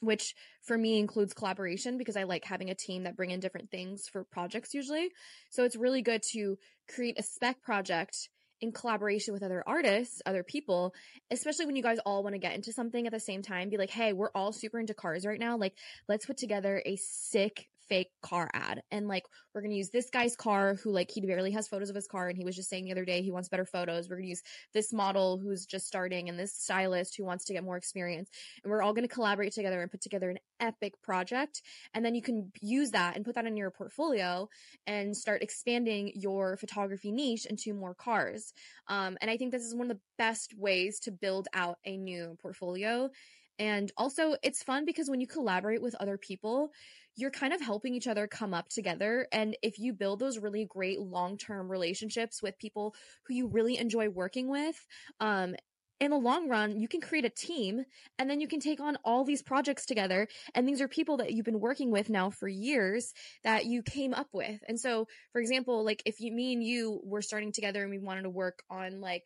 which 0.00 0.34
for 0.62 0.76
me 0.76 0.98
includes 0.98 1.34
collaboration 1.34 1.98
because 1.98 2.16
I 2.16 2.24
like 2.24 2.44
having 2.44 2.70
a 2.70 2.74
team 2.74 3.04
that 3.04 3.16
bring 3.16 3.30
in 3.30 3.40
different 3.40 3.70
things 3.70 4.08
for 4.08 4.24
projects 4.24 4.74
usually. 4.74 5.10
So 5.50 5.64
it's 5.64 5.76
really 5.76 6.02
good 6.02 6.22
to 6.32 6.58
create 6.88 7.18
a 7.18 7.22
spec 7.22 7.62
project 7.62 8.28
in 8.60 8.72
collaboration 8.72 9.32
with 9.32 9.42
other 9.42 9.62
artists, 9.66 10.20
other 10.26 10.42
people, 10.42 10.92
especially 11.30 11.66
when 11.66 11.76
you 11.76 11.82
guys 11.82 11.98
all 12.04 12.22
want 12.22 12.34
to 12.34 12.40
get 12.40 12.54
into 12.54 12.72
something 12.72 13.06
at 13.06 13.12
the 13.12 13.20
same 13.20 13.42
time. 13.42 13.68
Be 13.68 13.76
like, 13.76 13.90
hey, 13.90 14.12
we're 14.12 14.32
all 14.34 14.52
super 14.52 14.80
into 14.80 14.94
cars 14.94 15.24
right 15.24 15.38
now. 15.38 15.56
Like, 15.56 15.74
let's 16.08 16.26
put 16.26 16.36
together 16.36 16.82
a 16.84 16.96
sick 16.96 17.68
fake 17.88 18.10
car 18.22 18.50
ad. 18.52 18.82
And 18.90 19.08
like, 19.08 19.24
we're 19.54 19.62
going 19.62 19.70
to 19.70 19.76
use 19.76 19.90
this 19.90 20.10
guy's 20.10 20.36
car 20.36 20.74
who 20.74 20.92
like, 20.92 21.10
he 21.10 21.20
barely 21.20 21.52
has 21.52 21.68
photos 21.68 21.90
of 21.90 21.96
his 21.96 22.06
car. 22.06 22.28
And 22.28 22.36
he 22.36 22.44
was 22.44 22.56
just 22.56 22.68
saying 22.68 22.84
the 22.84 22.92
other 22.92 23.04
day, 23.04 23.22
he 23.22 23.30
wants 23.30 23.48
better 23.48 23.64
photos. 23.64 24.08
We're 24.08 24.16
going 24.16 24.26
to 24.26 24.30
use 24.30 24.42
this 24.74 24.92
model 24.92 25.38
who's 25.38 25.66
just 25.66 25.86
starting 25.86 26.28
and 26.28 26.38
this 26.38 26.54
stylist 26.54 27.16
who 27.16 27.24
wants 27.24 27.46
to 27.46 27.52
get 27.52 27.64
more 27.64 27.76
experience. 27.76 28.28
And 28.62 28.70
we're 28.70 28.82
all 28.82 28.92
going 28.92 29.08
to 29.08 29.14
collaborate 29.14 29.52
together 29.52 29.80
and 29.80 29.90
put 29.90 30.00
together 30.00 30.30
an 30.30 30.38
epic 30.60 30.94
project. 31.02 31.62
And 31.94 32.04
then 32.04 32.14
you 32.14 32.22
can 32.22 32.52
use 32.60 32.90
that 32.90 33.16
and 33.16 33.24
put 33.24 33.34
that 33.34 33.46
in 33.46 33.56
your 33.56 33.70
portfolio 33.70 34.48
and 34.86 35.16
start 35.16 35.42
expanding 35.42 36.12
your 36.14 36.56
photography 36.56 37.12
niche 37.12 37.46
into 37.46 37.74
more 37.74 37.94
cars. 37.94 38.52
Um, 38.88 39.16
and 39.20 39.30
I 39.30 39.36
think 39.36 39.52
this 39.52 39.62
is 39.62 39.74
one 39.74 39.90
of 39.90 39.96
the 39.96 40.02
best 40.16 40.54
ways 40.56 41.00
to 41.00 41.10
build 41.12 41.48
out 41.54 41.78
a 41.84 41.96
new 41.96 42.36
portfolio. 42.40 43.10
And 43.58 43.90
also, 43.96 44.36
it's 44.42 44.62
fun 44.62 44.84
because 44.84 45.10
when 45.10 45.20
you 45.20 45.26
collaborate 45.26 45.82
with 45.82 45.96
other 45.96 46.16
people, 46.16 46.70
you're 47.18 47.32
kind 47.32 47.52
of 47.52 47.60
helping 47.60 47.94
each 47.94 48.06
other 48.06 48.28
come 48.28 48.54
up 48.54 48.68
together. 48.68 49.26
And 49.32 49.56
if 49.60 49.78
you 49.80 49.92
build 49.92 50.20
those 50.20 50.38
really 50.38 50.64
great 50.64 51.00
long 51.00 51.36
term 51.36 51.68
relationships 51.68 52.40
with 52.40 52.58
people 52.60 52.94
who 53.24 53.34
you 53.34 53.48
really 53.48 53.76
enjoy 53.76 54.08
working 54.08 54.48
with, 54.48 54.86
um, 55.18 55.56
in 56.00 56.12
the 56.12 56.16
long 56.16 56.48
run, 56.48 56.78
you 56.78 56.86
can 56.86 57.00
create 57.00 57.24
a 57.24 57.30
team 57.30 57.84
and 58.20 58.30
then 58.30 58.40
you 58.40 58.46
can 58.46 58.60
take 58.60 58.78
on 58.78 58.96
all 59.04 59.24
these 59.24 59.42
projects 59.42 59.84
together. 59.84 60.28
And 60.54 60.68
these 60.68 60.80
are 60.80 60.86
people 60.86 61.16
that 61.16 61.32
you've 61.32 61.44
been 61.44 61.58
working 61.58 61.90
with 61.90 62.08
now 62.08 62.30
for 62.30 62.46
years 62.46 63.12
that 63.42 63.66
you 63.66 63.82
came 63.82 64.14
up 64.14 64.28
with. 64.32 64.60
And 64.68 64.78
so, 64.78 65.08
for 65.32 65.40
example, 65.40 65.84
like 65.84 66.02
if 66.06 66.20
you, 66.20 66.32
me 66.32 66.52
and 66.52 66.62
you 66.62 67.00
were 67.02 67.20
starting 67.20 67.50
together 67.50 67.82
and 67.82 67.90
we 67.90 67.98
wanted 67.98 68.22
to 68.22 68.30
work 68.30 68.62
on 68.70 69.00
like 69.00 69.24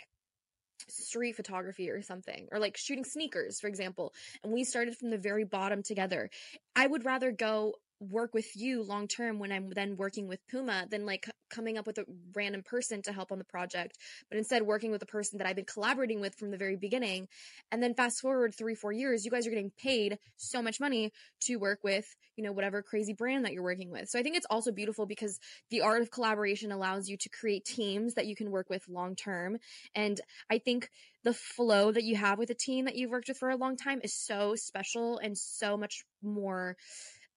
street 0.88 1.36
photography 1.36 1.90
or 1.90 2.02
something 2.02 2.48
or 2.52 2.58
like 2.58 2.76
shooting 2.76 3.04
sneakers 3.04 3.60
for 3.60 3.66
example 3.66 4.12
and 4.42 4.52
we 4.52 4.64
started 4.64 4.96
from 4.96 5.10
the 5.10 5.18
very 5.18 5.44
bottom 5.44 5.82
together 5.82 6.30
i 6.76 6.86
would 6.86 7.04
rather 7.04 7.30
go 7.32 7.74
work 8.10 8.34
with 8.34 8.56
you 8.56 8.82
long 8.82 9.08
term 9.08 9.38
when 9.38 9.52
I'm 9.52 9.70
then 9.70 9.96
working 9.96 10.28
with 10.28 10.40
Puma 10.48 10.86
than 10.90 11.06
like 11.06 11.28
coming 11.52 11.78
up 11.78 11.86
with 11.86 11.98
a 11.98 12.04
random 12.34 12.62
person 12.62 13.02
to 13.02 13.12
help 13.12 13.30
on 13.30 13.38
the 13.38 13.44
project, 13.44 13.98
but 14.28 14.38
instead 14.38 14.62
working 14.62 14.90
with 14.90 15.02
a 15.02 15.06
person 15.06 15.38
that 15.38 15.46
I've 15.46 15.56
been 15.56 15.64
collaborating 15.64 16.20
with 16.20 16.34
from 16.34 16.50
the 16.50 16.56
very 16.56 16.76
beginning. 16.76 17.28
And 17.70 17.82
then 17.82 17.94
fast 17.94 18.20
forward 18.20 18.54
three, 18.54 18.74
four 18.74 18.92
years, 18.92 19.24
you 19.24 19.30
guys 19.30 19.46
are 19.46 19.50
getting 19.50 19.72
paid 19.78 20.18
so 20.36 20.62
much 20.62 20.80
money 20.80 21.12
to 21.42 21.56
work 21.56 21.80
with, 21.84 22.06
you 22.36 22.44
know, 22.44 22.52
whatever 22.52 22.82
crazy 22.82 23.12
brand 23.12 23.44
that 23.44 23.52
you're 23.52 23.62
working 23.62 23.90
with. 23.90 24.08
So 24.08 24.18
I 24.18 24.22
think 24.22 24.36
it's 24.36 24.46
also 24.48 24.72
beautiful 24.72 25.06
because 25.06 25.38
the 25.70 25.82
art 25.82 26.02
of 26.02 26.10
collaboration 26.10 26.72
allows 26.72 27.08
you 27.08 27.16
to 27.18 27.28
create 27.28 27.64
teams 27.64 28.14
that 28.14 28.26
you 28.26 28.34
can 28.34 28.50
work 28.50 28.70
with 28.70 28.88
long 28.88 29.14
term. 29.14 29.58
And 29.94 30.20
I 30.50 30.58
think 30.58 30.88
the 31.24 31.34
flow 31.34 31.92
that 31.92 32.04
you 32.04 32.16
have 32.16 32.38
with 32.38 32.50
a 32.50 32.54
team 32.54 32.86
that 32.86 32.96
you've 32.96 33.10
worked 33.10 33.28
with 33.28 33.38
for 33.38 33.50
a 33.50 33.56
long 33.56 33.76
time 33.76 34.00
is 34.02 34.14
so 34.14 34.56
special 34.56 35.18
and 35.18 35.36
so 35.38 35.76
much 35.76 36.04
more 36.22 36.76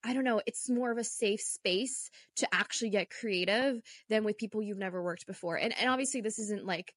I 0.06 0.12
don't 0.12 0.24
know, 0.24 0.40
it's 0.46 0.70
more 0.70 0.92
of 0.92 0.98
a 0.98 1.04
safe 1.04 1.40
space 1.40 2.10
to 2.36 2.48
actually 2.54 2.90
get 2.90 3.10
creative 3.10 3.80
than 4.08 4.22
with 4.22 4.38
people 4.38 4.62
you've 4.62 4.78
never 4.78 5.02
worked 5.02 5.26
before. 5.26 5.56
And 5.56 5.76
and 5.78 5.90
obviously 5.90 6.20
this 6.20 6.38
isn't 6.38 6.64
like 6.64 6.94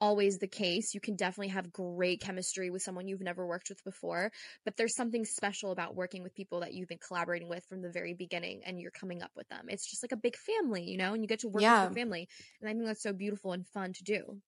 always 0.00 0.38
the 0.38 0.48
case. 0.48 0.94
You 0.94 1.00
can 1.00 1.14
definitely 1.14 1.52
have 1.52 1.72
great 1.72 2.20
chemistry 2.20 2.70
with 2.70 2.82
someone 2.82 3.06
you've 3.06 3.20
never 3.20 3.46
worked 3.46 3.68
with 3.68 3.84
before, 3.84 4.32
but 4.64 4.76
there's 4.76 4.96
something 4.96 5.24
special 5.24 5.70
about 5.70 5.94
working 5.94 6.24
with 6.24 6.34
people 6.34 6.60
that 6.60 6.74
you've 6.74 6.88
been 6.88 6.98
collaborating 6.98 7.48
with 7.48 7.64
from 7.66 7.82
the 7.82 7.88
very 7.88 8.12
beginning 8.12 8.62
and 8.66 8.80
you're 8.80 8.90
coming 8.90 9.22
up 9.22 9.30
with 9.36 9.48
them. 9.48 9.66
It's 9.68 9.88
just 9.88 10.02
like 10.02 10.10
a 10.10 10.16
big 10.16 10.36
family, 10.36 10.82
you 10.82 10.98
know, 10.98 11.14
and 11.14 11.22
you 11.22 11.28
get 11.28 11.40
to 11.40 11.48
work 11.48 11.62
yeah. 11.62 11.84
with 11.84 11.96
your 11.96 12.04
family. 12.04 12.28
And 12.60 12.68
I 12.68 12.72
think 12.72 12.86
that's 12.86 13.02
so 13.02 13.12
beautiful 13.12 13.52
and 13.52 13.64
fun 13.68 13.92
to 13.92 14.02
do. 14.02 14.38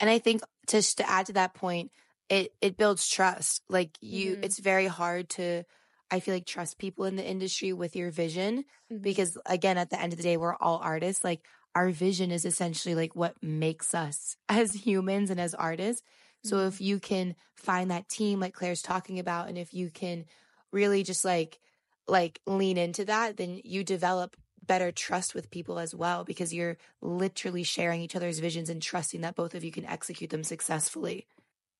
And 0.00 0.08
I 0.08 0.18
think 0.18 0.40
just 0.66 0.96
to 0.96 1.08
add 1.08 1.26
to 1.26 1.34
that 1.34 1.52
point, 1.52 1.92
it 2.30 2.54
it 2.62 2.78
builds 2.78 3.06
trust. 3.06 3.62
Like 3.68 3.90
you 4.00 4.32
mm-hmm. 4.32 4.44
it's 4.44 4.58
very 4.58 4.86
hard 4.86 5.28
to 5.30 5.64
I 6.10 6.20
feel 6.20 6.34
like 6.34 6.46
trust 6.46 6.78
people 6.78 7.04
in 7.04 7.16
the 7.16 7.26
industry 7.26 7.72
with 7.72 7.96
your 7.96 8.10
vision 8.10 8.64
mm-hmm. 8.92 9.02
because 9.02 9.38
again 9.46 9.78
at 9.78 9.90
the 9.90 10.00
end 10.00 10.12
of 10.12 10.16
the 10.16 10.22
day 10.22 10.36
we're 10.36 10.56
all 10.56 10.78
artists 10.82 11.24
like 11.24 11.40
our 11.74 11.90
vision 11.90 12.30
is 12.30 12.44
essentially 12.44 12.94
like 12.94 13.16
what 13.16 13.34
makes 13.42 13.94
us 13.94 14.36
as 14.48 14.72
humans 14.72 15.30
and 15.30 15.40
as 15.40 15.54
artists. 15.54 16.02
Mm-hmm. 16.02 16.48
So 16.48 16.66
if 16.66 16.80
you 16.80 17.00
can 17.00 17.34
find 17.54 17.90
that 17.90 18.08
team 18.08 18.40
like 18.40 18.54
Claire's 18.54 18.82
talking 18.82 19.18
about 19.18 19.48
and 19.48 19.58
if 19.58 19.74
you 19.74 19.90
can 19.90 20.24
really 20.72 21.02
just 21.02 21.24
like 21.24 21.58
like 22.06 22.40
lean 22.46 22.76
into 22.76 23.04
that 23.06 23.36
then 23.36 23.60
you 23.64 23.82
develop 23.82 24.36
better 24.66 24.92
trust 24.92 25.34
with 25.34 25.50
people 25.50 25.78
as 25.78 25.94
well 25.94 26.24
because 26.24 26.52
you're 26.52 26.76
literally 27.02 27.62
sharing 27.62 28.00
each 28.00 28.16
other's 28.16 28.38
visions 28.38 28.70
and 28.70 28.80
trusting 28.80 29.20
that 29.20 29.34
both 29.36 29.54
of 29.54 29.64
you 29.64 29.70
can 29.70 29.84
execute 29.84 30.30
them 30.30 30.44
successfully. 30.44 31.26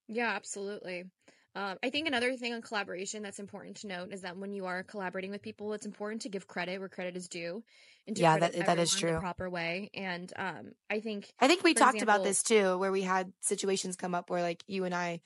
Yeah, 0.08 0.32
absolutely. 0.34 1.04
Um, 1.56 1.78
I 1.82 1.90
think 1.90 2.08
another 2.08 2.36
thing 2.36 2.52
on 2.52 2.62
collaboration 2.62 3.22
that's 3.22 3.38
important 3.38 3.76
to 3.78 3.86
note 3.86 4.12
is 4.12 4.22
that 4.22 4.36
when 4.36 4.52
you 4.52 4.66
are 4.66 4.82
collaborating 4.82 5.30
with 5.30 5.40
people, 5.40 5.72
it's 5.72 5.86
important 5.86 6.22
to 6.22 6.28
give 6.28 6.48
credit 6.48 6.80
where 6.80 6.88
credit 6.88 7.16
is 7.16 7.28
due, 7.28 7.62
and 8.08 8.18
yeah, 8.18 8.38
that 8.38 8.54
that 8.66 8.78
is 8.78 8.92
true, 8.92 9.12
the 9.12 9.20
proper 9.20 9.48
way. 9.48 9.90
And 9.94 10.32
um, 10.34 10.72
I 10.90 10.98
think 10.98 11.32
I 11.38 11.46
think 11.46 11.62
we 11.62 11.74
talked 11.74 11.94
example, 11.94 12.14
about 12.14 12.24
this 12.24 12.42
too, 12.42 12.76
where 12.78 12.90
we 12.90 13.02
had 13.02 13.32
situations 13.40 13.94
come 13.94 14.16
up 14.16 14.30
where 14.30 14.42
like 14.42 14.64
you 14.66 14.84
and 14.84 14.94
I 14.94 15.20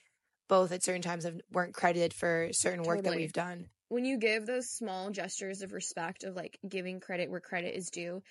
both 0.49 0.73
at 0.73 0.83
certain 0.83 1.03
times 1.03 1.25
have, 1.25 1.41
weren't 1.53 1.75
credited 1.75 2.12
for 2.12 2.49
certain 2.53 2.83
work 2.83 2.99
totally. 2.99 3.17
that 3.17 3.21
we've 3.21 3.33
done. 3.33 3.67
When 3.88 4.05
you 4.05 4.19
give 4.19 4.45
those 4.45 4.69
small 4.69 5.11
gestures 5.11 5.62
of 5.62 5.73
respect 5.73 6.25
of 6.25 6.37
like 6.37 6.59
giving 6.67 7.01
credit 7.01 7.31
where 7.31 7.41
credit 7.41 7.75
is 7.75 7.91
due, 7.91 8.23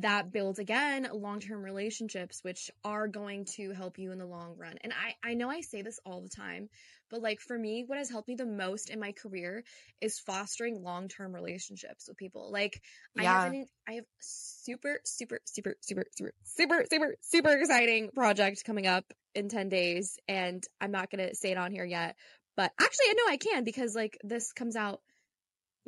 that 0.00 0.32
builds 0.32 0.58
again 0.58 1.08
long-term 1.12 1.62
relationships 1.62 2.40
which 2.42 2.70
are 2.84 3.08
going 3.08 3.44
to 3.44 3.72
help 3.72 3.98
you 3.98 4.12
in 4.12 4.18
the 4.18 4.26
long 4.26 4.54
run 4.56 4.74
and 4.82 4.92
i 4.92 5.28
i 5.28 5.34
know 5.34 5.50
i 5.50 5.60
say 5.60 5.82
this 5.82 5.98
all 6.06 6.20
the 6.20 6.28
time 6.28 6.68
but 7.10 7.20
like 7.20 7.40
for 7.40 7.58
me 7.58 7.84
what 7.86 7.98
has 7.98 8.08
helped 8.08 8.28
me 8.28 8.34
the 8.34 8.46
most 8.46 8.90
in 8.90 9.00
my 9.00 9.12
career 9.12 9.64
is 10.00 10.18
fostering 10.20 10.82
long-term 10.82 11.34
relationships 11.34 12.06
with 12.08 12.16
people 12.16 12.50
like 12.52 12.80
yeah. 13.16 13.22
i 13.22 13.44
have 13.44 13.52
an, 13.52 13.66
i 13.88 13.92
have 13.92 14.04
super 14.20 15.00
super 15.04 15.40
super 15.44 15.76
super 15.80 16.04
super 16.12 16.32
super 16.44 16.84
super 16.90 17.14
super 17.20 17.52
exciting 17.52 18.10
project 18.10 18.64
coming 18.64 18.86
up 18.86 19.04
in 19.34 19.48
10 19.48 19.68
days 19.68 20.18
and 20.28 20.64
i'm 20.80 20.92
not 20.92 21.10
going 21.10 21.26
to 21.26 21.34
say 21.34 21.50
it 21.50 21.58
on 21.58 21.72
here 21.72 21.84
yet 21.84 22.14
but 22.56 22.70
actually 22.80 23.06
i 23.08 23.14
know 23.14 23.32
i 23.32 23.36
can 23.36 23.64
because 23.64 23.94
like 23.94 24.18
this 24.22 24.52
comes 24.52 24.76
out 24.76 25.00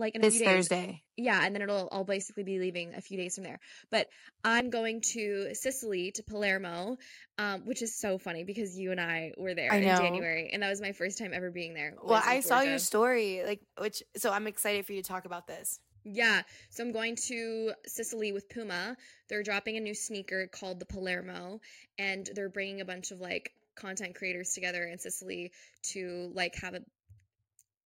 like 0.00 0.14
in 0.14 0.22
this 0.22 0.36
few 0.36 0.46
days. 0.46 0.54
Thursday. 0.68 1.02
Yeah, 1.16 1.44
and 1.44 1.54
then 1.54 1.62
it'll 1.62 1.88
I'll 1.92 2.04
basically 2.04 2.42
be 2.42 2.58
leaving 2.58 2.94
a 2.94 3.00
few 3.00 3.16
days 3.16 3.34
from 3.34 3.44
there. 3.44 3.60
But 3.90 4.08
I'm 4.42 4.70
going 4.70 5.02
to 5.12 5.54
Sicily 5.54 6.10
to 6.12 6.22
Palermo, 6.22 6.96
um, 7.38 7.66
which 7.66 7.82
is 7.82 7.94
so 7.94 8.18
funny 8.18 8.42
because 8.44 8.78
you 8.78 8.90
and 8.90 9.00
I 9.00 9.32
were 9.36 9.54
there 9.54 9.72
I 9.72 9.76
in 9.76 9.96
January, 9.96 10.50
and 10.52 10.62
that 10.62 10.70
was 10.70 10.80
my 10.80 10.92
first 10.92 11.18
time 11.18 11.32
ever 11.34 11.50
being 11.50 11.74
there. 11.74 11.94
Well, 12.02 12.22
I 12.24 12.40
saw 12.40 12.62
your 12.62 12.78
story, 12.78 13.42
like 13.46 13.60
which, 13.78 14.02
so 14.16 14.32
I'm 14.32 14.46
excited 14.46 14.86
for 14.86 14.92
you 14.92 15.02
to 15.02 15.08
talk 15.08 15.26
about 15.26 15.46
this. 15.46 15.78
Yeah, 16.02 16.42
so 16.70 16.82
I'm 16.82 16.92
going 16.92 17.16
to 17.28 17.72
Sicily 17.86 18.32
with 18.32 18.48
Puma. 18.48 18.96
They're 19.28 19.42
dropping 19.42 19.76
a 19.76 19.80
new 19.80 19.94
sneaker 19.94 20.46
called 20.46 20.80
the 20.80 20.86
Palermo, 20.86 21.60
and 21.98 22.28
they're 22.34 22.48
bringing 22.48 22.80
a 22.80 22.86
bunch 22.86 23.10
of 23.10 23.20
like 23.20 23.52
content 23.74 24.14
creators 24.14 24.52
together 24.52 24.84
in 24.84 24.98
Sicily 24.98 25.52
to 25.82 26.30
like 26.34 26.54
have 26.56 26.74
a 26.74 26.80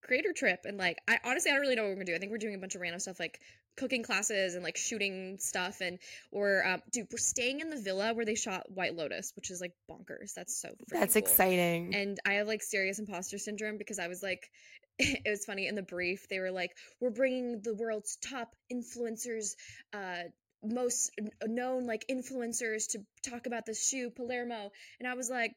creator 0.05 0.33
trip 0.33 0.61
and 0.65 0.79
like 0.79 0.99
I 1.09 1.19
honestly 1.25 1.51
I 1.51 1.55
don't 1.55 1.63
really 1.63 1.75
know 1.75 1.83
what 1.83 1.89
we're 1.91 1.95
gonna 1.97 2.05
do. 2.07 2.15
I 2.15 2.19
think 2.19 2.31
we're 2.31 2.39
doing 2.39 2.55
a 2.55 2.59
bunch 2.59 2.75
of 2.75 2.81
random 2.81 3.01
stuff 3.01 3.19
like 3.19 3.41
cooking 3.77 4.03
classes 4.03 4.55
and 4.55 4.63
like 4.63 4.77
shooting 4.77 5.39
stuff 5.41 5.81
and 5.81 5.99
or 6.31 6.65
um, 6.65 6.83
dude 6.93 7.07
we're 7.11 7.19
staying 7.19 7.61
in 7.61 7.71
the 7.71 7.81
villa 7.81 8.15
where 8.15 8.25
they 8.25 8.35
shot 8.35 8.71
White 8.71 8.95
Lotus, 8.95 9.33
which 9.35 9.51
is 9.51 9.61
like 9.61 9.73
bonkers. 9.91 10.35
That's 10.35 10.61
so 10.61 10.69
That's 10.89 11.15
cool. 11.15 11.23
exciting. 11.23 11.95
And 11.95 12.19
I 12.27 12.35
have 12.35 12.47
like 12.47 12.63
serious 12.63 12.99
imposter 12.99 13.39
syndrome 13.39 13.79
because 13.79 13.99
I 13.99 14.09
was 14.09 14.23
like 14.23 14.49
it 14.99 15.29
was 15.29 15.45
funny 15.45 15.67
in 15.67 15.75
the 15.75 15.83
brief 15.83 16.29
they 16.29 16.39
were 16.39 16.53
like 16.53 16.71
we're 17.01 17.11
bringing 17.11 17.61
the 17.63 17.75
world's 17.75 18.17
top 18.17 18.55
influencers 18.73 19.55
uh 19.93 20.23
most 20.63 21.11
known 21.45 21.85
like 21.87 22.07
influencers 22.11 22.91
to 22.91 22.99
talk 23.29 23.47
about 23.47 23.67
this 23.67 23.87
shoe 23.87 24.11
Palermo 24.11 24.71
and 25.01 25.09
I 25.09 25.15
was 25.15 25.29
like 25.29 25.55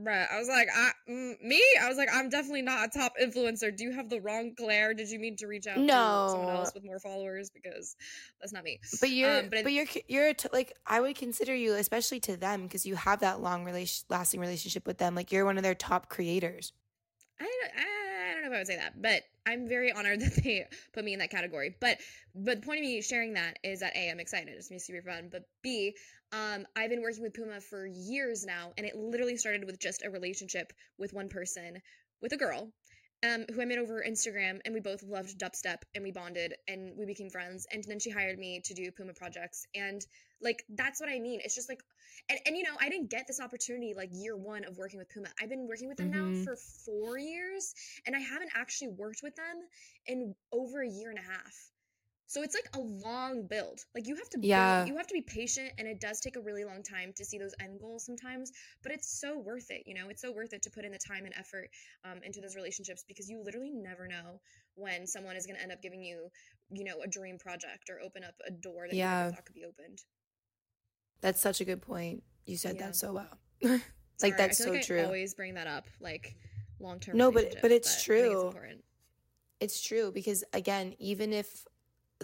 Bruh, 0.00 0.30
I 0.30 0.38
was 0.38 0.46
like, 0.46 0.68
I, 0.72 0.92
mm, 1.10 1.42
me? 1.42 1.60
I 1.82 1.88
was 1.88 1.96
like, 1.96 2.08
I'm 2.12 2.28
definitely 2.28 2.62
not 2.62 2.86
a 2.86 2.98
top 2.98 3.14
influencer. 3.20 3.76
Do 3.76 3.82
you 3.82 3.90
have 3.92 4.08
the 4.08 4.20
wrong 4.20 4.52
Claire? 4.56 4.94
Did 4.94 5.10
you 5.10 5.18
mean 5.18 5.36
to 5.38 5.48
reach 5.48 5.66
out 5.66 5.76
no. 5.76 5.84
to 5.86 6.30
someone 6.30 6.54
else 6.54 6.72
with 6.72 6.84
more 6.84 7.00
followers? 7.00 7.50
Because 7.50 7.96
that's 8.40 8.52
not 8.52 8.62
me. 8.62 8.78
But 9.00 9.10
you're, 9.10 9.40
um, 9.40 9.48
but, 9.50 9.64
but, 9.64 9.72
you're, 9.72 9.86
you're 10.06 10.34
t- 10.34 10.48
like, 10.52 10.72
I 10.86 11.00
would 11.00 11.16
consider 11.16 11.54
you, 11.54 11.74
especially 11.74 12.20
to 12.20 12.36
them, 12.36 12.62
because 12.62 12.86
you 12.86 12.94
have 12.94 13.20
that 13.20 13.40
long 13.40 13.64
relation, 13.64 14.04
lasting 14.08 14.38
relationship 14.38 14.86
with 14.86 14.98
them. 14.98 15.16
Like, 15.16 15.32
you're 15.32 15.44
one 15.44 15.56
of 15.56 15.64
their 15.64 15.74
top 15.74 16.08
creators. 16.08 16.72
I, 17.40 17.44
I 17.44 18.34
don't 18.34 18.42
know 18.42 18.48
if 18.48 18.54
I 18.54 18.58
would 18.58 18.66
say 18.68 18.76
that, 18.76 19.02
but 19.02 19.22
I'm 19.48 19.66
very 19.68 19.90
honored 19.92 20.20
that 20.24 20.34
they 20.44 20.66
put 20.92 21.04
me 21.04 21.14
in 21.14 21.18
that 21.20 21.30
category. 21.30 21.74
But 21.80 21.98
but 22.34 22.60
the 22.60 22.66
point 22.66 22.80
of 22.80 22.84
me 22.84 23.00
sharing 23.00 23.34
that 23.34 23.58
is 23.64 23.80
that 23.80 23.96
a 23.96 24.10
I'm 24.10 24.20
excited. 24.20 24.54
It's 24.54 24.68
be 24.68 24.78
super 24.78 25.02
fun. 25.02 25.28
But 25.30 25.44
b 25.62 25.96
um 26.32 26.66
I've 26.76 26.90
been 26.90 27.02
working 27.02 27.22
with 27.22 27.34
Puma 27.34 27.60
for 27.60 27.86
years 27.86 28.44
now, 28.44 28.72
and 28.76 28.86
it 28.86 28.94
literally 28.96 29.36
started 29.36 29.64
with 29.64 29.78
just 29.78 30.04
a 30.04 30.10
relationship 30.10 30.72
with 30.98 31.12
one 31.14 31.28
person, 31.28 31.80
with 32.20 32.32
a 32.32 32.36
girl, 32.36 32.70
um, 33.24 33.44
who 33.52 33.60
I 33.60 33.64
met 33.64 33.78
over 33.78 34.04
Instagram, 34.06 34.60
and 34.64 34.74
we 34.74 34.80
both 34.80 35.02
loved 35.02 35.38
dubstep, 35.38 35.78
and 35.94 36.04
we 36.04 36.12
bonded, 36.12 36.54
and 36.68 36.96
we 36.96 37.04
became 37.04 37.30
friends. 37.30 37.66
And 37.72 37.82
then 37.84 37.98
she 37.98 38.10
hired 38.10 38.38
me 38.38 38.60
to 38.64 38.74
do 38.74 38.90
Puma 38.92 39.14
projects, 39.14 39.66
and 39.74 40.04
like 40.40 40.64
that's 40.76 41.00
what 41.00 41.08
I 41.08 41.18
mean. 41.18 41.40
It's 41.42 41.54
just 41.54 41.68
like, 41.68 41.80
and 42.28 42.38
and 42.46 42.56
you 42.56 42.62
know, 42.62 42.76
I 42.80 42.88
didn't 42.88 43.10
get 43.10 43.26
this 43.26 43.40
opportunity 43.40 43.94
like 43.96 44.10
year 44.12 44.36
one 44.36 44.64
of 44.64 44.76
working 44.78 44.98
with 44.98 45.08
Puma. 45.08 45.28
I've 45.40 45.48
been 45.48 45.66
working 45.66 45.88
with 45.88 45.98
them 45.98 46.10
Mhm. 46.12 46.38
now 46.38 46.44
for 46.44 46.56
four 46.56 47.18
years, 47.18 47.74
and 48.06 48.14
I 48.14 48.20
haven't 48.20 48.50
actually 48.54 48.88
worked 48.88 49.22
with 49.22 49.34
them 49.34 49.68
in 50.06 50.34
over 50.52 50.82
a 50.82 50.88
year 50.88 51.10
and 51.10 51.18
a 51.18 51.22
half. 51.22 51.72
So 52.30 52.42
it's 52.42 52.54
like 52.54 52.68
a 52.74 52.78
long 52.78 53.46
build. 53.46 53.80
Like 53.94 54.06
you 54.06 54.14
have 54.14 54.28
to, 54.28 54.36
build- 54.38 54.44
Yeah. 54.48 54.84
you 54.84 54.94
have 54.98 55.06
to 55.06 55.14
be 55.14 55.22
patient, 55.22 55.72
and 55.78 55.88
it 55.88 55.98
does 55.98 56.20
take 56.20 56.36
a 56.36 56.40
really 56.40 56.62
long 56.62 56.82
time 56.82 57.12
to 57.16 57.24
see 57.24 57.38
those 57.38 57.54
end 57.58 57.80
goals 57.80 58.04
sometimes. 58.04 58.52
But 58.82 58.92
it's 58.92 59.18
so 59.18 59.38
worth 59.38 59.70
it. 59.70 59.84
You 59.86 59.94
know, 59.94 60.10
it's 60.10 60.20
so 60.20 60.30
worth 60.30 60.52
it 60.52 60.62
to 60.62 60.70
put 60.70 60.84
in 60.84 60.92
the 60.92 60.98
time 60.98 61.24
and 61.24 61.34
effort 61.38 61.70
um, 62.04 62.20
into 62.22 62.42
those 62.42 62.54
relationships 62.54 63.02
because 63.08 63.30
you 63.30 63.42
literally 63.42 63.70
never 63.72 64.06
know 64.06 64.40
when 64.74 65.06
someone 65.06 65.36
is 65.36 65.46
going 65.46 65.56
to 65.56 65.62
end 65.62 65.72
up 65.72 65.80
giving 65.80 66.02
you, 66.02 66.28
you 66.70 66.84
know, 66.84 67.00
a 67.02 67.08
dream 67.08 67.38
project 67.38 67.88
or 67.88 67.98
open 68.04 68.22
up 68.22 68.34
a 68.46 68.50
door 68.50 68.86
that 68.86 68.92
you 68.94 68.98
Yeah. 69.00 69.22
never 69.22 69.30
thought 69.36 69.46
could 69.46 69.54
be 69.54 69.64
opened. 69.64 69.98
That's 71.22 71.40
such 71.40 71.62
a 71.62 71.64
good 71.64 71.80
point. 71.80 72.22
You 72.44 72.58
said 72.58 72.76
Yeah. 72.76 72.86
that 72.88 72.96
so 72.96 73.14
well. 73.14 73.38
Sorry, 73.62 73.80
like 74.22 74.34
I 74.34 74.36
that's 74.36 74.58
so 74.58 74.70
like 74.70 74.80
I 74.80 74.82
true. 74.82 75.04
always 75.04 75.32
bring 75.32 75.54
that 75.54 75.66
up, 75.66 75.86
like 75.98 76.36
long 76.78 77.00
term. 77.00 77.16
No, 77.16 77.32
but- 77.32 77.56
but 77.62 77.70
it's 77.72 78.02
true. 78.04 78.42
important. 78.48 78.84
It's 79.60 79.80
true 79.82 80.12
because 80.12 80.44
again, 80.52 80.94
even 80.98 81.32
if 81.32 81.64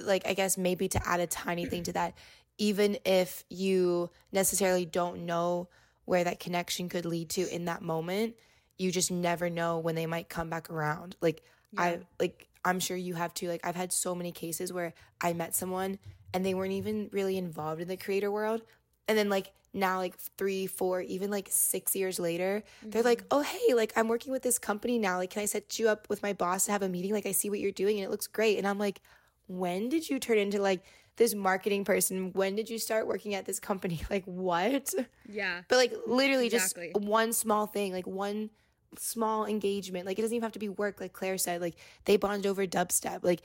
like 0.01 0.27
I 0.27 0.35
guess 0.35 0.57
maybe 0.59 0.89
to 0.89 1.09
add 1.09 1.21
a 1.21 1.27
tiny 1.27 1.67
thing 1.67 1.85
to 1.85 1.93
that, 1.95 2.15
even 2.59 2.99
if 3.05 3.45
you 3.51 4.11
necessarily 4.33 4.85
don't 4.87 5.27
know 5.27 5.69
where 6.05 6.25
that 6.25 6.41
connection 6.41 6.89
could 6.89 7.07
lead 7.07 7.31
to 7.31 7.49
in 7.55 7.65
that 7.67 7.83
moment, 7.83 8.37
you 8.79 8.91
just 8.93 9.11
never 9.11 9.49
know 9.51 9.79
when 9.79 9.95
they 9.95 10.07
might 10.07 10.29
come 10.29 10.51
back 10.51 10.71
around. 10.71 11.17
Like 11.21 11.43
I 11.77 11.99
like 12.21 12.49
I'm 12.65 12.81
sure 12.81 12.97
you 12.97 13.15
have 13.15 13.35
too. 13.35 13.49
Like 13.49 13.65
I've 13.67 13.77
had 13.77 13.93
so 13.93 14.15
many 14.15 14.33
cases 14.33 14.73
where 14.73 14.95
I 15.21 15.33
met 15.33 15.55
someone 15.55 15.99
and 16.33 16.45
they 16.45 16.55
weren't 16.55 16.73
even 16.73 17.09
really 17.13 17.37
involved 17.37 17.81
in 17.81 17.89
the 17.89 17.97
creator 17.97 18.31
world. 18.31 18.63
And 19.09 19.19
then 19.19 19.29
like 19.29 19.53
now 19.73 19.99
like 19.99 20.17
3, 20.17 20.67
4, 20.67 21.03
even 21.03 21.31
like 21.31 21.49
6 21.51 21.97
years 21.97 22.19
later, 22.19 22.63
they're 22.93 23.03
Mm-hmm. 23.03 23.09
like, 23.09 23.25
"Oh, 23.31 23.43
hey, 23.43 23.75
like 23.75 23.93
I'm 23.97 24.09
working 24.09 24.33
with 24.33 24.43
this 24.43 24.59
company 24.59 24.99
now. 24.99 25.19
Like 25.19 25.31
can 25.31 25.43
I 25.43 25.47
set 25.47 25.79
you 25.79 25.89
up 25.89 26.09
with 26.09 26.23
my 26.23 26.33
boss 26.33 26.67
to 26.67 26.73
have 26.73 26.83
a 26.83 26.89
meeting? 26.89 27.13
Like 27.13 27.27
I 27.27 27.33
see 27.33 27.51
what 27.51 27.61
you're 27.61 27.73
doing 27.73 27.97
and 27.99 28.05
it 28.05 28.11
looks 28.11 28.27
great." 28.27 28.59
And 28.59 28.67
I'm 28.67 28.79
like, 28.79 29.01
"When 29.47 29.89
did 29.89 30.09
you 30.09 30.19
turn 30.19 30.39
into 30.39 30.61
like 30.61 30.85
this 31.17 31.35
marketing 31.35 31.85
person? 31.85 32.33
When 32.33 32.57
did 32.57 32.69
you 32.71 32.79
start 32.79 33.07
working 33.07 33.35
at 33.35 33.45
this 33.45 33.61
company? 33.61 34.03
Like 34.11 34.25
what?" 34.25 34.93
yeah, 35.29 35.63
But 35.69 35.77
like 35.77 35.95
literally 36.07 36.47
Exactly. 36.47 36.93
just 36.95 37.07
one 37.07 37.33
small 37.33 37.67
thing, 37.67 37.93
like 37.93 38.07
one 38.07 38.51
small 38.99 39.47
engagement. 39.47 40.07
Like 40.07 40.19
it 40.19 40.23
doesn't 40.23 40.35
even 40.35 40.45
have 40.45 40.53
to 40.53 40.59
be 40.59 40.69
work, 40.69 41.01
like 41.01 41.13
Claire 41.13 41.39
said. 41.39 41.61
Like 41.61 41.77
they 42.05 42.17
bonded 42.17 42.47
over 42.47 42.67
dubstep. 42.67 43.21
Like 43.23 43.43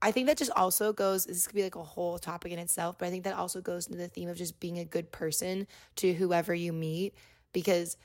I 0.00 0.10
think 0.10 0.26
that 0.26 0.36
just 0.36 0.50
also 0.56 0.92
goes 0.92 1.26
this 1.26 1.46
could 1.46 1.54
be 1.54 1.62
like 1.62 1.76
a 1.76 1.82
whole 1.82 2.18
topic 2.18 2.52
in 2.52 2.58
itself, 2.58 2.98
but 2.98 3.06
I 3.06 3.10
think 3.10 3.24
that 3.24 3.34
also 3.36 3.60
goes 3.60 3.86
into 3.86 3.98
the 3.98 4.08
theme 4.08 4.28
of 4.28 4.36
just 4.36 4.58
being 4.58 4.78
a 4.78 4.84
good 4.84 5.12
person 5.12 5.66
to 5.96 6.12
whoever 6.12 6.52
you 6.52 6.72
meet. 6.72 7.14
Because 7.52 7.96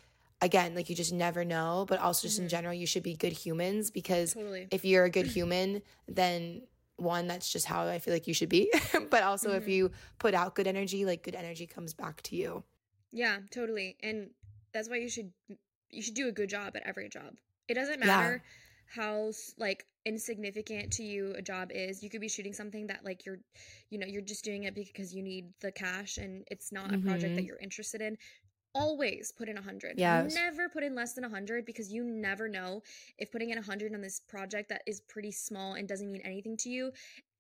again, 0.42 0.76
like 0.76 0.90
you 0.90 0.96
just 0.96 1.13
never 1.13 1.44
know, 1.44 1.86
but 1.88 2.00
also 2.00 2.28
just 2.28 2.38
in 2.38 2.46
mm-hmm. 2.46 2.50
general, 2.50 2.74
you 2.74 2.86
should 2.86 3.04
be 3.04 3.16
good 3.16 3.34
humans 3.34 3.90
because 3.90 4.34
totally. 4.34 4.68
if 4.72 4.86
you're 4.86 5.06
a 5.06 5.10
good 5.10 5.26
human, 5.26 5.82
then 6.08 6.62
one, 6.97 7.27
that's 7.27 7.51
just 7.51 7.65
how 7.65 7.88
I 7.88 7.99
feel 7.99 8.13
like 8.13 8.27
you 8.27 8.33
should 8.33 8.49
be. 8.49 8.71
but 9.10 9.23
also 9.23 9.51
if 9.53 9.65
Mhm. 9.65 9.71
you 9.71 9.91
put 10.19 10.33
out 10.33 10.55
good 10.55 10.67
energy, 10.67 11.05
like 11.05 11.23
good 11.23 11.36
energy 11.36 11.65
comes 11.67 11.93
back 11.93 12.21
to 12.23 12.36
you. 12.36 12.63
Yeah, 13.12 13.38
totally. 13.51 13.97
And 14.03 14.31
that's 14.73 14.89
why 14.89 14.97
you 14.97 15.10
should 15.10 15.31
you 15.89 16.01
should 16.01 16.15
do 16.15 16.27
a 16.27 16.31
good 16.31 16.49
job 16.49 16.75
at 16.75 16.83
every 16.83 17.07
job. 17.10 17.38
It 17.69 17.75
doesn't 17.75 17.99
Yeah. 17.99 18.07
matter 18.07 18.43
how 18.88 19.31
like 19.57 19.86
insignificant 20.05 20.91
to 20.93 21.03
you 21.03 21.33
a 21.38 21.41
job 21.41 21.71
is. 21.71 22.03
You 22.03 22.10
could 22.10 22.21
be 22.21 22.29
shooting 22.29 22.53
something 22.53 22.88
that 22.88 23.03
like 23.05 23.25
you're 23.25 23.39
you 23.89 23.97
know, 23.97 24.07
you're 24.07 24.21
just 24.21 24.43
doing 24.43 24.63
it 24.63 24.75
because 24.75 25.13
you 25.13 25.23
need 25.23 25.53
the 25.62 25.71
cash 25.71 26.17
and 26.17 26.43
it's 26.51 26.71
not 26.71 26.93
a 26.93 26.97
project 26.97 27.36
that 27.36 27.43
Mhm. 27.43 27.47
you're 27.47 27.57
interested 27.60 28.01
in. 28.01 28.17
Always 28.73 29.32
put 29.32 29.49
in 29.49 29.58
a 29.58 29.62
hundred. 29.62 29.95
yeah 29.97 30.27
Never 30.34 30.69
put 30.69 30.84
in 30.84 30.93
less 30.93 31.13
than 31.13 31.23
a 31.23 31.30
hundred 31.30 31.65
because 31.65 31.91
you 31.91 32.03
never 32.03 32.47
know 32.47 32.84
if 33.17 33.32
putting 33.32 33.49
in 33.49 33.58
a 33.58 33.62
hundred 33.62 33.93
on 33.93 34.01
this 34.01 34.19
project 34.19 34.69
that 34.69 34.82
is 34.86 35.01
pretty 35.01 35.32
small 35.32 35.73
and 35.73 35.88
doesn't 35.88 36.12
mean 36.12 36.21
anything 36.23 36.58
to 36.58 36.69
you 36.69 36.91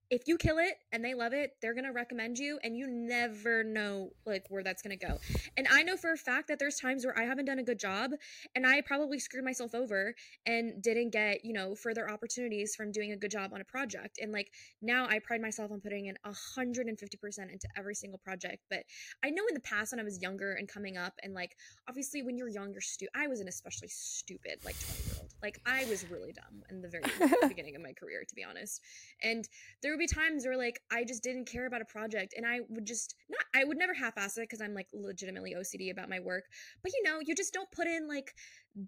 if 0.09 0.27
you 0.27 0.37
kill 0.37 0.57
it 0.57 0.75
and 0.91 1.03
they 1.03 1.13
love 1.13 1.33
it, 1.33 1.51
they're 1.61 1.73
gonna 1.73 1.91
recommend 1.91 2.37
you, 2.37 2.59
and 2.63 2.77
you 2.77 2.87
never 2.87 3.63
know 3.63 4.11
like 4.25 4.45
where 4.49 4.63
that's 4.63 4.81
gonna 4.81 4.95
go. 4.95 5.19
And 5.57 5.67
I 5.69 5.83
know 5.83 5.97
for 5.97 6.11
a 6.11 6.17
fact 6.17 6.47
that 6.47 6.59
there's 6.59 6.77
times 6.77 7.05
where 7.05 7.17
I 7.17 7.23
haven't 7.23 7.45
done 7.45 7.59
a 7.59 7.63
good 7.63 7.79
job, 7.79 8.11
and 8.55 8.65
I 8.65 8.81
probably 8.81 9.19
screwed 9.19 9.43
myself 9.43 9.75
over 9.75 10.15
and 10.45 10.81
didn't 10.81 11.11
get 11.11 11.43
you 11.43 11.53
know 11.53 11.75
further 11.75 12.09
opportunities 12.09 12.75
from 12.75 12.91
doing 12.91 13.11
a 13.11 13.17
good 13.17 13.31
job 13.31 13.51
on 13.53 13.61
a 13.61 13.65
project. 13.65 14.19
And 14.21 14.31
like 14.31 14.51
now, 14.81 15.07
I 15.07 15.19
pride 15.19 15.41
myself 15.41 15.71
on 15.71 15.81
putting 15.81 16.05
in 16.05 16.17
hundred 16.25 16.87
and 16.87 16.99
fifty 16.99 17.17
percent 17.17 17.51
into 17.51 17.67
every 17.77 17.95
single 17.95 18.19
project. 18.19 18.63
But 18.69 18.83
I 19.23 19.29
know 19.29 19.43
in 19.47 19.53
the 19.53 19.59
past 19.61 19.91
when 19.91 19.99
I 19.99 20.03
was 20.03 20.21
younger 20.21 20.53
and 20.53 20.67
coming 20.67 20.97
up, 20.97 21.13
and 21.23 21.33
like 21.33 21.55
obviously 21.87 22.23
when 22.23 22.37
you're 22.37 22.49
young, 22.49 22.71
you're. 22.71 22.81
I 23.15 23.27
was 23.27 23.39
an 23.39 23.47
especially 23.47 23.87
stupid 23.89 24.59
like 24.63 24.79
twenty 24.79 25.03
year 25.03 25.15
old. 25.16 25.16
Like 25.41 25.59
I 25.65 25.85
was 25.85 26.09
really 26.09 26.33
dumb 26.33 26.63
in 26.69 26.81
the 26.81 26.89
very 26.89 27.03
beginning 27.47 27.75
of 27.75 27.81
my 27.81 27.93
career, 27.93 28.23
to 28.27 28.35
be 28.35 28.43
honest. 28.43 28.81
And 29.21 29.47
there 29.81 29.91
would 29.91 29.99
be 29.99 30.07
times 30.07 30.45
where 30.45 30.57
like 30.57 30.79
I 30.91 31.03
just 31.03 31.23
didn't 31.23 31.49
care 31.49 31.67
about 31.67 31.81
a 31.81 31.85
project 31.85 32.33
and 32.35 32.45
I 32.45 32.59
would 32.69 32.85
just 32.85 33.15
not 33.29 33.43
I 33.55 33.63
would 33.63 33.77
never 33.77 33.93
half-ass 33.93 34.37
it 34.37 34.41
because 34.41 34.61
I'm 34.61 34.73
like 34.73 34.87
legitimately 34.93 35.55
OCD 35.57 35.91
about 35.91 36.09
my 36.09 36.19
work. 36.19 36.43
But 36.83 36.91
you 36.93 37.03
know, 37.03 37.19
you 37.21 37.35
just 37.35 37.53
don't 37.53 37.71
put 37.71 37.87
in 37.87 38.07
like 38.07 38.33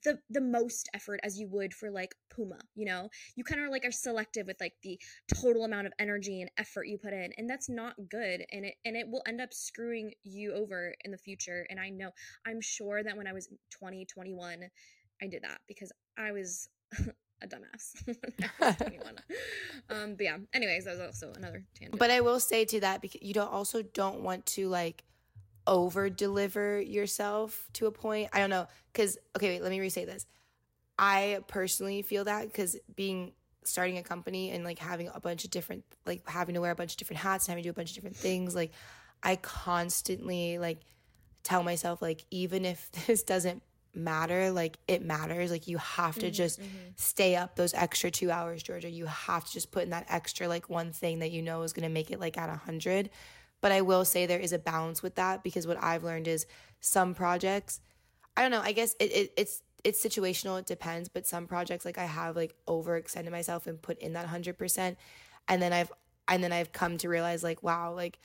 the 0.03 0.19
the 0.29 0.41
most 0.41 0.89
effort 0.93 1.19
as 1.23 1.39
you 1.39 1.47
would 1.49 1.73
for 1.73 1.89
like 1.89 2.13
Puma, 2.29 2.59
you 2.75 2.85
know? 2.85 3.09
You 3.35 3.43
kind 3.43 3.63
of 3.63 3.69
like 3.69 3.85
are 3.85 3.91
selective 3.91 4.47
with 4.47 4.57
like 4.59 4.73
the 4.83 4.99
total 5.33 5.65
amount 5.65 5.87
of 5.87 5.93
energy 5.99 6.41
and 6.41 6.51
effort 6.57 6.87
you 6.87 6.97
put 6.97 7.13
in 7.13 7.31
and 7.37 7.49
that's 7.49 7.69
not 7.69 7.95
good 8.09 8.43
and 8.51 8.65
it 8.65 8.75
and 8.85 8.95
it 8.95 9.07
will 9.07 9.23
end 9.27 9.41
up 9.41 9.53
screwing 9.53 10.11
you 10.23 10.53
over 10.53 10.93
in 11.03 11.11
the 11.11 11.17
future 11.17 11.65
and 11.69 11.79
I 11.79 11.89
know 11.89 12.11
I'm 12.45 12.61
sure 12.61 13.03
that 13.03 13.17
when 13.17 13.27
I 13.27 13.33
was 13.33 13.49
20, 13.71 14.05
21 14.05 14.63
I 15.21 15.27
did 15.27 15.43
that 15.43 15.59
because 15.67 15.91
I 16.19 16.31
was 16.31 16.69
a 17.41 17.47
dumbass 17.47 18.05
when 18.05 18.17
I 18.61 18.65
was 18.67 18.75
21. 18.75 19.15
um, 19.89 20.15
but 20.15 20.23
yeah. 20.23 20.37
Anyways, 20.53 20.85
that 20.85 20.91
was 20.91 20.99
also 20.99 21.33
another 21.35 21.63
tangent. 21.73 21.97
But 21.97 22.11
I 22.11 22.21
will 22.21 22.39
say 22.39 22.65
to 22.65 22.81
that 22.81 23.01
because 23.01 23.21
you 23.21 23.33
don't 23.33 23.51
also 23.51 23.81
don't 23.81 24.21
want 24.21 24.45
to 24.47 24.67
like 24.67 25.03
over 25.65 26.09
deliver 26.09 26.81
yourself 26.81 27.67
to 27.73 27.85
a 27.85 27.91
point. 27.91 28.29
I 28.33 28.39
don't 28.39 28.49
know 28.49 28.67
because 28.91 29.17
okay, 29.37 29.55
wait, 29.55 29.63
let 29.63 29.71
me 29.71 29.79
re-say 29.79 30.05
this. 30.05 30.25
I 30.97 31.39
personally 31.47 32.01
feel 32.01 32.25
that 32.25 32.47
because 32.47 32.75
being 32.95 33.31
starting 33.63 33.97
a 33.97 34.03
company 34.03 34.51
and 34.51 34.63
like 34.63 34.79
having 34.79 35.09
a 35.13 35.19
bunch 35.19 35.45
of 35.45 35.51
different 35.51 35.83
like 36.05 36.27
having 36.27 36.55
to 36.55 36.61
wear 36.61 36.71
a 36.71 36.75
bunch 36.75 36.93
of 36.93 36.97
different 36.97 37.21
hats 37.21 37.45
and 37.45 37.51
having 37.51 37.63
to 37.63 37.67
do 37.67 37.71
a 37.71 37.73
bunch 37.73 37.91
of 37.91 37.95
different 37.95 38.15
things 38.15 38.55
like 38.55 38.71
I 39.21 39.35
constantly 39.35 40.57
like 40.57 40.79
tell 41.43 41.61
myself 41.63 42.01
like 42.01 42.25
even 42.31 42.65
if 42.65 42.91
this 43.07 43.23
doesn't 43.23 43.61
matter 43.93 44.51
like 44.51 44.77
it 44.87 45.01
matters 45.03 45.51
like 45.51 45.67
you 45.67 45.77
have 45.77 46.17
to 46.19 46.29
Mhm, 46.29 46.33
just 46.33 46.59
mhm. 46.59 46.93
stay 46.95 47.35
up 47.35 47.55
those 47.55 47.73
extra 47.73 48.11
two 48.11 48.31
hours, 48.31 48.63
Georgia. 48.63 48.89
You 48.89 49.05
have 49.05 49.45
to 49.45 49.51
just 49.51 49.71
put 49.71 49.83
in 49.83 49.89
that 49.91 50.05
extra 50.09 50.47
like 50.47 50.69
one 50.69 50.91
thing 50.93 51.19
that 51.19 51.31
you 51.31 51.41
know 51.41 51.63
is 51.63 51.73
gonna 51.73 51.89
make 51.89 52.11
it 52.11 52.19
like 52.19 52.37
at 52.37 52.49
a 52.49 52.55
hundred. 52.55 53.09
But 53.61 53.71
I 53.71 53.81
will 53.81 54.05
say 54.05 54.25
there 54.25 54.39
is 54.39 54.53
a 54.53 54.59
balance 54.59 55.03
with 55.03 55.15
that 55.15 55.43
because 55.43 55.67
what 55.67 55.81
I've 55.83 56.03
learned 56.03 56.27
is 56.27 56.45
some 56.79 57.13
projects, 57.13 57.81
I 58.37 58.41
don't 58.41 58.51
know, 58.51 58.61
I 58.61 58.71
guess 58.71 58.95
it, 58.99 59.11
it 59.11 59.33
it's 59.37 59.61
it's 59.83 60.03
situational, 60.03 60.59
it 60.59 60.65
depends, 60.65 61.09
but 61.09 61.25
some 61.27 61.47
projects 61.47 61.85
like 61.85 61.97
I 61.97 62.05
have 62.05 62.35
like 62.35 62.55
overextended 62.67 63.31
myself 63.31 63.67
and 63.67 63.81
put 63.81 63.99
in 63.99 64.13
that 64.13 64.27
hundred 64.27 64.57
percent. 64.57 64.97
And 65.47 65.61
then 65.61 65.73
I've 65.73 65.91
and 66.27 66.43
then 66.43 66.51
I've 66.53 66.71
come 66.71 66.97
to 66.99 67.09
realize 67.09 67.43
like, 67.43 67.63
wow, 67.63 67.93
like 67.93 68.19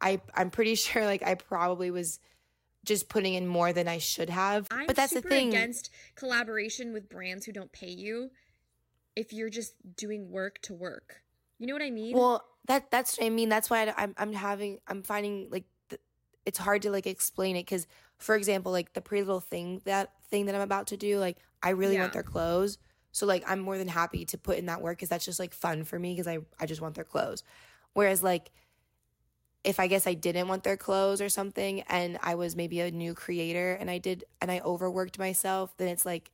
I 0.00 0.20
I'm 0.34 0.50
pretty 0.50 0.74
sure 0.76 1.04
like 1.04 1.22
I 1.22 1.34
probably 1.34 1.90
was 1.90 2.20
just 2.84 3.08
putting 3.08 3.34
in 3.34 3.46
more 3.46 3.72
than 3.72 3.88
I 3.88 3.98
should 3.98 4.30
have. 4.30 4.66
I'm 4.70 4.86
but 4.86 4.96
that's 4.96 5.12
the 5.12 5.20
thing. 5.20 5.48
against 5.48 5.90
collaboration 6.14 6.92
with 6.92 7.08
brands 7.08 7.44
who 7.44 7.52
don't 7.52 7.72
pay 7.72 7.90
you 7.90 8.30
if 9.16 9.32
you're 9.32 9.50
just 9.50 9.74
doing 9.96 10.30
work 10.30 10.60
to 10.62 10.74
work. 10.74 11.22
You 11.58 11.66
know 11.66 11.74
what 11.74 11.82
I 11.82 11.90
mean? 11.90 12.16
Well, 12.16 12.44
that 12.66 12.90
that's 12.90 13.18
what 13.18 13.26
I 13.26 13.30
mean. 13.30 13.48
That's 13.48 13.68
why 13.68 13.86
I, 13.86 13.94
I'm 13.96 14.14
I'm 14.16 14.32
having 14.32 14.78
I'm 14.86 15.02
finding 15.02 15.48
like 15.50 15.64
th- 15.90 16.00
it's 16.46 16.58
hard 16.58 16.82
to 16.82 16.90
like 16.90 17.06
explain 17.06 17.56
it 17.56 17.66
because, 17.66 17.86
for 18.18 18.34
example, 18.34 18.72
like 18.72 18.94
the 18.94 19.00
pretty 19.00 19.24
little 19.24 19.40
thing 19.40 19.82
that 19.84 20.12
thing 20.30 20.46
that 20.46 20.54
I'm 20.54 20.60
about 20.62 20.88
to 20.88 20.96
do, 20.96 21.18
like 21.18 21.36
I 21.62 21.70
really 21.70 21.98
want 21.98 22.12
their 22.12 22.22
clothes. 22.22 22.78
So 23.12 23.26
like 23.26 23.44
I'm 23.46 23.60
more 23.60 23.76
than 23.76 23.88
happy 23.88 24.24
to 24.26 24.38
put 24.38 24.58
in 24.58 24.66
that 24.66 24.80
work 24.80 24.98
because 24.98 25.08
that's 25.08 25.24
just 25.24 25.40
like 25.40 25.52
fun 25.52 25.84
for 25.84 25.98
me 25.98 26.12
because 26.12 26.28
I 26.28 26.38
I 26.58 26.66
just 26.66 26.80
want 26.80 26.94
their 26.94 27.04
clothes. 27.04 27.42
Whereas 27.92 28.22
like 28.22 28.50
if 29.64 29.78
I 29.80 29.86
guess 29.86 30.06
I 30.06 30.14
didn't 30.14 30.48
want 30.48 30.64
their 30.64 30.76
clothes 30.76 31.20
or 31.20 31.28
something 31.28 31.82
and 31.82 32.18
I 32.22 32.34
was 32.34 32.56
maybe 32.56 32.80
a 32.80 32.90
new 32.90 33.14
creator 33.14 33.74
and 33.74 33.90
I 33.90 33.98
did 33.98 34.24
and 34.40 34.50
I 34.50 34.60
overworked 34.60 35.18
myself, 35.18 35.76
then 35.76 35.88
it's 35.88 36.06
like 36.06 36.30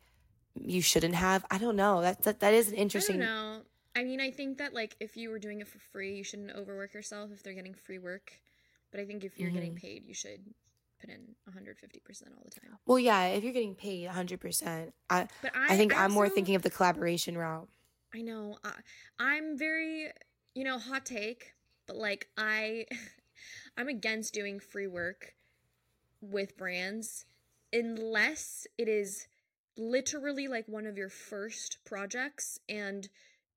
you 0.55 0.81
shouldn't 0.83 1.15
have. 1.15 1.45
I 1.51 1.59
don't 1.59 1.77
know. 1.77 2.01
That 2.03 2.23
that, 2.23 2.41
that 2.41 2.55
is 2.55 2.69
an 2.69 2.75
interesting. 2.75 3.23
I 3.23 3.27
don't 3.27 3.27
know. 3.27 3.63
I 3.97 4.05
mean, 4.05 4.21
I 4.21 4.31
think 4.31 4.59
that 4.59 4.75
like 4.75 4.97
if 5.01 5.17
you 5.17 5.31
were 5.31 5.39
doing 5.39 5.61
it 5.61 5.69
for 5.69 5.79
free, 5.79 6.17
you 6.17 6.25
shouldn't 6.25 6.53
overwork 6.53 6.95
yourself 6.95 7.31
if 7.33 7.43
they're 7.43 7.55
getting 7.55 7.75
free 7.75 7.99
work. 7.99 8.33
But 8.91 9.01
I 9.01 9.05
think 9.07 9.25
if 9.25 9.39
you're 9.39 9.51
getting 9.51 9.73
Mhm. 9.73 9.81
paid, 9.81 10.05
you 10.07 10.15
should 10.15 10.55
put 11.01 11.11
in 11.11 11.35
150% 11.47 12.35
all 12.37 12.45
the 12.45 12.61
time. 12.61 12.79
Well, 12.87 12.99
yeah, 12.99 13.27
if 13.27 13.45
you're 13.45 13.53
getting 13.53 13.75
paid 13.75 14.07
100%, 14.07 14.95
I 15.11 15.29
But 15.41 15.53
I, 15.55 15.75
I 15.75 15.77
think 15.77 15.93
I 15.93 16.05
I'm 16.05 16.13
more 16.13 16.29
thinking 16.29 16.55
of 16.55 16.63
the 16.63 16.71
collaboration 16.71 17.37
route. 17.37 17.69
I 18.15 18.23
know. 18.23 18.59
I, 18.65 18.73
I'm 19.19 19.59
very, 19.59 20.11
you 20.55 20.65
know, 20.65 20.79
hot 20.79 21.05
take, 21.07 21.53
but 21.87 21.97
like 21.97 22.29
I, 22.37 22.87
I'm 23.77 23.89
against 23.89 24.35
doing 24.35 24.61
free 24.61 24.87
work 24.87 25.35
with 26.21 26.57
brands 26.57 27.25
unless 27.73 28.67
it 28.79 28.89
is 28.89 29.27
literally 29.77 30.49
like 30.49 30.67
one 30.69 30.87
of 30.87 30.97
your 30.97 31.09
first 31.11 31.79
projects 31.85 32.59
and 32.69 33.09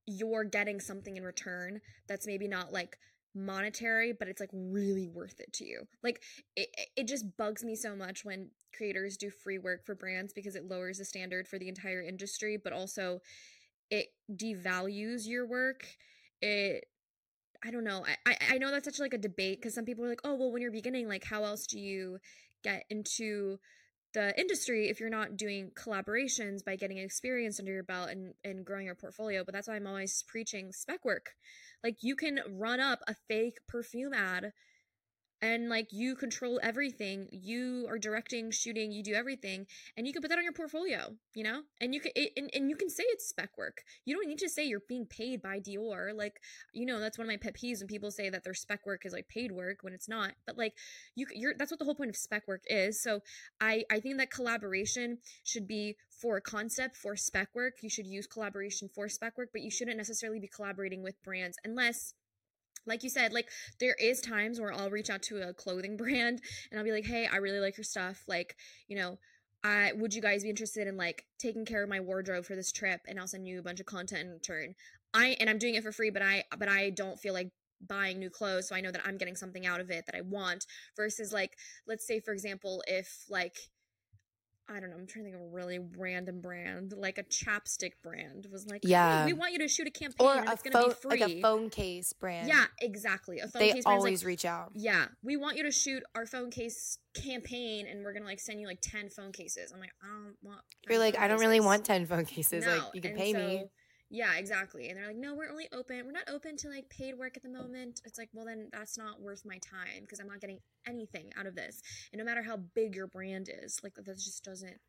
you're 0.05 0.43
getting 0.43 0.79
something 0.79 1.17
in 1.17 1.23
return 1.23 1.79
that's 2.07 2.27
maybe 2.27 2.47
not 2.47 2.73
like 2.73 2.97
monetary 3.35 4.11
but 4.11 4.27
it's 4.27 4.39
like 4.41 4.49
really 4.53 5.07
worth 5.07 5.39
it 5.39 5.53
to 5.53 5.65
you. 5.65 5.87
Like 6.03 6.21
it, 6.55 6.69
it- 6.97 7.07
just 7.07 7.37
bugs 7.37 7.63
me 7.63 7.75
so 7.75 7.95
much 7.95 8.25
when 8.25 8.49
creators 8.75 9.17
do 9.17 9.29
free 9.29 9.57
work 9.57 9.85
for 9.85 9.95
brands 9.95 10.33
because 10.33 10.55
it 10.55 10.67
lowers 10.67 10.97
the 10.99 11.05
standard 11.05 11.47
for 11.47 11.59
the 11.59 11.69
entire 11.69 12.01
industry 12.01 12.57
but 12.61 12.73
also 12.73 13.21
it 13.89 14.09
devalues 14.31 15.27
your 15.27 15.47
work. 15.47 15.85
It 16.41 16.85
i 17.63 17.71
don't 17.71 17.83
know 17.83 18.05
i 18.25 18.37
i, 18.51 18.57
know 18.57 18.71
that's 18.71 18.85
such 18.85 18.99
like 18.99 19.13
a 19.13 19.17
debate 19.17 19.59
because 19.59 19.73
some 19.73 19.85
people 19.85 20.05
are 20.05 20.09
like 20.09 20.21
oh 20.23 20.35
well 20.35 20.51
when 20.51 20.61
you're 20.61 20.71
beginning 20.71 21.07
like 21.07 21.23
how 21.23 21.43
else 21.43 21.65
do 21.65 21.79
you 21.79 22.19
get 22.63 22.83
into 22.89 23.57
the 24.13 24.37
industry 24.39 24.89
if 24.89 24.99
you're 24.99 25.09
not 25.09 25.37
doing 25.37 25.71
collaborations 25.75 26.63
by 26.65 26.75
getting 26.75 26.97
experience 26.97 27.59
under 27.59 27.71
your 27.71 27.83
belt 27.83 28.09
and, 28.09 28.33
and 28.43 28.65
growing 28.65 28.85
your 28.85 28.95
portfolio? 28.95 29.43
But 29.43 29.53
that's 29.53 29.67
why 29.67 29.75
i'm 29.75 29.87
always 29.87 30.23
preaching 30.27 30.71
spec 30.71 31.05
work. 31.05 31.31
Like 31.83 31.97
you 32.01 32.15
can 32.15 32.39
run 32.49 32.79
up 32.79 32.99
a 33.07 33.15
fake 33.27 33.59
perfume 33.67 34.13
ad 34.13 34.51
and 35.41 35.69
like 35.69 35.87
you 35.91 36.15
control 36.15 36.59
everything. 36.63 37.27
You 37.31 37.85
are 37.89 37.97
directing 37.97 38.51
shooting 38.51 38.91
you 38.91 39.03
do 39.03 39.13
everything 39.13 39.67
and 39.97 40.07
you 40.07 40.13
can 40.13 40.21
put 40.21 40.29
that 40.29 40.37
on 40.37 40.43
your 40.43 40.53
portfolio 40.53 41.15
you 41.39 41.43
know? 41.43 41.61
And 41.79 41.93
you 41.93 42.01
can 42.01 42.11
and, 42.35 42.49
and 42.53 42.69
you 42.69 42.75
can 42.75 42.89
say 42.89 43.03
it's 43.07 43.29
spec 43.29 43.57
work. 43.57 43.83
You 44.03 44.13
don't 44.15 44.27
need 44.27 44.39
to 44.39 44.49
say 44.49 44.65
you're 44.65 44.81
being 44.87 45.05
paid 45.05 45.41
by 45.41 45.59
Dior. 45.59 46.13
Like 46.13 46.41
you 46.73 46.85
know 46.85 46.99
that's 46.99 47.17
one 47.17 47.25
of 47.25 47.31
my 47.31 47.37
pet 47.37 47.55
peeves 47.55 47.79
when 47.79 47.87
people 47.87 48.11
say 48.11 48.29
that 48.29 48.43
their 48.43 48.53
spec 48.53 48.85
work 48.85 49.05
is 49.05 49.13
like 49.13 49.29
paid 49.29 49.51
work 49.51 49.77
when 49.81 49.93
it's 49.93 50.09
not. 50.09 50.33
But 50.45 50.57
like 50.57 50.73
you 51.15 51.27
you're 51.33 51.53
that's 51.57 51.71
what 51.71 51.79
the 51.79 51.85
whole 51.85 51.95
point 51.95 52.09
of 52.09 52.17
spec 52.17 52.47
work 52.47 52.63
is. 52.67 53.01
So 53.01 53.21
i 53.61 53.83
i 53.89 53.99
think 53.99 54.17
that 54.17 54.31
collaboration 54.31 55.19
should 55.43 55.67
be 55.67 55.95
for 56.09 56.37
a 56.37 56.41
concept 56.41 56.97
for 56.97 57.15
spec 57.15 57.47
work. 57.53 57.75
You 57.81 57.89
should 57.89 58.07
use 58.07 58.27
collaboration 58.27 58.89
for 58.93 59.07
spec 59.07 59.37
work 59.37 59.49
but 59.53 59.61
you 59.61 59.71
shouldn't 59.71 59.97
necessarily 59.97 60.39
be 60.39 60.49
collaborating 60.49 61.03
with 61.03 61.21
brands 61.23 61.57
unless 61.63 62.13
like 62.85 63.03
you 63.03 63.09
said 63.09 63.33
like 63.33 63.49
there 63.79 63.95
is 63.99 64.21
times 64.21 64.59
where 64.59 64.73
i'll 64.73 64.89
reach 64.89 65.09
out 65.09 65.21
to 65.21 65.47
a 65.47 65.53
clothing 65.53 65.97
brand 66.03 66.41
and 66.71 66.79
i'll 66.79 66.85
be 66.85 66.91
like 66.91 67.05
hey 67.05 67.27
i 67.31 67.37
really 67.37 67.59
like 67.59 67.77
your 67.77 67.83
stuff 67.83 68.23
like 68.27 68.55
you 68.87 68.95
know 68.95 69.17
I 69.63 69.91
would 69.95 70.13
you 70.13 70.21
guys 70.21 70.43
be 70.43 70.49
interested 70.49 70.87
in 70.87 70.95
like 70.95 71.25
taking 71.37 71.65
care 71.65 71.83
of 71.83 71.89
my 71.89 71.99
wardrobe 71.99 72.45
for 72.45 72.55
this 72.55 72.71
trip 72.71 73.01
and 73.07 73.19
I'll 73.19 73.27
send 73.27 73.47
you 73.47 73.59
a 73.59 73.63
bunch 73.63 73.79
of 73.79 73.85
content 73.85 74.21
in 74.21 74.29
return. 74.29 74.75
I 75.13 75.35
and 75.39 75.49
I'm 75.49 75.57
doing 75.57 75.75
it 75.75 75.83
for 75.83 75.91
free, 75.91 76.11
but 76.11 76.21
I 76.21 76.43
but 76.57 76.69
I 76.69 76.91
don't 76.91 77.19
feel 77.19 77.33
like 77.33 77.49
buying 77.85 78.19
new 78.19 78.29
clothes, 78.29 78.67
so 78.67 78.75
I 78.75 78.81
know 78.81 78.91
that 78.91 79.01
I'm 79.05 79.17
getting 79.17 79.35
something 79.35 79.65
out 79.65 79.81
of 79.81 79.89
it 79.89 80.05
that 80.05 80.15
I 80.15 80.21
want 80.21 80.65
versus 80.95 81.33
like 81.33 81.57
let's 81.87 82.07
say 82.07 82.19
for 82.19 82.31
example 82.31 82.83
if 82.87 83.25
like 83.29 83.57
I 84.71 84.79
don't 84.79 84.91
know, 84.91 84.97
I'm 84.97 85.07
trying 85.07 85.25
to 85.25 85.31
think 85.31 85.35
of 85.41 85.47
a 85.47 85.51
really 85.53 85.79
random 85.97 86.41
brand, 86.41 86.93
like 86.95 87.17
a 87.17 87.23
chapstick 87.23 87.93
brand 88.03 88.47
was 88.51 88.67
like, 88.67 88.81
"Hey, 88.83 88.89
Yeah. 88.91 89.25
we 89.25 89.33
want 89.33 89.51
you 89.53 89.59
to 89.59 89.67
shoot 89.67 89.87
a 89.87 89.91
campaign 89.91 90.27
Or 90.27 90.35
and 90.35 90.47
a 90.47 90.51
it's 90.51 90.61
going 90.61 90.73
to 90.73 90.79
phone 90.79 90.89
be 90.89 90.95
free. 90.95 91.19
like 91.21 91.29
a 91.29 91.41
phone 91.41 91.69
case 91.69 92.13
brand. 92.13 92.47
Yeah, 92.47 92.65
exactly. 92.79 93.39
A 93.39 93.47
phone 93.47 93.59
They 93.61 93.71
case 93.73 93.83
always 93.85 94.21
like, 94.23 94.27
reach 94.27 94.45
out. 94.45 94.71
yeah, 94.75 95.07
we 95.23 95.37
want 95.37 95.57
you 95.57 95.63
to 95.63 95.71
shoot 95.71 96.03
our 96.13 96.25
phone 96.25 96.51
case 96.51 96.99
campaign, 97.15 97.87
and 97.87 98.03
we're 98.03 98.13
gonna 98.13 98.25
like 98.25 98.39
send 98.39 98.61
you 98.61 98.67
like 98.67 98.79
ten 98.81 99.09
phone 99.09 99.31
cases. 99.31 99.71
I'm 99.73 99.79
like, 99.79 99.91
I 100.03 100.07
don't 100.07 100.35
want. 100.43 100.61
You're 100.87 100.99
like, 100.99 101.17
I 101.17 101.27
don't 101.27 101.39
really 101.39 101.59
want 101.59 101.85
10 101.85 102.05
phone 102.05 102.25
cases. 102.25 102.65
No, 102.65 102.71
Like, 102.77 102.83
you 102.95 103.01
can 103.01 103.11
and 103.11 103.19
pay 103.19 103.33
me. 103.33 103.65
Yeah, 104.11 104.37
exactly. 104.37 104.89
And 104.89 104.97
they're 104.97 105.07
like, 105.07 105.17
no, 105.17 105.35
we're 105.35 105.49
only 105.49 105.67
open. 105.71 106.03
We're 106.05 106.11
not 106.11 106.29
open 106.29 106.57
to 106.57 106.69
like 106.69 106.89
paid 106.89 107.17
work 107.17 107.37
at 107.37 107.43
the 107.43 107.49
moment. 107.49 108.01
It's 108.05 108.17
like, 108.17 108.29
well, 108.33 108.45
then 108.45 108.69
that's 108.71 108.97
not 108.97 109.21
worth 109.21 109.45
my 109.45 109.59
time 109.59 110.01
because 110.01 110.19
I'm 110.19 110.27
not 110.27 110.41
getting 110.41 110.59
anything 110.87 111.31
out 111.37 111.45
of 111.45 111.55
this. 111.55 111.81
And 112.11 112.17
no 112.17 112.25
matter 112.25 112.41
how 112.41 112.57
big 112.57 112.95
your 112.95 113.05
brand 113.07 113.49
is, 113.63 113.79
like 113.83 113.93
that 113.95 114.05
just 114.17 114.43
doesn't. 114.43 114.79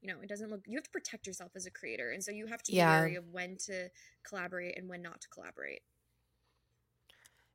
You 0.00 0.12
know, 0.14 0.20
it 0.22 0.28
doesn't 0.28 0.48
look. 0.50 0.60
You 0.66 0.76
have 0.76 0.84
to 0.84 0.90
protect 0.90 1.26
yourself 1.26 1.52
as 1.56 1.66
a 1.66 1.72
creator, 1.72 2.12
and 2.12 2.22
so 2.22 2.30
you 2.30 2.46
have 2.46 2.62
to 2.62 2.70
Yeah. 2.70 2.72
be 2.72 2.84
wary 2.84 3.16
of 3.16 3.26
when 3.32 3.56
to 3.66 3.88
collaborate 4.22 4.78
and 4.78 4.88
when 4.88 5.02
not 5.02 5.20
to 5.22 5.28
collaborate. 5.28 5.80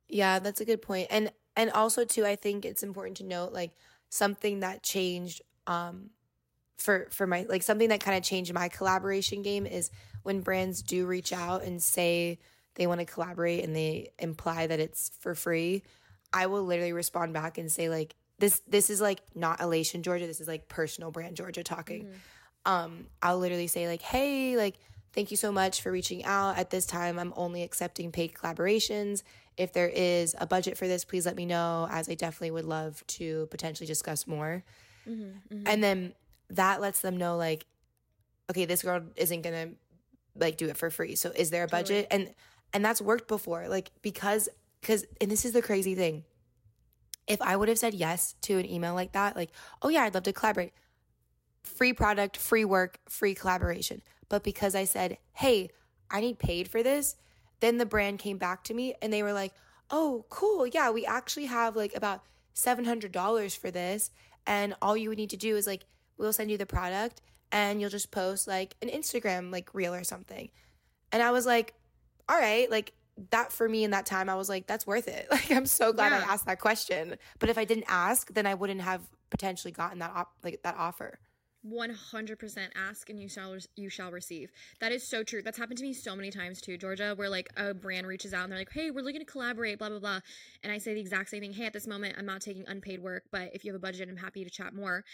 Yeah, 0.08 0.38
that's 0.38 0.60
a 0.60 0.64
good 0.64 0.82
point. 0.82 1.08
And 1.10 1.32
and 1.56 1.70
also 1.70 2.04
too, 2.04 2.26
I 2.26 2.36
think 2.36 2.64
it's 2.64 2.82
important 2.82 3.16
to 3.18 3.24
note 3.24 3.52
like 3.52 3.72
something 4.10 4.60
that 4.60 4.82
changed 4.82 5.42
um 5.66 6.10
for 6.76 7.06
for 7.10 7.26
my 7.26 7.46
like 7.48 7.62
something 7.62 7.88
that 7.88 8.00
kind 8.00 8.16
of 8.16 8.22
changed 8.22 8.52
my 8.52 8.68
collaboration 8.68 9.42
game 9.42 9.66
is 9.66 9.90
when 10.22 10.40
brands 10.40 10.82
do 10.82 11.06
reach 11.06 11.32
out 11.32 11.62
and 11.62 11.82
say 11.82 12.38
they 12.74 12.86
want 12.86 13.00
to 13.00 13.06
collaborate 13.06 13.62
and 13.64 13.74
they 13.76 14.10
imply 14.18 14.66
that 14.66 14.80
it's 14.80 15.10
for 15.20 15.34
free, 15.34 15.82
I 16.32 16.46
will 16.46 16.64
literally 16.64 16.92
respond 16.92 17.32
back 17.32 17.58
and 17.58 17.70
say 17.70 17.88
like 17.88 18.14
this 18.38 18.60
this 18.66 18.90
is 18.90 19.00
like 19.00 19.20
not 19.34 19.60
Elation 19.60 20.02
Georgia, 20.02 20.26
this 20.26 20.40
is 20.40 20.48
like 20.48 20.68
personal 20.68 21.10
brand 21.10 21.36
Georgia 21.36 21.62
talking. 21.62 22.08
Um 22.66 23.06
I'll 23.22 23.38
literally 23.38 23.66
say 23.68 23.86
like, 23.86 24.02
"Hey, 24.02 24.56
like 24.56 24.76
thank 25.12 25.30
you 25.30 25.36
so 25.36 25.52
much 25.52 25.80
for 25.80 25.92
reaching 25.92 26.24
out. 26.24 26.58
At 26.58 26.70
this 26.70 26.86
time, 26.86 27.18
I'm 27.18 27.32
only 27.36 27.62
accepting 27.62 28.10
paid 28.10 28.34
collaborations. 28.34 29.22
If 29.56 29.72
there 29.72 29.88
is 29.88 30.34
a 30.40 30.46
budget 30.46 30.76
for 30.76 30.88
this, 30.88 31.04
please 31.04 31.24
let 31.24 31.36
me 31.36 31.46
know, 31.46 31.86
as 31.90 32.08
I 32.08 32.14
definitely 32.14 32.50
would 32.50 32.64
love 32.64 33.04
to 33.06 33.46
potentially 33.52 33.86
discuss 33.86 34.26
more. 34.26 34.64
Mm-hmm, 35.08 35.62
And 35.66 35.84
then 35.84 36.14
that 36.50 36.80
lets 36.80 37.00
them 37.00 37.16
know, 37.16 37.36
like, 37.36 37.66
okay, 38.50 38.64
this 38.64 38.82
girl 38.82 39.02
isn't 39.16 39.42
gonna 39.42 39.70
like 40.36 40.56
do 40.56 40.68
it 40.68 40.76
for 40.76 40.90
free. 40.90 41.14
So 41.14 41.30
is 41.34 41.50
there 41.50 41.64
a 41.64 41.68
budget? 41.68 42.06
And 42.10 42.34
and 42.72 42.84
that's 42.84 43.00
worked 43.00 43.28
before, 43.28 43.68
like 43.68 43.90
because 44.02 44.48
because 44.80 45.04
and 45.20 45.30
this 45.30 45.44
is 45.44 45.52
the 45.52 45.62
crazy 45.62 45.94
thing. 45.94 46.24
If 47.26 47.40
I 47.40 47.56
would 47.56 47.68
have 47.68 47.78
said 47.78 47.94
yes 47.94 48.34
to 48.42 48.58
an 48.58 48.68
email 48.68 48.94
like 48.94 49.12
that, 49.12 49.34
like, 49.34 49.50
oh 49.80 49.88
yeah, 49.88 50.02
I'd 50.02 50.12
love 50.12 50.24
to 50.24 50.32
collaborate, 50.32 50.74
free 51.62 51.92
product, 51.94 52.36
free 52.36 52.64
work, 52.64 52.98
free 53.08 53.34
collaboration. 53.34 54.02
But 54.28 54.44
because 54.44 54.74
I 54.74 54.84
said, 54.84 55.18
hey, 55.32 55.70
I 56.10 56.20
need 56.20 56.38
paid 56.38 56.68
for 56.68 56.82
this, 56.82 57.16
then 57.60 57.78
the 57.78 57.86
brand 57.86 58.18
came 58.18 58.36
back 58.36 58.64
to 58.64 58.74
me 58.74 58.94
and 59.00 59.12
they 59.12 59.22
were 59.22 59.32
like, 59.32 59.52
oh, 59.90 60.26
cool. 60.28 60.66
Yeah, 60.66 60.90
we 60.90 61.06
actually 61.06 61.46
have 61.46 61.76
like 61.76 61.94
about 61.94 62.22
$700 62.54 63.56
for 63.56 63.70
this. 63.70 64.10
And 64.46 64.74
all 64.82 64.96
you 64.96 65.08
would 65.08 65.18
need 65.18 65.30
to 65.30 65.36
do 65.36 65.56
is 65.56 65.66
like, 65.66 65.84
we'll 66.18 66.32
send 66.32 66.50
you 66.50 66.58
the 66.58 66.66
product 66.66 67.20
and 67.52 67.80
you'll 67.80 67.90
just 67.90 68.10
post 68.10 68.46
like 68.48 68.74
an 68.82 68.88
Instagram 68.88 69.52
like 69.52 69.72
reel 69.74 69.94
or 69.94 70.04
something. 70.04 70.50
And 71.12 71.22
I 71.22 71.30
was 71.30 71.46
like, 71.46 71.74
all 72.28 72.38
right, 72.38 72.70
like 72.70 72.92
that 73.30 73.52
for 73.52 73.68
me 73.68 73.84
in 73.84 73.92
that 73.92 74.06
time, 74.06 74.28
I 74.28 74.34
was 74.34 74.48
like, 74.48 74.66
that's 74.66 74.86
worth 74.86 75.06
it. 75.08 75.28
Like, 75.30 75.50
I'm 75.50 75.66
so 75.66 75.92
glad 75.92 76.12
Yeah. 76.12 76.24
I 76.28 76.32
asked 76.32 76.46
that 76.46 76.58
question. 76.60 77.16
But 77.38 77.48
if 77.48 77.58
I 77.58 77.64
didn't 77.64 77.84
ask, 77.88 78.32
then 78.34 78.46
I 78.46 78.54
wouldn't 78.54 78.80
have 78.80 79.02
potentially 79.30 79.72
gotten 79.72 79.98
that 80.00 80.10
op- 80.14 80.34
like 80.42 80.60
that 80.64 80.76
offer. 80.76 81.18
100% 81.66 82.58
ask 82.76 83.08
and 83.08 83.18
you 83.18 83.26
shall 83.28 83.56
you 83.74 83.88
shall 83.88 84.10
receive 84.10 84.52
that 84.80 84.92
is 84.92 85.02
so 85.02 85.22
true 85.22 85.40
that's 85.40 85.56
happened 85.56 85.78
to 85.78 85.82
me 85.84 85.94
so 85.94 86.14
many 86.14 86.30
times 86.30 86.60
too 86.60 86.76
georgia 86.76 87.14
where 87.16 87.30
like 87.30 87.48
a 87.56 87.72
brand 87.72 88.06
reaches 88.06 88.34
out 88.34 88.42
and 88.42 88.52
they're 88.52 88.58
like 88.58 88.70
hey 88.70 88.90
we're 88.90 89.02
looking 89.02 89.20
to 89.20 89.24
collaborate 89.24 89.78
blah 89.78 89.88
blah 89.88 89.98
blah 89.98 90.20
and 90.62 90.70
i 90.70 90.76
say 90.76 90.92
the 90.92 91.00
exact 91.00 91.30
same 91.30 91.40
thing 91.40 91.54
hey 91.54 91.64
at 91.64 91.72
this 91.72 91.86
moment 91.86 92.14
i'm 92.18 92.26
not 92.26 92.42
taking 92.42 92.64
unpaid 92.68 93.00
work 93.02 93.22
but 93.32 93.48
if 93.54 93.64
you 93.64 93.72
have 93.72 93.76
a 93.76 93.82
budget 93.82 94.10
i'm 94.10 94.16
happy 94.18 94.44
to 94.44 94.50
chat 94.50 94.74
more 94.74 95.04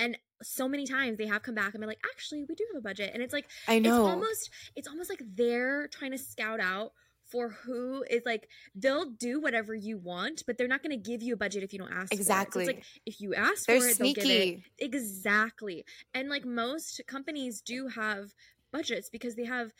and 0.00 0.18
so 0.42 0.66
many 0.66 0.86
times 0.86 1.18
they 1.18 1.26
have 1.26 1.42
come 1.42 1.54
back 1.54 1.74
and 1.74 1.80
been 1.80 1.88
like 1.88 2.02
actually 2.12 2.44
we 2.48 2.54
do 2.54 2.64
have 2.72 2.78
a 2.78 2.82
budget 2.82 3.10
and 3.14 3.22
it's 3.22 3.32
like 3.32 3.46
I 3.68 3.78
know. 3.78 3.88
it's 4.06 4.08
almost 4.14 4.50
it's 4.74 4.88
almost 4.88 5.10
like 5.10 5.22
they're 5.34 5.86
trying 5.88 6.10
to 6.12 6.18
scout 6.18 6.58
out 6.60 6.92
for 7.30 7.50
who 7.50 8.02
is 8.10 8.22
like 8.26 8.48
they'll 8.74 9.10
do 9.10 9.40
whatever 9.40 9.74
you 9.74 9.98
want 9.98 10.42
but 10.46 10.58
they're 10.58 10.66
not 10.66 10.82
going 10.82 10.90
to 10.90 11.10
give 11.10 11.22
you 11.22 11.34
a 11.34 11.36
budget 11.36 11.62
if 11.62 11.72
you 11.72 11.78
don't 11.78 11.92
ask 11.92 12.08
for 12.08 12.14
it. 12.14 12.16
So 12.16 12.20
Exactly. 12.22 12.64
it's 12.64 12.72
like 12.74 12.84
if 13.06 13.20
you 13.20 13.34
ask 13.34 13.66
They're 13.66 13.80
for 13.80 13.86
it 13.86 13.98
they'll 13.98 14.14
give 14.14 14.24
it 14.24 14.26
sneaky. 14.26 14.64
exactly 14.78 15.84
and 16.14 16.28
like 16.28 16.44
most 16.44 17.02
companies 17.06 17.60
do 17.60 17.88
have 17.88 18.34
budgets 18.72 19.08
because 19.10 19.34
they 19.36 19.44
have 19.44 19.72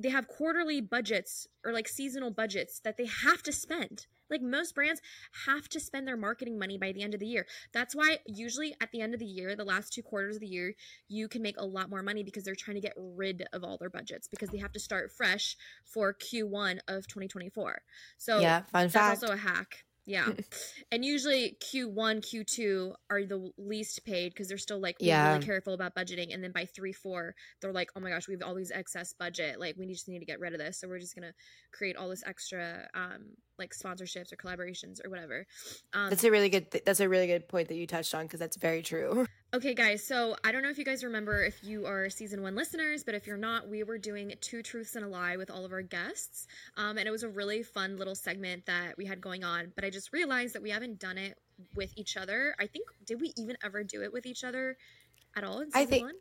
they 0.00 0.08
have 0.10 0.26
quarterly 0.28 0.80
budgets 0.80 1.46
or 1.64 1.72
like 1.72 1.88
seasonal 1.88 2.30
budgets 2.30 2.80
that 2.80 2.96
they 2.96 3.06
have 3.06 3.42
to 3.42 3.52
spend 3.52 4.06
like 4.30 4.42
most 4.42 4.74
brands 4.74 5.00
have 5.46 5.68
to 5.68 5.80
spend 5.80 6.06
their 6.06 6.16
marketing 6.16 6.58
money 6.58 6.78
by 6.78 6.92
the 6.92 7.02
end 7.02 7.14
of 7.14 7.20
the 7.20 7.26
year 7.26 7.46
that's 7.72 7.94
why 7.94 8.18
usually 8.26 8.74
at 8.80 8.90
the 8.92 9.00
end 9.00 9.14
of 9.14 9.20
the 9.20 9.26
year 9.26 9.54
the 9.56 9.64
last 9.64 9.92
two 9.92 10.02
quarters 10.02 10.36
of 10.36 10.40
the 10.40 10.46
year 10.46 10.74
you 11.08 11.28
can 11.28 11.42
make 11.42 11.56
a 11.58 11.64
lot 11.64 11.90
more 11.90 12.02
money 12.02 12.22
because 12.22 12.44
they're 12.44 12.54
trying 12.54 12.74
to 12.76 12.80
get 12.80 12.94
rid 12.96 13.44
of 13.52 13.64
all 13.64 13.76
their 13.78 13.90
budgets 13.90 14.28
because 14.28 14.48
they 14.50 14.58
have 14.58 14.72
to 14.72 14.80
start 14.80 15.10
fresh 15.10 15.56
for 15.84 16.14
q1 16.14 16.78
of 16.88 17.06
2024 17.06 17.80
so 18.16 18.40
yeah, 18.40 18.62
fun 18.72 18.88
that's 18.88 18.94
fact. 18.94 19.22
also 19.22 19.32
a 19.32 19.36
hack 19.36 19.84
Yeah. 20.06 20.32
and 20.92 21.04
usually 21.04 21.58
Q1, 21.60 22.22
Q2 22.22 22.94
are 23.10 23.24
the 23.24 23.52
least 23.58 24.04
paid 24.06 24.32
because 24.32 24.48
they're 24.48 24.56
still 24.56 24.80
like 24.80 24.96
Yeah. 25.00 25.26
really 25.28 25.44
careful 25.44 25.74
about 25.74 25.94
budgeting. 25.94 26.32
And 26.32 26.42
then 26.42 26.50
by 26.50 26.64
three, 26.64 26.94
four, 26.94 27.34
they're 27.60 27.74
like, 27.74 27.90
oh 27.94 28.00
my 28.00 28.08
gosh, 28.08 28.26
we 28.26 28.32
have 28.32 28.42
all 28.42 28.54
these 28.54 28.70
excess 28.70 29.12
budget. 29.12 29.60
Like, 29.60 29.76
we 29.76 29.86
just 29.86 30.08
need 30.08 30.20
to 30.20 30.24
get 30.24 30.40
rid 30.40 30.54
of 30.54 30.58
this. 30.58 30.80
So 30.80 30.88
we're 30.88 30.98
just 30.98 31.14
going 31.14 31.28
to 31.28 31.34
create 31.72 31.96
all 31.96 32.08
this 32.08 32.24
extra, 32.26 32.88
um, 32.94 33.36
like 33.58 33.74
sponsorships 33.74 34.32
or 34.32 34.36
collaborations 34.36 35.04
or 35.04 35.10
whatever. 35.10 35.46
Um, 35.92 36.10
That's 36.10 36.24
a 36.24 36.30
really 36.30 36.48
good. 36.48 36.70
Th- 36.70 36.84
that's 36.84 37.00
a 37.00 37.08
really 37.08 37.26
good 37.26 37.48
point 37.48 37.68
that 37.68 37.74
you 37.76 37.86
touched 37.86 38.14
on 38.14 38.24
because 38.24 38.40
that's 38.40 38.56
very 38.56 38.82
true. 38.82 39.26
Okay, 39.54 39.72
guys, 39.72 40.06
so 40.06 40.36
I 40.44 40.52
don't 40.52 40.62
know 40.62 40.68
if 40.68 40.76
you 40.76 40.84
guys 40.84 41.02
remember 41.02 41.42
if 41.42 41.64
you 41.64 41.86
are 41.86 42.10
season 42.10 42.42
one 42.42 42.54
listeners, 42.54 43.02
but 43.02 43.14
if 43.14 43.26
you're 43.26 43.38
not, 43.38 43.66
we 43.66 43.82
were 43.82 43.96
doing 43.96 44.34
Two 44.42 44.62
Truths 44.62 44.94
and 44.94 45.06
a 45.06 45.08
Lie 45.08 45.38
with 45.38 45.50
all 45.50 45.64
of 45.64 45.72
our 45.72 45.80
guests. 45.80 46.46
Um, 46.76 46.98
and 46.98 47.08
it 47.08 47.10
was 47.10 47.22
a 47.22 47.30
really 47.30 47.62
fun 47.62 47.96
little 47.96 48.14
segment 48.14 48.66
that 48.66 48.98
we 48.98 49.06
had 49.06 49.22
going 49.22 49.44
on. 49.44 49.72
But 49.74 49.86
I 49.86 49.90
just 49.90 50.12
realized 50.12 50.54
that 50.54 50.62
we 50.62 50.68
haven't 50.68 50.98
done 51.00 51.16
it 51.16 51.38
with 51.74 51.90
each 51.96 52.18
other. 52.18 52.54
I 52.60 52.66
think, 52.66 52.88
did 53.06 53.22
we 53.22 53.32
even 53.38 53.56
ever 53.64 53.82
do 53.82 54.02
it 54.02 54.12
with 54.12 54.26
each 54.26 54.44
other 54.44 54.76
at 55.34 55.44
all 55.44 55.60
in 55.60 55.70
I 55.74 55.86
think- 55.86 56.04
one? 56.04 56.16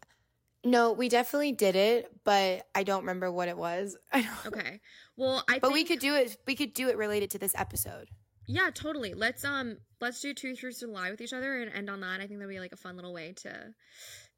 No, 0.63 0.91
we 0.91 1.07
definitely 1.07 1.51
did 1.53 1.75
it, 1.75 2.11
but 2.23 2.67
I 2.75 2.83
don't 2.83 3.01
remember 3.01 3.31
what 3.31 3.47
it 3.47 3.57
was. 3.57 3.95
I 4.11 4.21
don't- 4.21 4.53
Okay. 4.53 4.81
Well, 5.15 5.43
I 5.47 5.59
But 5.59 5.71
we 5.73 5.83
could 5.83 5.99
do 5.99 6.15
it. 6.15 6.37
We 6.45 6.55
could 6.55 6.73
do 6.73 6.89
it 6.89 6.97
related 6.97 7.31
to 7.31 7.37
this 7.39 7.53
episode. 7.55 8.09
Yeah, 8.47 8.69
totally. 8.73 9.13
Let's 9.13 9.43
um 9.43 9.77
let's 9.99 10.21
do 10.21 10.33
Two 10.33 10.55
Truths 10.55 10.81
and 10.81 10.91
a 10.91 10.93
Lie 10.93 11.11
with 11.11 11.21
each 11.21 11.33
other 11.33 11.61
and 11.61 11.71
end 11.73 11.89
on 11.89 11.99
that. 12.01 12.21
I 12.21 12.27
think 12.27 12.39
that'd 12.39 12.49
be 12.49 12.59
like 12.59 12.71
a 12.71 12.77
fun 12.77 12.95
little 12.95 13.13
way 13.13 13.33
to 13.37 13.73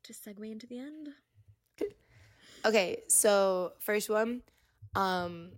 to 0.04 0.14
segue 0.14 0.52
into 0.52 0.68
the 0.68 0.80
end. 0.80 1.10
Okay, 2.66 3.04
so 3.08 3.72
first 3.80 4.10
one, 4.10 4.42
um, 4.94 5.52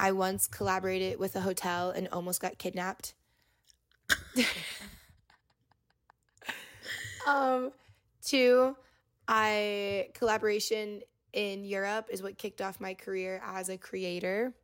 I 0.00 0.10
once 0.10 0.48
collaborated 0.48 1.16
with 1.20 1.36
a 1.36 1.40
hotel 1.40 1.90
and 1.90 2.08
almost 2.08 2.40
got 2.40 2.58
kidnapped. 2.58 3.14
um, 7.26 7.70
two, 8.24 8.76
I 9.28 10.08
collaboration 10.14 11.02
in 11.34 11.64
Europe 11.64 12.06
is 12.10 12.22
what 12.22 12.38
kicked 12.38 12.62
off 12.62 12.80
my 12.80 12.94
career 12.94 13.42
as 13.44 13.68
a 13.68 13.76
creator. 13.76 14.54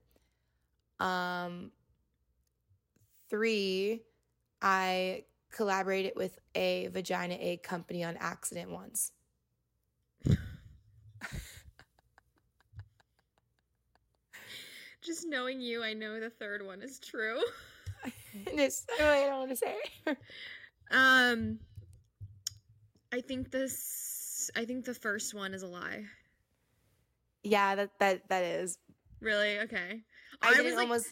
Um, 0.99 1.71
three, 3.29 4.03
I 4.63 5.25
collaborated 5.51 6.15
with 6.17 6.39
a 6.55 6.89
vagina 6.89 7.35
egg 7.35 7.63
company 7.63 8.03
on 8.03 8.17
accident 8.19 8.71
once. 8.71 9.13
Just 15.03 15.27
knowing 15.29 15.61
you, 15.61 15.85
I 15.85 15.93
know 15.93 16.19
the 16.19 16.31
third 16.31 16.65
one 16.65 16.81
is 16.83 16.99
true. 16.99 17.39
And 18.51 18.59
it's 18.59 18.85
I 19.01 19.27
don't 19.29 19.39
want 19.39 19.51
to 19.51 19.57
say. 19.57 19.77
Um, 20.91 21.59
I 23.13 23.21
think 23.21 23.51
this. 23.51 24.14
I 24.57 24.65
think 24.65 24.85
the 24.85 24.95
first 24.95 25.35
one 25.35 25.55
is 25.55 25.63
a 25.63 25.67
lie. 25.67 26.05
yeah, 27.43 27.75
that 27.75 27.91
that 28.01 28.29
that 28.29 28.43
is. 28.43 28.79
Really? 29.21 29.59
Okay. 29.61 30.03
I, 30.43 30.55
I, 30.59 30.61
was 30.63 30.75
like, 30.75 30.83
almost 30.83 31.07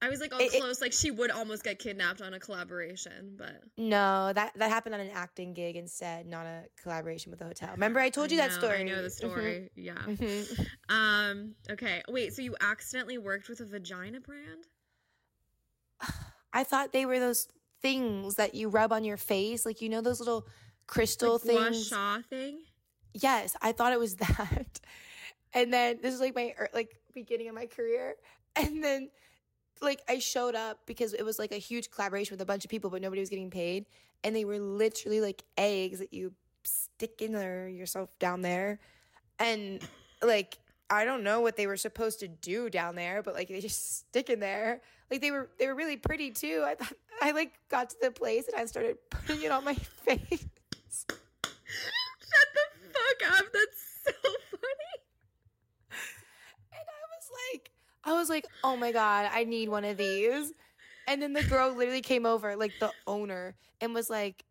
I 0.00 0.08
was 0.08 0.20
like 0.20 0.32
all 0.32 0.40
it- 0.40 0.54
it- 0.54 0.60
close. 0.60 0.80
like 0.80 0.92
she 0.92 1.10
would 1.10 1.30
almost 1.30 1.62
get 1.64 1.78
kidnapped 1.78 2.22
on 2.22 2.32
a 2.34 2.38
collaboration, 2.40 3.34
but 3.36 3.60
no 3.76 4.32
that 4.32 4.52
that 4.56 4.70
happened 4.70 4.94
on 4.94 5.00
an 5.00 5.10
acting 5.12 5.52
gig 5.54 5.76
instead, 5.76 6.26
not 6.26 6.46
a 6.46 6.64
collaboration 6.82 7.30
with 7.30 7.40
a 7.40 7.44
hotel. 7.44 7.70
Remember, 7.72 8.00
I 8.00 8.10
told 8.10 8.30
you 8.30 8.40
I 8.40 8.48
that 8.48 8.54
story. 8.54 8.80
I 8.80 8.82
know 8.84 9.02
the 9.02 9.10
story. 9.10 9.70
Yeah. 9.76 9.94
Mhm. 9.94 10.66
Um. 10.88 11.54
Okay. 11.70 12.02
Wait. 12.08 12.32
So 12.34 12.42
you 12.42 12.56
accidentally 12.60 13.18
worked 13.18 13.48
with 13.48 13.60
a 13.60 13.66
vagina 13.66 14.20
brand? 14.20 14.64
I 16.52 16.64
thought 16.64 16.92
they 16.92 17.06
were 17.06 17.18
those 17.18 17.48
things 17.82 18.36
that 18.36 18.54
you 18.54 18.68
rub 18.68 18.92
on 18.92 19.04
your 19.04 19.16
face, 19.16 19.66
like 19.66 19.82
you 19.82 19.88
know 19.88 20.00
those 20.00 20.20
little 20.20 20.46
crystal 20.86 21.32
like 21.32 21.42
things. 21.42 21.88
Gua 21.90 22.22
thing. 22.28 22.58
Yes, 23.12 23.56
I 23.62 23.72
thought 23.72 23.92
it 23.92 23.98
was 23.98 24.16
that. 24.16 24.80
And 25.52 25.72
then 25.72 25.98
this 26.02 26.14
is 26.14 26.20
like 26.20 26.34
my 26.34 26.54
like 26.72 26.96
beginning 27.14 27.48
of 27.48 27.54
my 27.54 27.66
career. 27.66 28.16
And 28.56 28.82
then 28.82 29.10
like 29.80 30.02
I 30.08 30.18
showed 30.18 30.54
up 30.54 30.80
because 30.86 31.14
it 31.14 31.24
was 31.24 31.38
like 31.38 31.52
a 31.52 31.56
huge 31.56 31.90
collaboration 31.90 32.34
with 32.34 32.40
a 32.40 32.46
bunch 32.46 32.64
of 32.64 32.70
people, 32.70 32.90
but 32.90 33.02
nobody 33.02 33.20
was 33.20 33.30
getting 33.30 33.50
paid. 33.50 33.86
And 34.22 34.34
they 34.34 34.44
were 34.44 34.58
literally 34.58 35.20
like 35.20 35.42
eggs 35.56 35.98
that 35.98 36.12
you 36.12 36.32
stick 36.64 37.20
in 37.20 37.32
there 37.32 37.68
yourself 37.68 38.10
down 38.18 38.42
there. 38.42 38.80
And 39.38 39.80
like 40.22 40.58
I 40.90 41.04
don't 41.04 41.22
know 41.22 41.40
what 41.40 41.56
they 41.56 41.66
were 41.66 41.76
supposed 41.76 42.20
to 42.20 42.28
do 42.28 42.68
down 42.70 42.94
there, 42.94 43.22
but 43.22 43.34
like 43.34 43.48
they 43.48 43.60
just 43.60 43.98
stick 44.08 44.30
in 44.30 44.40
there. 44.40 44.80
Like 45.10 45.20
they 45.20 45.30
were 45.30 45.50
they 45.58 45.66
were 45.66 45.74
really 45.74 45.96
pretty 45.96 46.30
too. 46.30 46.64
I 46.66 46.74
thought 46.74 46.94
I 47.22 47.32
like 47.32 47.52
got 47.68 47.90
to 47.90 47.96
the 48.00 48.10
place 48.10 48.48
and 48.48 48.60
I 48.60 48.66
started 48.66 48.96
putting 49.10 49.42
it 49.42 49.50
on 49.50 49.64
my 49.64 49.74
face. 49.74 50.46
Shut 51.02 52.48
the 52.54 52.88
fuck 52.92 53.38
up. 53.38 53.46
That's 53.52 54.00
so 54.04 54.12
funny. 54.22 54.94
And 56.72 56.86
I 56.88 57.02
was 57.10 57.30
like, 57.52 57.70
I 58.04 58.12
was 58.12 58.28
like, 58.28 58.46
oh 58.62 58.76
my 58.76 58.92
God, 58.92 59.30
I 59.32 59.44
need 59.44 59.68
one 59.68 59.84
of 59.84 59.96
these. 59.96 60.52
And 61.06 61.20
then 61.20 61.32
the 61.32 61.42
girl 61.42 61.74
literally 61.74 62.00
came 62.00 62.26
over, 62.26 62.56
like 62.56 62.72
the 62.80 62.90
owner, 63.06 63.56
and 63.80 63.94
was 63.94 64.08
like, 64.08 64.44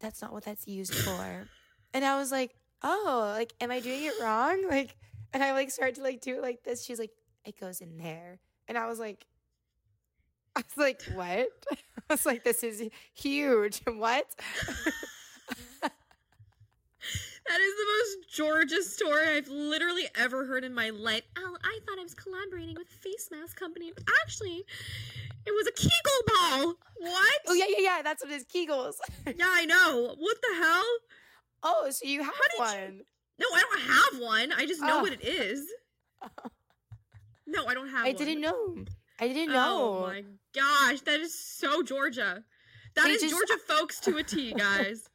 that's 0.00 0.20
not 0.20 0.32
what 0.32 0.44
that's 0.44 0.66
used 0.66 0.94
for. 0.94 1.46
And 1.94 2.04
I 2.04 2.16
was 2.16 2.32
like, 2.32 2.54
oh, 2.82 3.32
like, 3.36 3.54
am 3.60 3.70
I 3.70 3.80
doing 3.80 4.04
it 4.04 4.14
wrong? 4.20 4.68
Like, 4.68 4.96
and 5.32 5.42
I 5.42 5.52
like 5.52 5.70
started 5.70 5.96
to 5.96 6.02
like 6.02 6.20
do 6.20 6.36
it 6.36 6.42
like 6.42 6.64
this. 6.64 6.84
She's 6.84 6.98
like, 6.98 7.12
it 7.44 7.58
goes 7.58 7.80
in 7.80 7.98
there. 7.98 8.38
And 8.68 8.76
I 8.76 8.86
was 8.86 8.98
like, 8.98 9.26
I 10.54 10.60
was 10.60 10.76
like, 10.76 11.02
what? 11.14 11.48
I 11.72 12.12
was 12.12 12.26
like, 12.26 12.44
this 12.44 12.62
is 12.62 12.88
huge. 13.14 13.80
What? 13.86 14.26
That 17.48 17.60
is 17.60 17.74
the 17.74 17.86
most 17.86 18.30
Georgia 18.32 18.82
story 18.82 19.28
I've 19.36 19.48
literally 19.48 20.04
ever 20.14 20.46
heard 20.46 20.64
in 20.64 20.72
my 20.74 20.90
life. 20.90 21.22
Oh, 21.36 21.56
I 21.64 21.78
thought 21.86 21.98
I 21.98 22.02
was 22.02 22.14
collaborating 22.14 22.76
with 22.76 22.86
a 22.88 22.98
face 23.08 23.28
mask 23.32 23.58
company, 23.58 23.92
but 23.94 24.04
actually, 24.22 24.64
it 25.44 25.50
was 25.50 25.66
a 25.66 25.72
Kegel 25.72 26.22
ball. 26.26 26.74
What? 26.98 27.38
oh, 27.48 27.54
yeah, 27.54 27.64
yeah, 27.68 27.96
yeah. 27.96 28.02
That's 28.02 28.22
what 28.22 28.32
it 28.32 28.36
is. 28.36 28.44
Kegels. 28.44 28.94
Yeah, 29.36 29.46
I 29.48 29.64
know. 29.66 30.14
What 30.18 30.36
the 30.40 30.56
hell? 30.56 30.84
oh, 31.64 31.90
so 31.90 32.06
you 32.06 32.22
have 32.22 32.32
did 32.32 32.52
you- 32.58 32.64
one. 32.64 33.00
No, 33.38 33.46
I 33.52 33.60
don't 33.62 33.80
have 33.80 34.20
one. 34.22 34.52
I 34.52 34.66
just 34.66 34.80
know 34.80 34.98
Oh. 34.98 35.02
what 35.02 35.12
it 35.12 35.24
is. 35.24 35.66
No, 37.46 37.66
I 37.66 37.74
don't 37.74 37.88
have 37.88 38.04
one. 38.04 38.06
I 38.06 38.12
one. 38.12 38.16
didn't 38.24 38.40
know. 38.40 38.84
I 39.20 39.28
didn't 39.28 39.50
oh 39.50 39.52
know. 39.54 39.94
Oh 40.04 40.06
my 40.06 40.24
gosh, 40.54 41.00
that 41.02 41.18
is 41.20 41.34
so 41.38 41.82
Georgia. 41.82 42.44
That 42.94 43.04
They 43.04 43.10
is 43.12 43.22
just- 43.22 43.34
Georgia 43.34 43.56
Fowkes 43.68 44.00
to 44.02 44.16
a 44.18 44.22
T, 44.22 44.52
guys. 44.54 45.08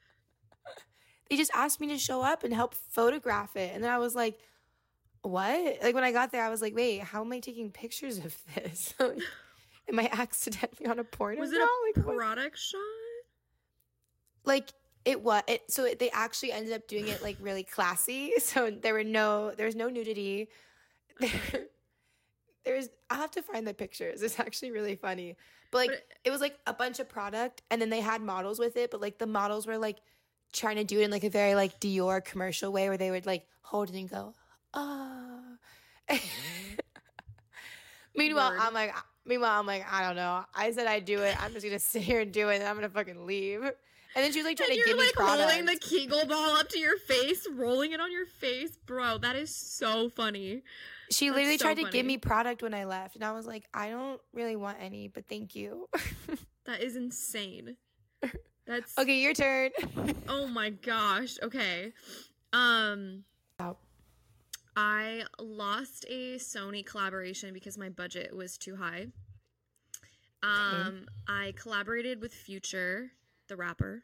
They 1.30 1.38
just 1.38 1.52
asked 1.54 1.80
me 1.80 1.88
to 1.90 1.98
show 1.98 2.22
up 2.22 2.44
and 2.44 2.54
help 2.54 2.74
photograph 2.74 3.56
it. 3.56 3.72
And 3.74 3.84
then 3.84 3.92
I 3.92 3.98
was 3.98 4.16
like, 4.16 4.40
what? 5.22 5.78
Like 5.84 5.94
when 5.96 6.04
I 6.04 6.12
got 6.12 6.32
there, 6.32 6.44
I 6.44 6.50
was 6.50 6.62
like, 6.62 6.76
wait, 6.76 7.02
how 7.02 7.22
am 7.22 7.32
I 7.32 7.40
taking 7.40 7.72
pictures 7.72 8.18
of 8.20 8.36
this? 8.56 8.94
am 9.00 10.00
I 10.00 10.10
accidentally 10.12 10.88
on 10.88 11.00
a 11.00 11.04
porno? 11.04 11.40
Was 11.40 11.52
it 11.52 11.62
a 11.62 11.68
like, 11.98 12.06
what? 12.06 12.16
product 12.18 12.58
shot? 12.58 12.80
like 14.46 14.70
it 15.06 15.22
was 15.22 15.44
it, 15.48 15.70
so 15.72 15.86
it, 15.86 16.00
they 16.00 16.10
actually 16.12 16.52
ended 16.52 16.74
up 16.74 16.88
doing 16.88 17.08
it 17.08 17.22
like 17.22 17.38
really 17.40 17.64
classy. 17.64 18.34
So 18.40 18.70
there 18.70 18.94
were 18.94 19.04
no 19.04 19.52
there 19.52 19.66
was 19.66 19.76
no 19.76 19.90
nudity. 19.90 20.50
There, 21.20 21.32
there's 22.64 22.90
I'll 23.10 23.18
have 23.18 23.32
to 23.32 23.42
find 23.42 23.66
the 23.66 23.74
pictures. 23.74 24.22
It's 24.22 24.40
actually 24.40 24.72
really 24.72 24.96
funny. 24.96 25.36
But 25.72 25.78
like 25.80 25.90
But 25.90 25.96
it- 25.98 26.08
it 26.26 26.32
was 26.32 26.42
like 26.42 26.58
a 26.68 26.74
bunch 26.74 27.00
of 27.00 27.08
product 27.10 27.62
and 27.72 27.82
then 27.82 27.90
they 27.90 28.02
had 28.02 28.22
models 28.22 28.60
with 28.60 28.76
it, 28.78 28.92
but 28.92 29.02
like 29.02 29.18
the 29.18 29.28
models 29.28 29.66
were 29.68 29.78
like 29.78 29.98
trying 30.54 30.78
to 30.78 30.84
do 30.84 31.00
it 31.00 31.04
in 31.04 31.12
like 31.12 31.24
a 31.24 31.30
very 31.30 31.56
like 31.56 31.80
Dior 31.80 32.24
commercial 32.24 32.72
way 32.72 32.88
where 32.90 32.98
they 32.98 33.12
would 33.12 33.26
like 33.26 33.46
hold 33.62 33.90
it 33.90 33.96
and 33.96 34.10
go, 34.10 34.34
ah. 34.74 35.40
meanwhile, 38.16 38.52
Word. 38.52 38.60
I'm 38.62 38.74
like 38.74 38.94
meanwhile, 39.26 39.60
I'm 39.60 39.66
like, 39.68 39.86
I 39.92 40.02
don't 40.06 40.16
know. 40.16 40.46
I 40.56 40.72
said 40.72 40.88
I'd 40.88 41.06
do 41.06 41.22
it. 41.22 41.42
I'm 41.42 41.54
just 41.54 41.66
gonna 41.66 41.80
sit 41.94 42.02
here 42.02 42.20
and 42.22 42.32
do 42.32 42.50
it 42.50 42.56
and 42.60 42.64
I'm 42.68 42.76
gonna 42.76 42.90
fucking 42.90 43.26
leave. 43.26 43.62
And 43.64 44.24
then 44.24 44.32
she 44.32 44.40
was 44.40 44.46
like 44.48 44.58
trying 44.58 44.72
And 44.72 44.80
to 44.80 44.86
give 44.86 44.98
me 44.98 45.04
like 45.04 45.14
product. 45.14 45.42
holding 45.52 45.66
the 45.66 45.76
Kegel 45.76 46.26
ball 46.26 46.56
up 46.58 46.70
to 46.70 46.80
your 46.80 46.98
face, 46.98 47.46
rolling 47.54 47.92
it 47.92 48.00
on 48.00 48.12
your 48.12 48.26
face, 48.26 48.76
bro. 48.86 49.20
That 49.20 49.36
is 49.36 49.54
so 49.56 50.10
funny. 50.10 50.64
she 51.12 51.28
that's 51.28 51.36
literally 51.36 51.58
so 51.60 51.66
tried 51.66 51.76
to 51.76 51.82
funny. 51.84 51.92
give 51.92 52.06
me 52.06 52.18
product 52.18 52.64
when 52.64 52.74
I 52.74 52.86
left, 52.86 53.16
and 53.16 53.24
I 53.24 53.34
was 53.34 53.46
like, 53.46 53.66
I 53.76 53.90
don't 53.90 54.20
really 54.34 54.56
want 54.56 54.78
any, 54.82 55.08
but 55.08 55.28
thank 55.28 55.56
you. 55.56 55.88
That 56.66 56.82
is 56.82 56.98
insane. 56.98 57.78
That's 58.68 58.98
okay, 58.98 59.20
your 59.20 59.34
turn. 59.34 59.72
Oh 60.30 60.46
my 60.46 60.72
gosh. 60.72 61.38
Okay. 61.42 61.94
Um 62.52 63.24
Wow. 63.60 63.78
I 64.76 65.24
lost 65.40 66.06
a 66.10 66.36
Sony 66.36 66.86
collaboration 66.86 67.54
because 67.54 67.78
my 67.78 67.88
budget 67.90 68.36
was 68.36 68.58
too 68.58 68.76
high. 68.76 69.08
Um 70.44 71.06
I 71.28 71.54
collaborated 71.56 72.22
with 72.22 72.34
Future, 72.34 73.10
the 73.48 73.56
rapper. 73.56 74.04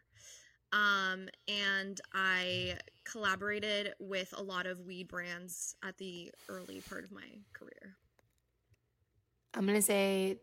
Um 0.71 1.27
and 1.49 1.99
I 2.13 2.77
collaborated 3.03 3.93
with 3.99 4.33
a 4.37 4.41
lot 4.41 4.65
of 4.65 4.79
weed 4.79 5.09
brands 5.09 5.75
at 5.83 5.97
the 5.97 6.31
early 6.47 6.81
part 6.89 7.03
of 7.03 7.11
my 7.11 7.27
career. 7.51 7.97
I'm 9.53 9.65
gonna 9.65 9.81
say 9.81 10.39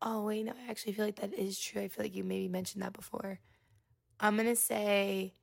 Oh 0.00 0.24
wait, 0.24 0.44
no, 0.44 0.52
I 0.52 0.70
actually 0.70 0.92
feel 0.92 1.04
like 1.04 1.16
that 1.16 1.34
is 1.34 1.58
true. 1.58 1.82
I 1.82 1.88
feel 1.88 2.04
like 2.04 2.14
you 2.14 2.24
maybe 2.24 2.48
mentioned 2.48 2.82
that 2.82 2.92
before. 2.92 3.40
I'm 4.20 4.36
gonna 4.36 4.56
say 4.56 5.34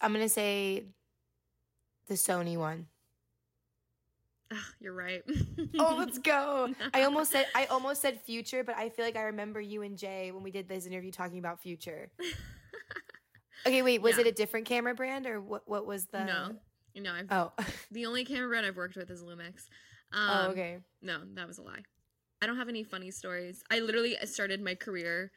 I'm 0.00 0.12
gonna 0.12 0.28
say 0.28 0.84
the 2.06 2.14
Sony 2.14 2.56
one. 2.56 2.86
Ugh, 4.50 4.56
you're 4.80 4.94
right. 4.94 5.22
oh, 5.78 5.94
let's 5.98 6.18
go. 6.24 6.72
I 6.94 7.02
almost 7.02 7.30
said 7.32 7.46
I 7.54 7.66
almost 7.66 8.00
said 8.00 8.20
future, 8.22 8.64
but 8.64 8.76
I 8.76 8.88
feel 8.88 9.04
like 9.04 9.16
I 9.16 9.24
remember 9.24 9.60
you 9.60 9.82
and 9.82 9.98
Jay 9.98 10.30
when 10.32 10.42
we 10.42 10.50
did 10.50 10.68
this 10.68 10.86
interview 10.86 11.10
talking 11.12 11.38
about 11.38 11.60
future. 11.60 12.10
okay, 13.66 13.82
wait, 13.82 14.00
was 14.00 14.14
Yeah. 14.16 14.22
it 14.22 14.26
a 14.28 14.32
different 14.32 14.64
camera 14.66 14.94
brand 14.94 15.26
or 15.26 15.40
what 15.40 15.68
what 15.68 15.86
was 15.86 16.06
the 16.06 16.24
no, 16.24 16.56
no. 16.96 17.12
I've, 17.12 17.26
Oh. 17.30 17.52
the 17.90 18.06
only 18.06 18.24
camera 18.24 18.48
brand 18.48 18.64
I've 18.64 18.76
worked 18.76 18.96
with 18.96 19.10
is 19.10 19.22
Lumix. 19.22 19.66
Um, 20.12 20.30
oh, 20.30 20.46
okay. 20.52 20.78
No, 21.02 21.20
that 21.34 21.46
was 21.46 21.58
a 21.58 21.62
lie. 21.62 21.82
I 22.40 22.46
don't 22.46 22.56
have 22.56 22.68
any 22.68 22.84
funny 22.84 23.10
stories. 23.10 23.62
I 23.70 23.80
literally 23.80 24.16
started 24.24 24.62
my 24.62 24.74
career. 24.74 25.30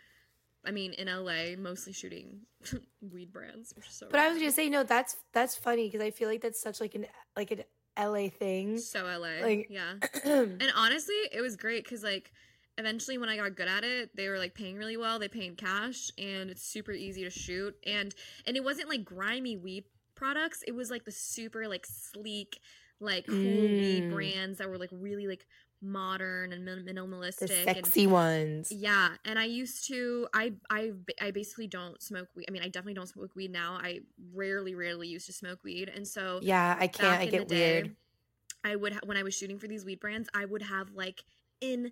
I 0.63 0.69
mean, 0.71 0.93
in 0.93 1.07
LA, 1.07 1.55
mostly 1.57 1.93
shooting 1.93 2.41
weed 3.01 3.33
brands, 3.33 3.73
which 3.75 3.87
is 3.87 3.93
so. 3.93 4.07
But 4.11 4.19
I 4.19 4.29
was 4.29 4.37
gonna 4.37 4.51
say 4.51 4.69
no. 4.69 4.83
That's 4.83 5.15
that's 5.33 5.55
funny 5.55 5.87
because 5.87 6.01
I 6.05 6.11
feel 6.11 6.29
like 6.29 6.41
that's 6.41 6.61
such 6.61 6.79
like 6.79 6.93
an 6.95 7.07
like 7.35 7.51
an 7.51 7.63
LA 7.97 8.29
thing. 8.29 8.77
so 8.77 9.03
LA. 9.05 9.41
like- 9.41 9.67
yeah. 9.69 9.93
And 10.25 10.71
honestly, 10.75 11.15
it 11.31 11.41
was 11.41 11.55
great 11.55 11.83
because 11.83 12.03
like 12.03 12.31
eventually 12.77 13.17
when 13.17 13.27
I 13.29 13.37
got 13.37 13.55
good 13.55 13.67
at 13.67 13.83
it, 13.83 14.15
they 14.15 14.29
were 14.29 14.37
like 14.37 14.53
paying 14.53 14.77
really 14.77 14.97
well. 14.97 15.17
They 15.17 15.27
pay 15.27 15.45
in 15.47 15.55
cash 15.55 16.11
and 16.17 16.49
it's 16.51 16.63
super 16.63 16.91
easy 16.91 17.23
to 17.23 17.31
shoot. 17.31 17.75
And 17.87 18.13
and 18.45 18.55
it 18.55 18.63
wasn't 18.63 18.87
like 18.89 19.03
grimy 19.03 19.57
weed 19.57 19.85
products. 20.13 20.63
It 20.67 20.75
was 20.75 20.91
like 20.91 21.05
the 21.05 21.11
super 21.11 21.67
like 21.67 21.87
sleek, 21.87 22.59
like 22.99 23.25
cool 23.25 23.35
weed 23.35 24.03
Mm. 24.03 24.13
brands 24.13 24.59
that 24.59 24.69
were 24.69 24.77
like 24.77 24.91
really 24.91 25.25
like 25.25 25.47
modern 25.82 26.53
and 26.53 26.63
min- 26.63 26.86
the 26.86 26.93
minimalistic 26.93 27.49
and 27.49 27.75
sexy 27.75 28.05
ones. 28.07 28.71
yeah, 28.71 29.15
and 29.25 29.39
I 29.39 29.45
used 29.45 29.88
to. 29.88 30.27
I 30.34 30.53
I 30.69 30.91
I 31.19 31.32
basically 31.32 31.67
don't 31.67 32.01
smoke 32.01 32.27
weed. 32.36 32.45
I 32.47 32.51
mean, 32.51 32.61
I 32.61 32.67
definitely 32.67 32.93
don't 32.93 33.07
smoke 33.09 33.36
weed 33.36 33.51
now. 33.51 33.79
I 33.82 34.01
rarely, 34.34 34.75
rarely 34.75 35.07
used 35.07 35.25
to 35.27 35.34
smoke 35.34 35.63
weed, 35.63 35.89
and 35.93 36.07
so 36.07 36.39
Yeah, 36.43 36.77
I 36.79 36.88
can't. 36.88 37.21
I 37.21 37.25
get 37.25 37.47
day, 37.47 37.82
weird. 37.84 37.95
I 38.63 38.75
would 38.75 38.93
ha- 38.93 38.99
when 39.05 39.17
I 39.17 39.23
was 39.23 39.34
shooting 39.34 39.57
for 39.57 39.67
these 39.67 39.84
weed 39.84 39.99
brands, 39.99 40.29
I 40.34 40.45
would 40.45 40.61
have 40.61 40.91
like 40.91 41.23
an 41.61 41.91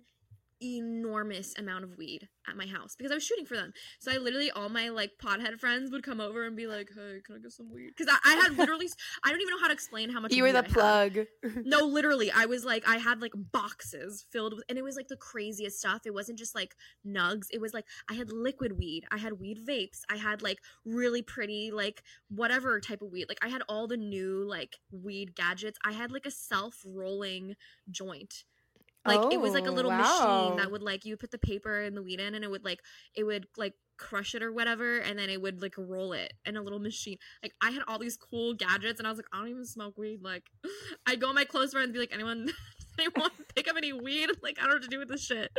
enormous 0.62 1.54
amount 1.58 1.84
of 1.84 1.96
weed 1.96 2.28
at 2.48 2.56
my 2.56 2.66
house 2.66 2.94
because 2.96 3.12
I 3.12 3.14
was 3.14 3.24
shooting 3.24 3.46
for 3.46 3.56
them. 3.56 3.72
So 4.00 4.12
I 4.12 4.18
literally 4.18 4.50
all 4.50 4.68
my 4.68 4.88
like 4.88 5.12
pothead 5.22 5.58
friends 5.60 5.90
would 5.90 6.02
come 6.02 6.20
over 6.20 6.44
and 6.44 6.56
be 6.56 6.66
like, 6.66 6.88
"Hey, 6.94 7.20
can 7.24 7.36
I 7.36 7.38
get 7.38 7.52
some 7.52 7.70
weed?" 7.72 7.92
Because 7.96 8.12
I, 8.12 8.32
I 8.32 8.36
had 8.36 8.56
literally 8.58 8.88
I 9.24 9.30
don't 9.30 9.40
even 9.40 9.54
know 9.54 9.60
how 9.60 9.68
to 9.68 9.72
explain 9.72 10.10
how 10.10 10.20
much 10.20 10.32
You 10.32 10.42
were 10.42 10.52
the 10.52 10.58
I 10.58 10.62
had. 10.62 10.72
plug. 10.72 11.18
No, 11.64 11.86
literally, 11.86 12.30
I 12.30 12.46
was 12.46 12.64
like, 12.64 12.88
I 12.88 12.96
had 12.96 13.20
like 13.20 13.32
boxes 13.34 14.24
filled 14.30 14.54
with, 14.54 14.64
and 14.68 14.78
it 14.78 14.82
was 14.82 14.96
like 14.96 15.08
the 15.08 15.16
craziest 15.16 15.78
stuff. 15.78 16.02
It 16.06 16.14
wasn't 16.14 16.38
just 16.38 16.54
like 16.54 16.74
nugs. 17.06 17.46
It 17.52 17.60
was 17.60 17.72
like 17.74 17.84
I 18.10 18.14
had 18.14 18.32
liquid 18.32 18.78
weed, 18.78 19.04
I 19.10 19.18
had 19.18 19.40
weed 19.40 19.58
vapes, 19.66 20.00
I 20.10 20.16
had 20.16 20.42
like 20.42 20.58
really 20.84 21.22
pretty 21.22 21.70
like 21.72 22.02
whatever 22.28 22.80
type 22.80 23.02
of 23.02 23.10
weed. 23.10 23.26
Like 23.28 23.38
I 23.42 23.48
had 23.48 23.62
all 23.68 23.86
the 23.86 23.96
new 23.96 24.44
like 24.48 24.76
weed 24.90 25.34
gadgets. 25.34 25.78
I 25.84 25.92
had 25.92 26.10
like 26.12 26.26
a 26.26 26.30
self 26.30 26.82
rolling 26.84 27.54
joint. 27.90 28.44
Like 29.06 29.32
it 29.32 29.40
was 29.40 29.52
like 29.54 29.64
a 29.66 29.70
Oh, 29.70 29.72
little 29.72 29.90
wow. 29.90 30.00
machine 30.48 30.56
that 30.58 30.70
would 30.70 30.82
like 30.82 31.04
you 31.04 31.16
put 31.16 31.30
the 31.30 31.38
paper 31.38 31.80
and 31.80 31.96
the 31.96 32.02
weed 32.02 32.20
in, 32.20 32.34
and 32.34 32.44
it 32.44 32.50
would 32.50 32.64
like 32.64 32.80
it 33.14 33.24
would 33.24 33.46
like 33.56 33.74
crush 33.96 34.34
it 34.34 34.42
or 34.42 34.52
whatever, 34.52 34.98
and 34.98 35.18
then 35.18 35.30
it 35.30 35.40
would 35.40 35.62
like 35.62 35.74
roll 35.78 36.12
it 36.12 36.32
in 36.44 36.56
a 36.56 36.62
little 36.62 36.78
machine. 36.78 37.16
Like 37.42 37.52
I 37.62 37.70
had 37.70 37.82
all 37.88 37.98
these 37.98 38.16
cool 38.16 38.52
gadgets, 38.54 38.98
and 39.00 39.06
I 39.06 39.10
was 39.10 39.18
like, 39.18 39.26
I 39.32 39.38
don't 39.38 39.48
even 39.48 39.64
smoke 39.64 39.96
weed. 39.96 40.20
Like 40.22 40.44
I'd 41.06 41.20
go 41.20 41.28
to 41.28 41.32
my 41.34 41.44
close 41.44 41.72
friends 41.72 41.84
and 41.86 41.92
be 41.94 41.98
like, 41.98 42.12
anyone, 42.12 42.50
anyone 42.98 43.30
pick 43.54 43.68
up 43.68 43.76
any 43.76 43.92
weed? 43.92 44.28
Like 44.42 44.58
I 44.58 44.62
don't 44.62 44.70
know 44.70 44.74
what 44.76 44.82
to 44.82 44.88
do 44.88 44.98
with 44.98 45.08
this 45.08 45.24
shit. 45.24 45.50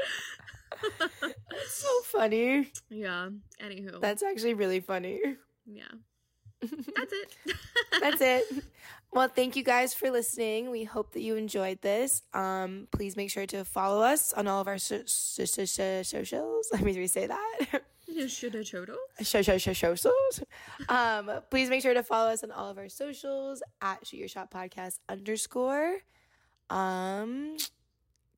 That's 0.99 1.73
so 1.73 2.01
funny. 2.05 2.71
yeah. 2.89 3.29
Anywho, 3.61 3.99
That's 4.01 4.23
actually 4.23 4.53
really 4.53 4.79
funny. 4.79 5.19
yeah. 5.65 5.83
That's 6.62 7.14
it. 7.14 7.36
That's 8.01 8.22
it. 8.22 8.64
Well, 9.14 9.28
thank 9.28 9.55
you 9.55 9.64
guys 9.64 9.93
for 9.93 10.09
listening. 10.09 10.70
We 10.72 10.84
hope 10.86 11.12
that 11.14 11.22
you 11.22 11.36
enjoyed 11.36 11.82
this. 11.82 12.22
Um, 12.34 12.88
please 12.91 13.18
make 13.18 13.30
sure 13.30 13.45
to 13.47 13.66
follow 13.66 14.01
us 14.01 14.32
on 14.34 14.47
all 14.47 14.62
of 14.62 14.68
our 14.68 14.78
so- 14.78 15.01
so- 15.05 15.45
so- 15.45 15.66
so- 15.66 16.03
socials. 16.03 16.70
Let 16.74 16.82
me 16.82 16.97
re-say 16.97 17.28
that. 17.28 17.82
Socials. 19.20 20.43
Um, 20.89 21.32
please 21.49 21.70
make 21.70 21.82
sure 21.82 21.93
to 21.93 22.03
follow 22.03 22.30
us 22.32 22.43
on 22.43 22.51
all 22.51 22.70
of 22.70 22.78
our 22.78 22.89
socials 22.89 23.62
at 23.82 24.05
Shoot 24.07 24.18
Your 24.18 24.28
Shot 24.28 24.51
Podcast 24.51 24.99
underscore. 25.09 25.97
Um, 26.70 27.57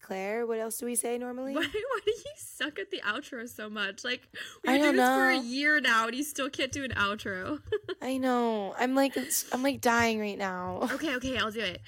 Claire, 0.03 0.45
what 0.45 0.59
else 0.59 0.77
do 0.79 0.85
we 0.85 0.95
say 0.95 1.17
normally? 1.17 1.53
Why, 1.55 1.61
why 1.61 1.99
do 2.05 2.11
you 2.11 2.23
suck 2.35 2.77
at 2.77 2.91
the 2.91 2.99
outro 3.07 3.47
so 3.47 3.69
much? 3.69 4.03
Like 4.03 4.21
we've 4.63 4.73
been 4.73 4.81
doing 4.81 4.95
this 4.97 5.07
for 5.09 5.29
a 5.29 5.37
year 5.39 5.79
now, 5.79 6.07
and 6.07 6.15
you 6.15 6.23
still 6.23 6.49
can't 6.49 6.71
do 6.73 6.83
an 6.83 6.91
outro. 6.91 7.59
I 8.01 8.17
know. 8.17 8.75
I'm 8.77 8.95
like, 8.95 9.17
I'm 9.53 9.63
like 9.63 9.79
dying 9.79 10.19
right 10.19 10.37
now. 10.37 10.89
okay, 10.91 11.15
okay, 11.15 11.37
I'll 11.37 11.51
do 11.51 11.61
it. 11.61 11.81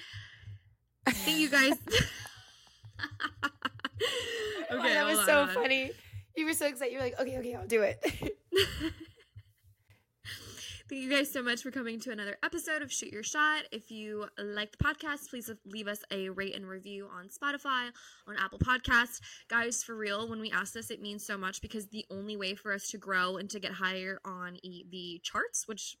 Thank 1.08 1.38
you 1.38 1.50
guys. 1.50 1.72
okay, 1.72 2.06
Oh, 4.70 4.82
that 4.82 5.06
was 5.06 5.24
so 5.26 5.42
on. 5.42 5.48
funny. 5.50 5.90
You 6.36 6.46
were 6.46 6.54
so 6.54 6.66
excited. 6.66 6.92
You 6.92 6.98
were 6.98 7.04
like, 7.04 7.20
okay, 7.20 7.38
okay, 7.38 7.54
I'll 7.54 7.66
do 7.66 7.82
it. 7.82 8.02
Thank 10.88 11.02
you 11.02 11.10
guys 11.10 11.32
so 11.32 11.42
much 11.42 11.64
for 11.64 11.72
coming 11.72 11.98
to 12.00 12.12
another 12.12 12.36
episode 12.44 12.80
of 12.80 12.92
Shoot 12.92 13.12
Your 13.12 13.24
Shot. 13.24 13.64
If 13.72 13.90
you 13.90 14.26
like 14.38 14.70
the 14.70 14.84
podcast, 14.84 15.30
please 15.30 15.50
leave 15.64 15.88
us 15.88 15.98
a 16.12 16.28
rate 16.28 16.54
and 16.54 16.64
review 16.64 17.08
on 17.12 17.26
Spotify, 17.28 17.90
on 18.28 18.36
Apple 18.38 18.60
Podcasts. 18.60 19.20
Guys, 19.48 19.82
for 19.82 19.96
real, 19.96 20.28
when 20.28 20.38
we 20.38 20.52
ask 20.52 20.74
this, 20.74 20.92
it 20.92 21.02
means 21.02 21.26
so 21.26 21.36
much 21.36 21.60
because 21.60 21.88
the 21.88 22.06
only 22.08 22.36
way 22.36 22.54
for 22.54 22.72
us 22.72 22.88
to 22.90 22.98
grow 22.98 23.36
and 23.36 23.50
to 23.50 23.58
get 23.58 23.72
higher 23.72 24.20
on 24.24 24.58
e- 24.62 24.84
the 24.88 25.20
charts, 25.24 25.66
which 25.66 25.96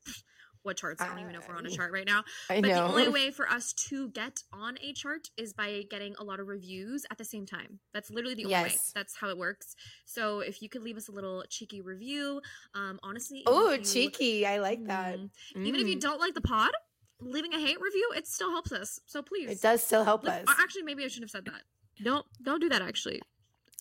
what 0.66 0.76
charts? 0.76 1.00
I 1.00 1.06
don't 1.06 1.18
even 1.20 1.32
know 1.32 1.38
if 1.38 1.48
we're 1.48 1.56
on 1.56 1.64
a 1.64 1.70
chart 1.70 1.92
right 1.92 2.06
now. 2.06 2.24
I 2.50 2.60
But 2.60 2.68
know. 2.68 2.74
the 2.74 2.82
only 2.92 3.08
way 3.08 3.30
for 3.30 3.48
us 3.48 3.72
to 3.88 4.08
get 4.10 4.42
on 4.52 4.76
a 4.82 4.92
chart 4.92 5.30
is 5.38 5.52
by 5.54 5.84
getting 5.88 6.14
a 6.18 6.24
lot 6.24 6.40
of 6.40 6.48
reviews 6.48 7.06
at 7.10 7.16
the 7.18 7.24
same 7.24 7.46
time. 7.46 7.78
That's 7.94 8.10
literally 8.10 8.34
the 8.34 8.44
only 8.46 8.56
way. 8.64 8.74
That's 8.94 9.16
how 9.16 9.28
it 9.30 9.38
works. 9.38 9.74
So 10.04 10.40
if 10.40 10.60
you 10.60 10.68
could 10.68 10.82
leave 10.82 10.96
us 10.98 11.08
a 11.08 11.12
little 11.12 11.44
cheeky 11.48 11.80
review, 11.80 12.42
um, 12.74 12.98
honestly, 13.02 13.42
oh, 13.46 13.76
cheeky. 13.78 14.44
I 14.44 14.58
like 14.58 14.84
that. 14.86 15.18
Mm. 15.18 15.30
Even 15.64 15.80
if 15.80 15.86
you 15.88 15.96
Mm. 15.96 16.00
don't 16.00 16.20
like 16.20 16.34
the 16.34 16.40
pod, 16.42 16.72
leaving 17.20 17.54
a 17.54 17.58
hate 17.60 17.80
review, 17.80 18.10
it 18.16 18.26
still 18.26 18.50
helps 18.50 18.72
us. 18.72 19.00
So 19.06 19.22
please. 19.22 19.48
It 19.50 19.62
does 19.62 19.82
still 19.82 20.04
help 20.04 20.24
us. 20.26 20.44
uh, 20.46 20.54
Actually, 20.58 20.82
maybe 20.82 21.04
I 21.04 21.08
shouldn't 21.08 21.24
have 21.24 21.30
said 21.30 21.46
that. 21.46 21.62
Don't 22.02 22.26
don't 22.42 22.60
do 22.60 22.68
that. 22.68 22.82
Actually, 22.82 23.22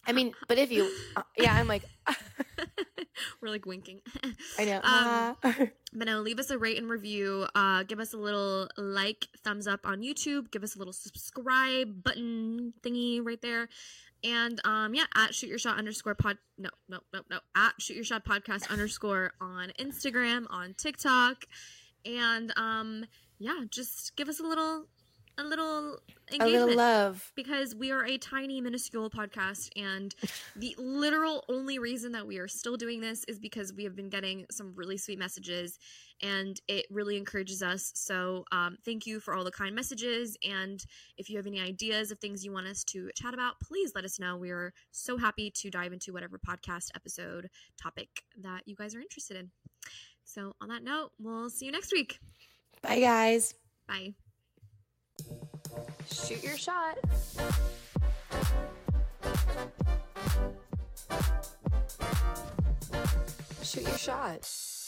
I 0.07 0.13
mean, 0.13 0.33
but 0.47 0.57
if 0.57 0.71
you, 0.71 0.89
uh, 1.17 1.23
yeah, 1.37 1.53
I'm 1.53 1.67
like, 1.67 1.83
we're 3.41 3.49
like 3.49 3.65
winking. 3.65 4.01
I 4.59 4.65
know. 4.65 4.75
Um, 4.83 4.83
ah. 4.83 5.35
But 5.97 6.07
no, 6.07 6.19
leave 6.19 6.39
us 6.39 6.49
a 6.49 6.57
rate 6.57 6.77
and 6.77 6.89
review. 6.89 7.47
Uh, 7.55 7.83
give 7.83 8.01
us 8.01 8.11
a 8.11 8.17
little 8.17 8.67
like, 8.75 9.27
thumbs 9.45 9.65
up 9.65 9.79
on 9.85 10.01
YouTube. 10.01 10.51
Give 10.51 10.61
us 10.61 10.75
a 10.75 10.77
little 10.77 10.91
subscribe 10.91 12.03
button 12.03 12.73
thingy 12.83 13.21
right 13.23 13.41
there. 13.41 13.69
And 14.25 14.59
um, 14.65 14.93
yeah, 14.93 15.05
at 15.15 15.33
shoot 15.33 15.47
your 15.47 15.57
shot 15.57 15.77
underscore 15.77 16.15
pod. 16.15 16.37
No, 16.57 16.69
no, 16.89 16.99
no, 17.13 17.21
no. 17.29 17.39
At 17.55 17.73
shoot 17.79 17.93
your 17.93 18.03
shot 18.03 18.25
podcast 18.25 18.69
underscore 18.69 19.33
on 19.39 19.71
Instagram, 19.79 20.47
on 20.49 20.73
TikTok, 20.73 21.45
and 22.05 22.51
um, 22.57 23.05
yeah, 23.37 23.61
just 23.69 24.15
give 24.15 24.29
us 24.29 24.39
a 24.39 24.43
little, 24.43 24.85
a 25.37 25.43
little 25.43 25.99
engagement. 26.31 26.41
a 26.55 26.59
little 26.65 26.77
love. 26.77 27.31
because 27.35 27.75
we 27.75 27.91
are 27.91 28.05
a 28.05 28.17
tiny 28.17 28.61
minuscule 28.61 29.09
podcast 29.09 29.69
and 29.75 30.15
the 30.55 30.75
literal 30.77 31.43
only 31.49 31.77
reason 31.77 32.11
that 32.13 32.25
we 32.25 32.37
are 32.37 32.47
still 32.47 32.77
doing 32.77 33.01
this 33.01 33.23
is 33.27 33.37
because 33.37 33.73
we 33.73 33.83
have 33.83 33.95
been 33.95 34.09
getting 34.09 34.45
some 34.49 34.73
really 34.75 34.97
sweet 34.97 35.19
messages 35.19 35.77
and 36.21 36.61
it 36.67 36.85
really 36.89 37.17
encourages 37.17 37.61
us 37.61 37.91
so 37.95 38.45
um, 38.51 38.77
thank 38.85 39.05
you 39.05 39.19
for 39.19 39.35
all 39.35 39.43
the 39.43 39.51
kind 39.51 39.75
messages 39.75 40.37
and 40.47 40.85
if 41.17 41.29
you 41.29 41.37
have 41.37 41.47
any 41.47 41.59
ideas 41.59 42.11
of 42.11 42.19
things 42.19 42.43
you 42.45 42.51
want 42.51 42.65
us 42.67 42.83
to 42.83 43.09
chat 43.15 43.33
about 43.33 43.59
please 43.61 43.91
let 43.93 44.05
us 44.05 44.19
know 44.19 44.37
we 44.37 44.51
are 44.51 44.73
so 44.91 45.17
happy 45.17 45.51
to 45.51 45.69
dive 45.69 45.93
into 45.93 46.13
whatever 46.13 46.39
podcast 46.39 46.89
episode 46.95 47.49
topic 47.81 48.23
that 48.41 48.61
you 48.65 48.75
guys 48.75 48.95
are 48.95 49.01
interested 49.01 49.37
in 49.37 49.51
so 50.23 50.53
on 50.61 50.69
that 50.69 50.83
note 50.83 51.11
we'll 51.19 51.49
see 51.49 51.65
you 51.65 51.71
next 51.71 51.91
week 51.91 52.19
Bye, 52.81 52.99
guys. 52.99 53.53
bye 53.87 54.13
Shoot 56.11 56.43
your 56.43 56.57
shot. 56.57 56.97
Shoot 63.63 63.83
your 63.83 63.97
shot. 63.97 64.84